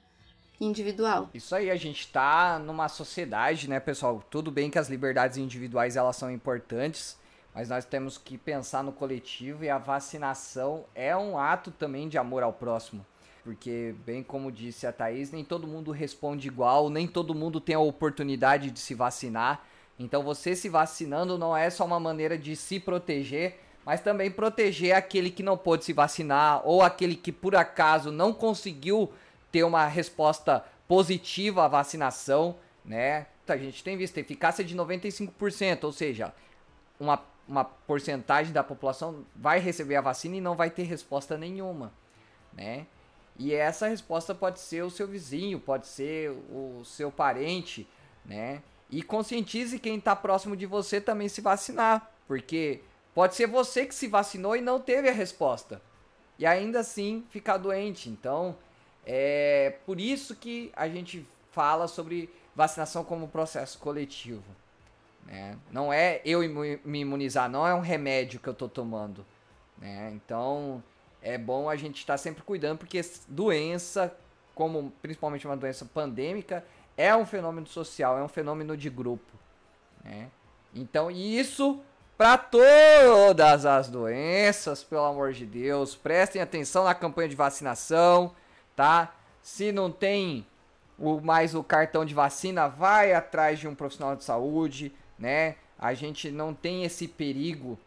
individual. 0.59 1.29
Isso 1.33 1.55
aí, 1.55 1.71
a 1.71 1.75
gente 1.75 2.07
tá 2.09 2.59
numa 2.59 2.87
sociedade, 2.87 3.67
né, 3.67 3.79
pessoal? 3.79 4.23
Tudo 4.29 4.51
bem 4.51 4.69
que 4.69 4.77
as 4.77 4.87
liberdades 4.87 5.37
individuais 5.37 5.95
elas 5.95 6.15
são 6.15 6.29
importantes, 6.29 7.17
mas 7.53 7.69
nós 7.69 7.85
temos 7.85 8.17
que 8.17 8.37
pensar 8.37 8.83
no 8.83 8.91
coletivo 8.91 9.63
e 9.63 9.69
a 9.69 9.77
vacinação 9.77 10.85
é 10.95 11.15
um 11.15 11.37
ato 11.37 11.71
também 11.71 12.07
de 12.07 12.17
amor 12.17 12.43
ao 12.43 12.53
próximo 12.53 13.05
porque, 13.43 13.95
bem 14.05 14.21
como 14.21 14.51
disse 14.51 14.85
a 14.85 14.91
Thaís, 14.91 15.31
nem 15.31 15.43
todo 15.43 15.67
mundo 15.67 15.91
responde 15.91 16.47
igual, 16.47 16.89
nem 16.89 17.07
todo 17.07 17.33
mundo 17.33 17.59
tem 17.59 17.75
a 17.75 17.79
oportunidade 17.79 18.69
de 18.69 18.79
se 18.79 18.93
vacinar. 18.93 19.63
Então, 19.97 20.23
você 20.23 20.55
se 20.55 20.69
vacinando 20.69 21.37
não 21.37 21.55
é 21.55 21.69
só 21.69 21.85
uma 21.85 21.99
maneira 21.99 22.37
de 22.37 22.55
se 22.55 22.79
proteger, 22.79 23.59
mas 23.85 24.01
também 24.01 24.29
proteger 24.29 24.95
aquele 24.95 25.31
que 25.31 25.43
não 25.43 25.57
pôde 25.57 25.85
se 25.85 25.93
vacinar 25.93 26.61
ou 26.63 26.81
aquele 26.81 27.15
que 27.15 27.31
por 27.31 27.55
acaso 27.55 28.11
não 28.11 28.33
conseguiu 28.33 29.11
ter 29.51 29.63
uma 29.63 29.87
resposta 29.87 30.63
positiva 30.87 31.65
à 31.65 31.67
vacinação, 31.67 32.55
né? 32.85 33.27
A 33.47 33.57
gente 33.57 33.83
tem 33.83 33.97
visto 33.97 34.17
eficácia 34.17 34.63
de 34.63 34.75
95%, 34.77 35.83
ou 35.83 35.91
seja, 35.91 36.33
uma, 36.97 37.21
uma 37.51 37.65
porcentagem 37.65 38.53
da 38.53 38.63
população 38.63 39.25
vai 39.35 39.59
receber 39.59 39.97
a 39.97 40.01
vacina 40.01 40.37
e 40.37 40.41
não 40.41 40.55
vai 40.55 40.69
ter 40.69 40.83
resposta 40.83 41.37
nenhuma, 41.37 41.91
né? 42.53 42.87
E 43.37 43.53
essa 43.53 43.89
resposta 43.89 44.33
pode 44.33 44.61
ser 44.61 44.83
o 44.83 44.89
seu 44.89 45.05
vizinho, 45.05 45.59
pode 45.59 45.85
ser 45.85 46.31
o 46.49 46.81
seu 46.85 47.11
parente, 47.11 47.85
né? 48.25 48.63
E 48.89 49.03
conscientize 49.03 49.79
quem 49.79 49.97
está 49.97 50.15
próximo 50.15 50.55
de 50.55 50.65
você 50.65 51.01
também 51.01 51.27
se 51.27 51.41
vacinar, 51.41 52.09
porque 52.25 52.81
pode 53.13 53.35
ser 53.35 53.47
você 53.47 53.85
que 53.85 53.95
se 53.95 54.07
vacinou 54.07 54.55
e 54.55 54.61
não 54.61 54.79
teve 54.79 55.09
a 55.09 55.13
resposta. 55.13 55.81
E 56.39 56.45
ainda 56.45 56.79
assim 56.79 57.25
ficar 57.29 57.57
doente. 57.57 58.09
Então, 58.09 58.55
é 59.05 59.75
por 59.85 59.99
isso 59.99 60.35
que 60.37 60.71
a 60.73 60.87
gente 60.87 61.27
fala 61.51 61.85
sobre 61.87 62.33
vacinação 62.55 63.03
como 63.03 63.27
processo 63.27 63.77
coletivo. 63.77 64.43
Né? 65.25 65.57
Não 65.71 65.91
é 65.91 66.21
eu 66.25 66.39
me 66.83 66.99
imunizar, 66.99 67.49
não 67.49 67.65
é 67.67 67.73
um 67.73 67.79
remédio 67.79 68.39
que 68.39 68.47
eu 68.47 68.53
estou 68.53 68.69
tomando. 68.69 69.25
Né? 69.77 70.11
Então, 70.13 70.83
é 71.21 71.37
bom 71.37 71.69
a 71.69 71.75
gente 71.75 71.99
estar 71.99 72.13
tá 72.13 72.17
sempre 72.17 72.43
cuidando, 72.43 72.79
porque 72.79 73.01
doença, 73.27 74.15
como 74.53 74.91
principalmente 75.01 75.45
uma 75.45 75.57
doença 75.57 75.85
pandêmica, 75.85 76.65
é 76.97 77.15
um 77.15 77.25
fenômeno 77.25 77.67
social, 77.67 78.17
é 78.17 78.23
um 78.23 78.27
fenômeno 78.27 78.75
de 78.75 78.89
grupo. 78.89 79.31
Né? 80.03 80.29
Então, 80.73 81.09
isso 81.09 81.81
para 82.21 82.37
todas 82.37 83.65
as 83.65 83.89
doenças, 83.89 84.83
pelo 84.83 85.05
amor 85.05 85.33
de 85.33 85.43
Deus, 85.43 85.95
prestem 85.95 86.39
atenção 86.39 86.83
na 86.83 86.93
campanha 86.93 87.27
de 87.27 87.35
vacinação, 87.35 88.35
tá? 88.75 89.15
Se 89.41 89.71
não 89.71 89.91
tem 89.91 90.45
o, 90.99 91.19
mais 91.19 91.55
o 91.55 91.63
cartão 91.63 92.05
de 92.05 92.13
vacina, 92.13 92.67
vai 92.67 93.11
atrás 93.11 93.57
de 93.57 93.67
um 93.67 93.73
profissional 93.73 94.15
de 94.15 94.23
saúde, 94.23 94.93
né? 95.21 95.55
A 95.79 95.93
gente 95.93 96.29
não 96.29 96.53
tem 96.53 96.83
esse 96.83 97.07
perigo. 97.07 97.79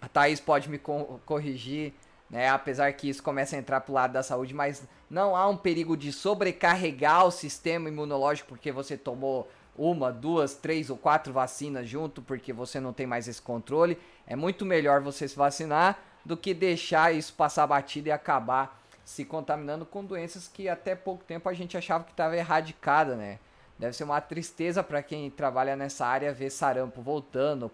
A 0.00 0.08
Thaís 0.08 0.38
pode 0.38 0.70
me 0.70 0.78
co 0.78 1.20
corrigir 1.26 1.92
né? 2.28 2.48
Apesar 2.48 2.92
que 2.92 3.08
isso 3.08 3.22
começa 3.22 3.56
a 3.56 3.58
entrar 3.58 3.80
pro 3.80 3.94
lado 3.94 4.12
da 4.12 4.22
saúde, 4.22 4.52
mas 4.52 4.82
não 5.08 5.36
há 5.36 5.48
um 5.48 5.56
perigo 5.56 5.96
de 5.96 6.12
sobrecarregar 6.12 7.24
o 7.24 7.30
sistema 7.30 7.88
imunológico 7.88 8.48
porque 8.48 8.72
você 8.72 8.96
tomou 8.96 9.48
uma, 9.76 10.10
duas, 10.10 10.54
três 10.54 10.90
ou 10.90 10.96
quatro 10.96 11.32
vacinas 11.32 11.88
junto 11.88 12.22
porque 12.22 12.52
você 12.52 12.80
não 12.80 12.92
tem 12.92 13.06
mais 13.06 13.28
esse 13.28 13.40
controle. 13.40 13.98
É 14.26 14.34
muito 14.34 14.64
melhor 14.64 15.00
você 15.00 15.28
se 15.28 15.36
vacinar 15.36 15.98
do 16.24 16.36
que 16.36 16.52
deixar 16.52 17.14
isso 17.14 17.32
passar 17.34 17.66
batido 17.66 18.08
e 18.08 18.12
acabar 18.12 18.82
se 19.04 19.24
contaminando 19.24 19.86
com 19.86 20.04
doenças 20.04 20.48
que 20.48 20.68
até 20.68 20.96
pouco 20.96 21.22
tempo 21.22 21.48
a 21.48 21.54
gente 21.54 21.76
achava 21.76 22.02
que 22.02 22.10
estava 22.10 22.36
erradicada, 22.36 23.14
né? 23.14 23.38
Deve 23.78 23.94
ser 23.94 24.04
uma 24.04 24.20
tristeza 24.20 24.82
para 24.82 25.02
quem 25.02 25.30
trabalha 25.30 25.76
nessa 25.76 26.06
área 26.06 26.32
ver 26.32 26.50
sarampo 26.50 27.02
voltando, 27.02 27.70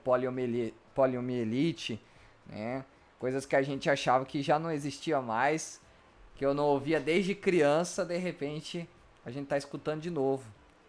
poliomielite, 0.95 2.01
né? 2.47 2.85
Coisas 3.19 3.47
que 3.47 3.55
a 3.55 3.63
gente 3.63 3.89
achava 3.89 4.25
que 4.25 4.43
já 4.43 4.59
não 4.59 4.71
existia 4.71 5.21
mais, 5.21 5.81
que 6.35 6.45
eu 6.45 6.53
não 6.53 6.65
ouvia 6.65 6.99
desde 6.99 7.37
criança, 7.37 8.05
de 8.05 8.19
repente 8.19 8.89
a 9.25 9.31
gente 9.31 9.47
tá 9.47 9.57
escutando 9.57 10.01
de 10.01 10.11
novo, 10.11 10.43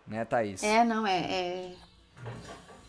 né, 0.07 0.25
Thaís? 0.25 0.63
É, 0.63 0.83
não, 0.83 1.05
é, 1.05 1.19
é... 1.19 1.75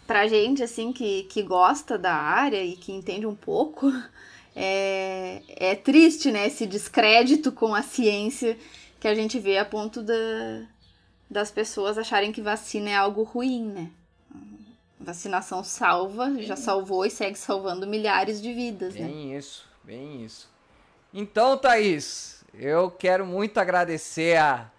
Pra 0.07 0.27
gente, 0.27 0.63
assim, 0.63 0.95
que, 0.95 1.25
que 1.25 1.43
gosta 1.43 1.99
da 1.99 2.15
área 2.15 2.63
e 2.65 2.75
que 2.75 2.91
entende 2.91 3.27
um 3.27 3.35
pouco, 3.35 3.93
é, 4.57 5.43
é 5.49 5.75
triste, 5.75 6.33
né, 6.33 6.47
esse 6.47 6.67
descrédito 6.67 7.53
com 7.53 7.75
a 7.75 7.83
ciência 7.83 8.57
que 8.99 9.07
a 9.07 9.15
gente 9.15 9.39
vê 9.39 9.59
a 9.59 9.65
ponto 9.67 10.03
da, 10.03 10.15
das 11.35 11.51
pessoas 11.51 11.99
acharem 11.99 12.31
que 12.31 12.41
vacina 12.41 12.91
é 12.91 12.95
algo 12.95 13.25
ruim, 13.25 13.67
né? 13.67 13.91
Vacinação 15.01 15.65
salva, 15.65 16.33
já 16.41 16.55
salvou 16.55 17.05
e 17.05 17.11
segue 17.11 17.37
salvando 17.37 17.89
milhares 17.89 18.41
de 18.41 18.55
vidas, 18.55 18.95
bem 18.95 19.03
né? 19.03 19.09
Bem 19.09 19.37
isso, 19.37 19.69
bem 19.83 20.25
isso. 20.25 20.49
Então, 21.13 21.59
Thaís, 21.59 22.45
eu 22.55 22.89
quero 22.89 23.27
muito 23.27 23.59
agradecer 23.59 24.37
a, 24.37 24.71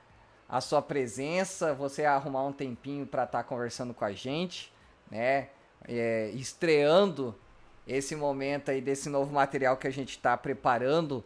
a 0.48 0.62
sua 0.62 0.82
presença, 0.82 1.74
você 1.74 2.06
arrumar 2.06 2.46
um 2.46 2.54
tempinho 2.54 3.06
para 3.06 3.26
estar 3.26 3.40
tá 3.40 3.44
conversando 3.44 3.94
com 3.94 4.06
a 4.06 4.14
gente, 4.14 4.72
né? 5.12 5.50
É, 5.86 6.30
estreando 6.36 7.36
esse 7.86 8.16
momento 8.16 8.72
aí 8.72 8.80
desse 8.80 9.10
novo 9.10 9.34
material 9.34 9.76
que 9.76 9.88
a 9.88 9.92
gente 9.92 10.12
está 10.12 10.38
preparando 10.38 11.22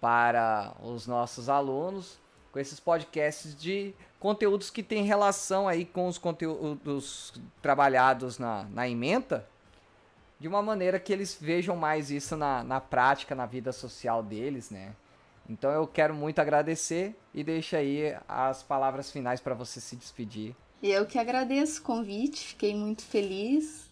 para 0.00 0.74
os 0.82 1.06
nossos 1.06 1.48
alunos, 1.48 2.18
com 2.54 2.60
esses 2.60 2.78
podcasts 2.78 3.52
de 3.52 3.92
conteúdos 4.20 4.70
que 4.70 4.80
têm 4.80 5.02
relação 5.02 5.66
aí 5.66 5.84
com 5.84 6.06
os 6.06 6.18
conteúdos 6.18 7.34
trabalhados 7.60 8.38
na, 8.38 8.62
na 8.72 8.88
ementa, 8.88 9.44
de 10.38 10.46
uma 10.46 10.62
maneira 10.62 11.00
que 11.00 11.12
eles 11.12 11.36
vejam 11.38 11.74
mais 11.74 12.12
isso 12.12 12.36
na, 12.36 12.62
na 12.62 12.80
prática, 12.80 13.34
na 13.34 13.44
vida 13.44 13.72
social 13.72 14.22
deles, 14.22 14.70
né? 14.70 14.94
Então 15.50 15.68
eu 15.72 15.84
quero 15.84 16.14
muito 16.14 16.38
agradecer 16.38 17.16
e 17.34 17.42
deixa 17.42 17.78
aí 17.78 18.16
as 18.28 18.62
palavras 18.62 19.10
finais 19.10 19.40
para 19.40 19.52
você 19.52 19.80
se 19.80 19.96
despedir. 19.96 20.54
Eu 20.80 21.06
que 21.06 21.18
agradeço 21.18 21.80
o 21.80 21.84
convite, 21.84 22.46
fiquei 22.46 22.72
muito 22.72 23.02
feliz 23.02 23.83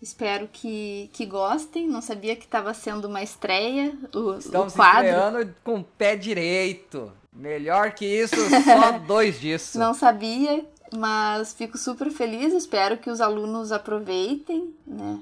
Espero 0.00 0.48
que, 0.52 1.10
que 1.12 1.26
gostem. 1.26 1.88
Não 1.88 2.00
sabia 2.00 2.36
que 2.36 2.44
estava 2.44 2.72
sendo 2.72 3.06
uma 3.08 3.22
estreia 3.22 3.92
o, 4.14 4.34
Estamos 4.34 4.72
o 4.72 4.76
quadro. 4.76 5.04
estreando 5.06 5.54
com 5.64 5.80
o 5.80 5.84
pé 5.84 6.16
direito. 6.16 7.12
Melhor 7.32 7.92
que 7.92 8.04
isso, 8.04 8.36
só 8.64 8.98
dois 9.06 9.40
disso. 9.40 9.78
Não 9.78 9.94
sabia, 9.94 10.64
mas 10.92 11.52
fico 11.52 11.76
super 11.76 12.10
feliz. 12.10 12.52
Espero 12.52 12.96
que 12.98 13.10
os 13.10 13.20
alunos 13.20 13.72
aproveitem, 13.72 14.72
né? 14.86 15.20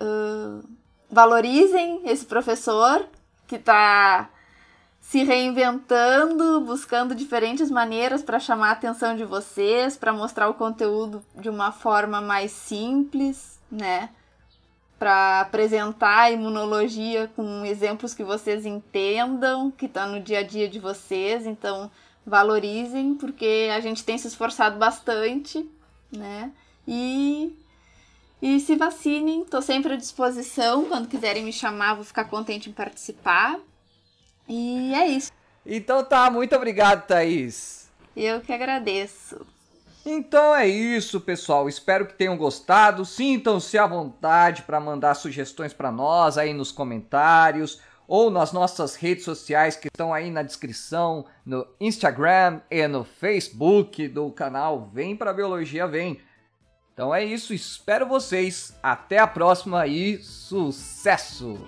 Uh, 0.00 0.62
valorizem 1.10 2.02
esse 2.04 2.24
professor 2.26 3.06
que 3.46 3.56
está 3.56 4.28
se 5.04 5.22
reinventando, 5.22 6.60
buscando 6.62 7.14
diferentes 7.14 7.70
maneiras 7.70 8.22
para 8.22 8.40
chamar 8.40 8.70
a 8.70 8.72
atenção 8.72 9.14
de 9.14 9.24
vocês, 9.24 9.96
para 9.96 10.12
mostrar 10.12 10.48
o 10.48 10.54
conteúdo 10.54 11.22
de 11.36 11.48
uma 11.48 11.70
forma 11.70 12.20
mais 12.20 12.50
simples 12.50 13.54
né? 13.74 14.10
Para 14.98 15.40
apresentar 15.40 16.20
a 16.20 16.30
imunologia 16.30 17.30
com 17.34 17.64
exemplos 17.64 18.14
que 18.14 18.22
vocês 18.22 18.64
entendam, 18.64 19.70
que 19.70 19.86
está 19.86 20.06
no 20.06 20.20
dia 20.20 20.38
a 20.38 20.42
dia 20.42 20.68
de 20.68 20.78
vocês. 20.78 21.46
Então, 21.46 21.90
valorizem, 22.24 23.14
porque 23.14 23.68
a 23.74 23.80
gente 23.80 24.04
tem 24.04 24.16
se 24.16 24.28
esforçado 24.28 24.78
bastante, 24.78 25.68
né? 26.10 26.52
E, 26.86 27.54
e 28.40 28.60
se 28.60 28.76
vacinem, 28.76 29.42
estou 29.42 29.60
sempre 29.60 29.94
à 29.94 29.96
disposição. 29.96 30.84
Quando 30.86 31.08
quiserem 31.08 31.44
me 31.44 31.52
chamar, 31.52 31.94
vou 31.94 32.04
ficar 32.04 32.24
contente 32.24 32.70
em 32.70 32.72
participar. 32.72 33.58
E 34.48 34.94
é 34.94 35.06
isso. 35.08 35.32
Então 35.64 36.04
tá, 36.04 36.30
muito 36.30 36.54
obrigado, 36.54 37.06
Thaís. 37.06 37.90
Eu 38.16 38.40
que 38.40 38.52
agradeço. 38.52 39.46
Então 40.06 40.54
é 40.54 40.66
isso, 40.66 41.20
pessoal. 41.20 41.68
Espero 41.68 42.06
que 42.06 42.14
tenham 42.14 42.36
gostado. 42.36 43.04
Sintam-se 43.04 43.78
à 43.78 43.86
vontade 43.86 44.62
para 44.62 44.78
mandar 44.78 45.14
sugestões 45.14 45.72
para 45.72 45.90
nós 45.90 46.36
aí 46.36 46.52
nos 46.52 46.70
comentários 46.70 47.80
ou 48.06 48.30
nas 48.30 48.52
nossas 48.52 48.96
redes 48.96 49.24
sociais 49.24 49.76
que 49.76 49.88
estão 49.88 50.12
aí 50.12 50.30
na 50.30 50.42
descrição, 50.42 51.24
no 51.44 51.66
Instagram 51.80 52.60
e 52.70 52.86
no 52.86 53.02
Facebook 53.02 54.06
do 54.08 54.30
canal 54.30 54.90
Vem 54.92 55.16
para 55.16 55.32
Biologia 55.32 55.86
Vem. 55.86 56.20
Então 56.92 57.14
é 57.14 57.24
isso, 57.24 57.54
espero 57.54 58.06
vocês. 58.06 58.76
Até 58.82 59.18
a 59.18 59.26
próxima 59.26 59.86
e 59.86 60.18
sucesso! 60.18 61.58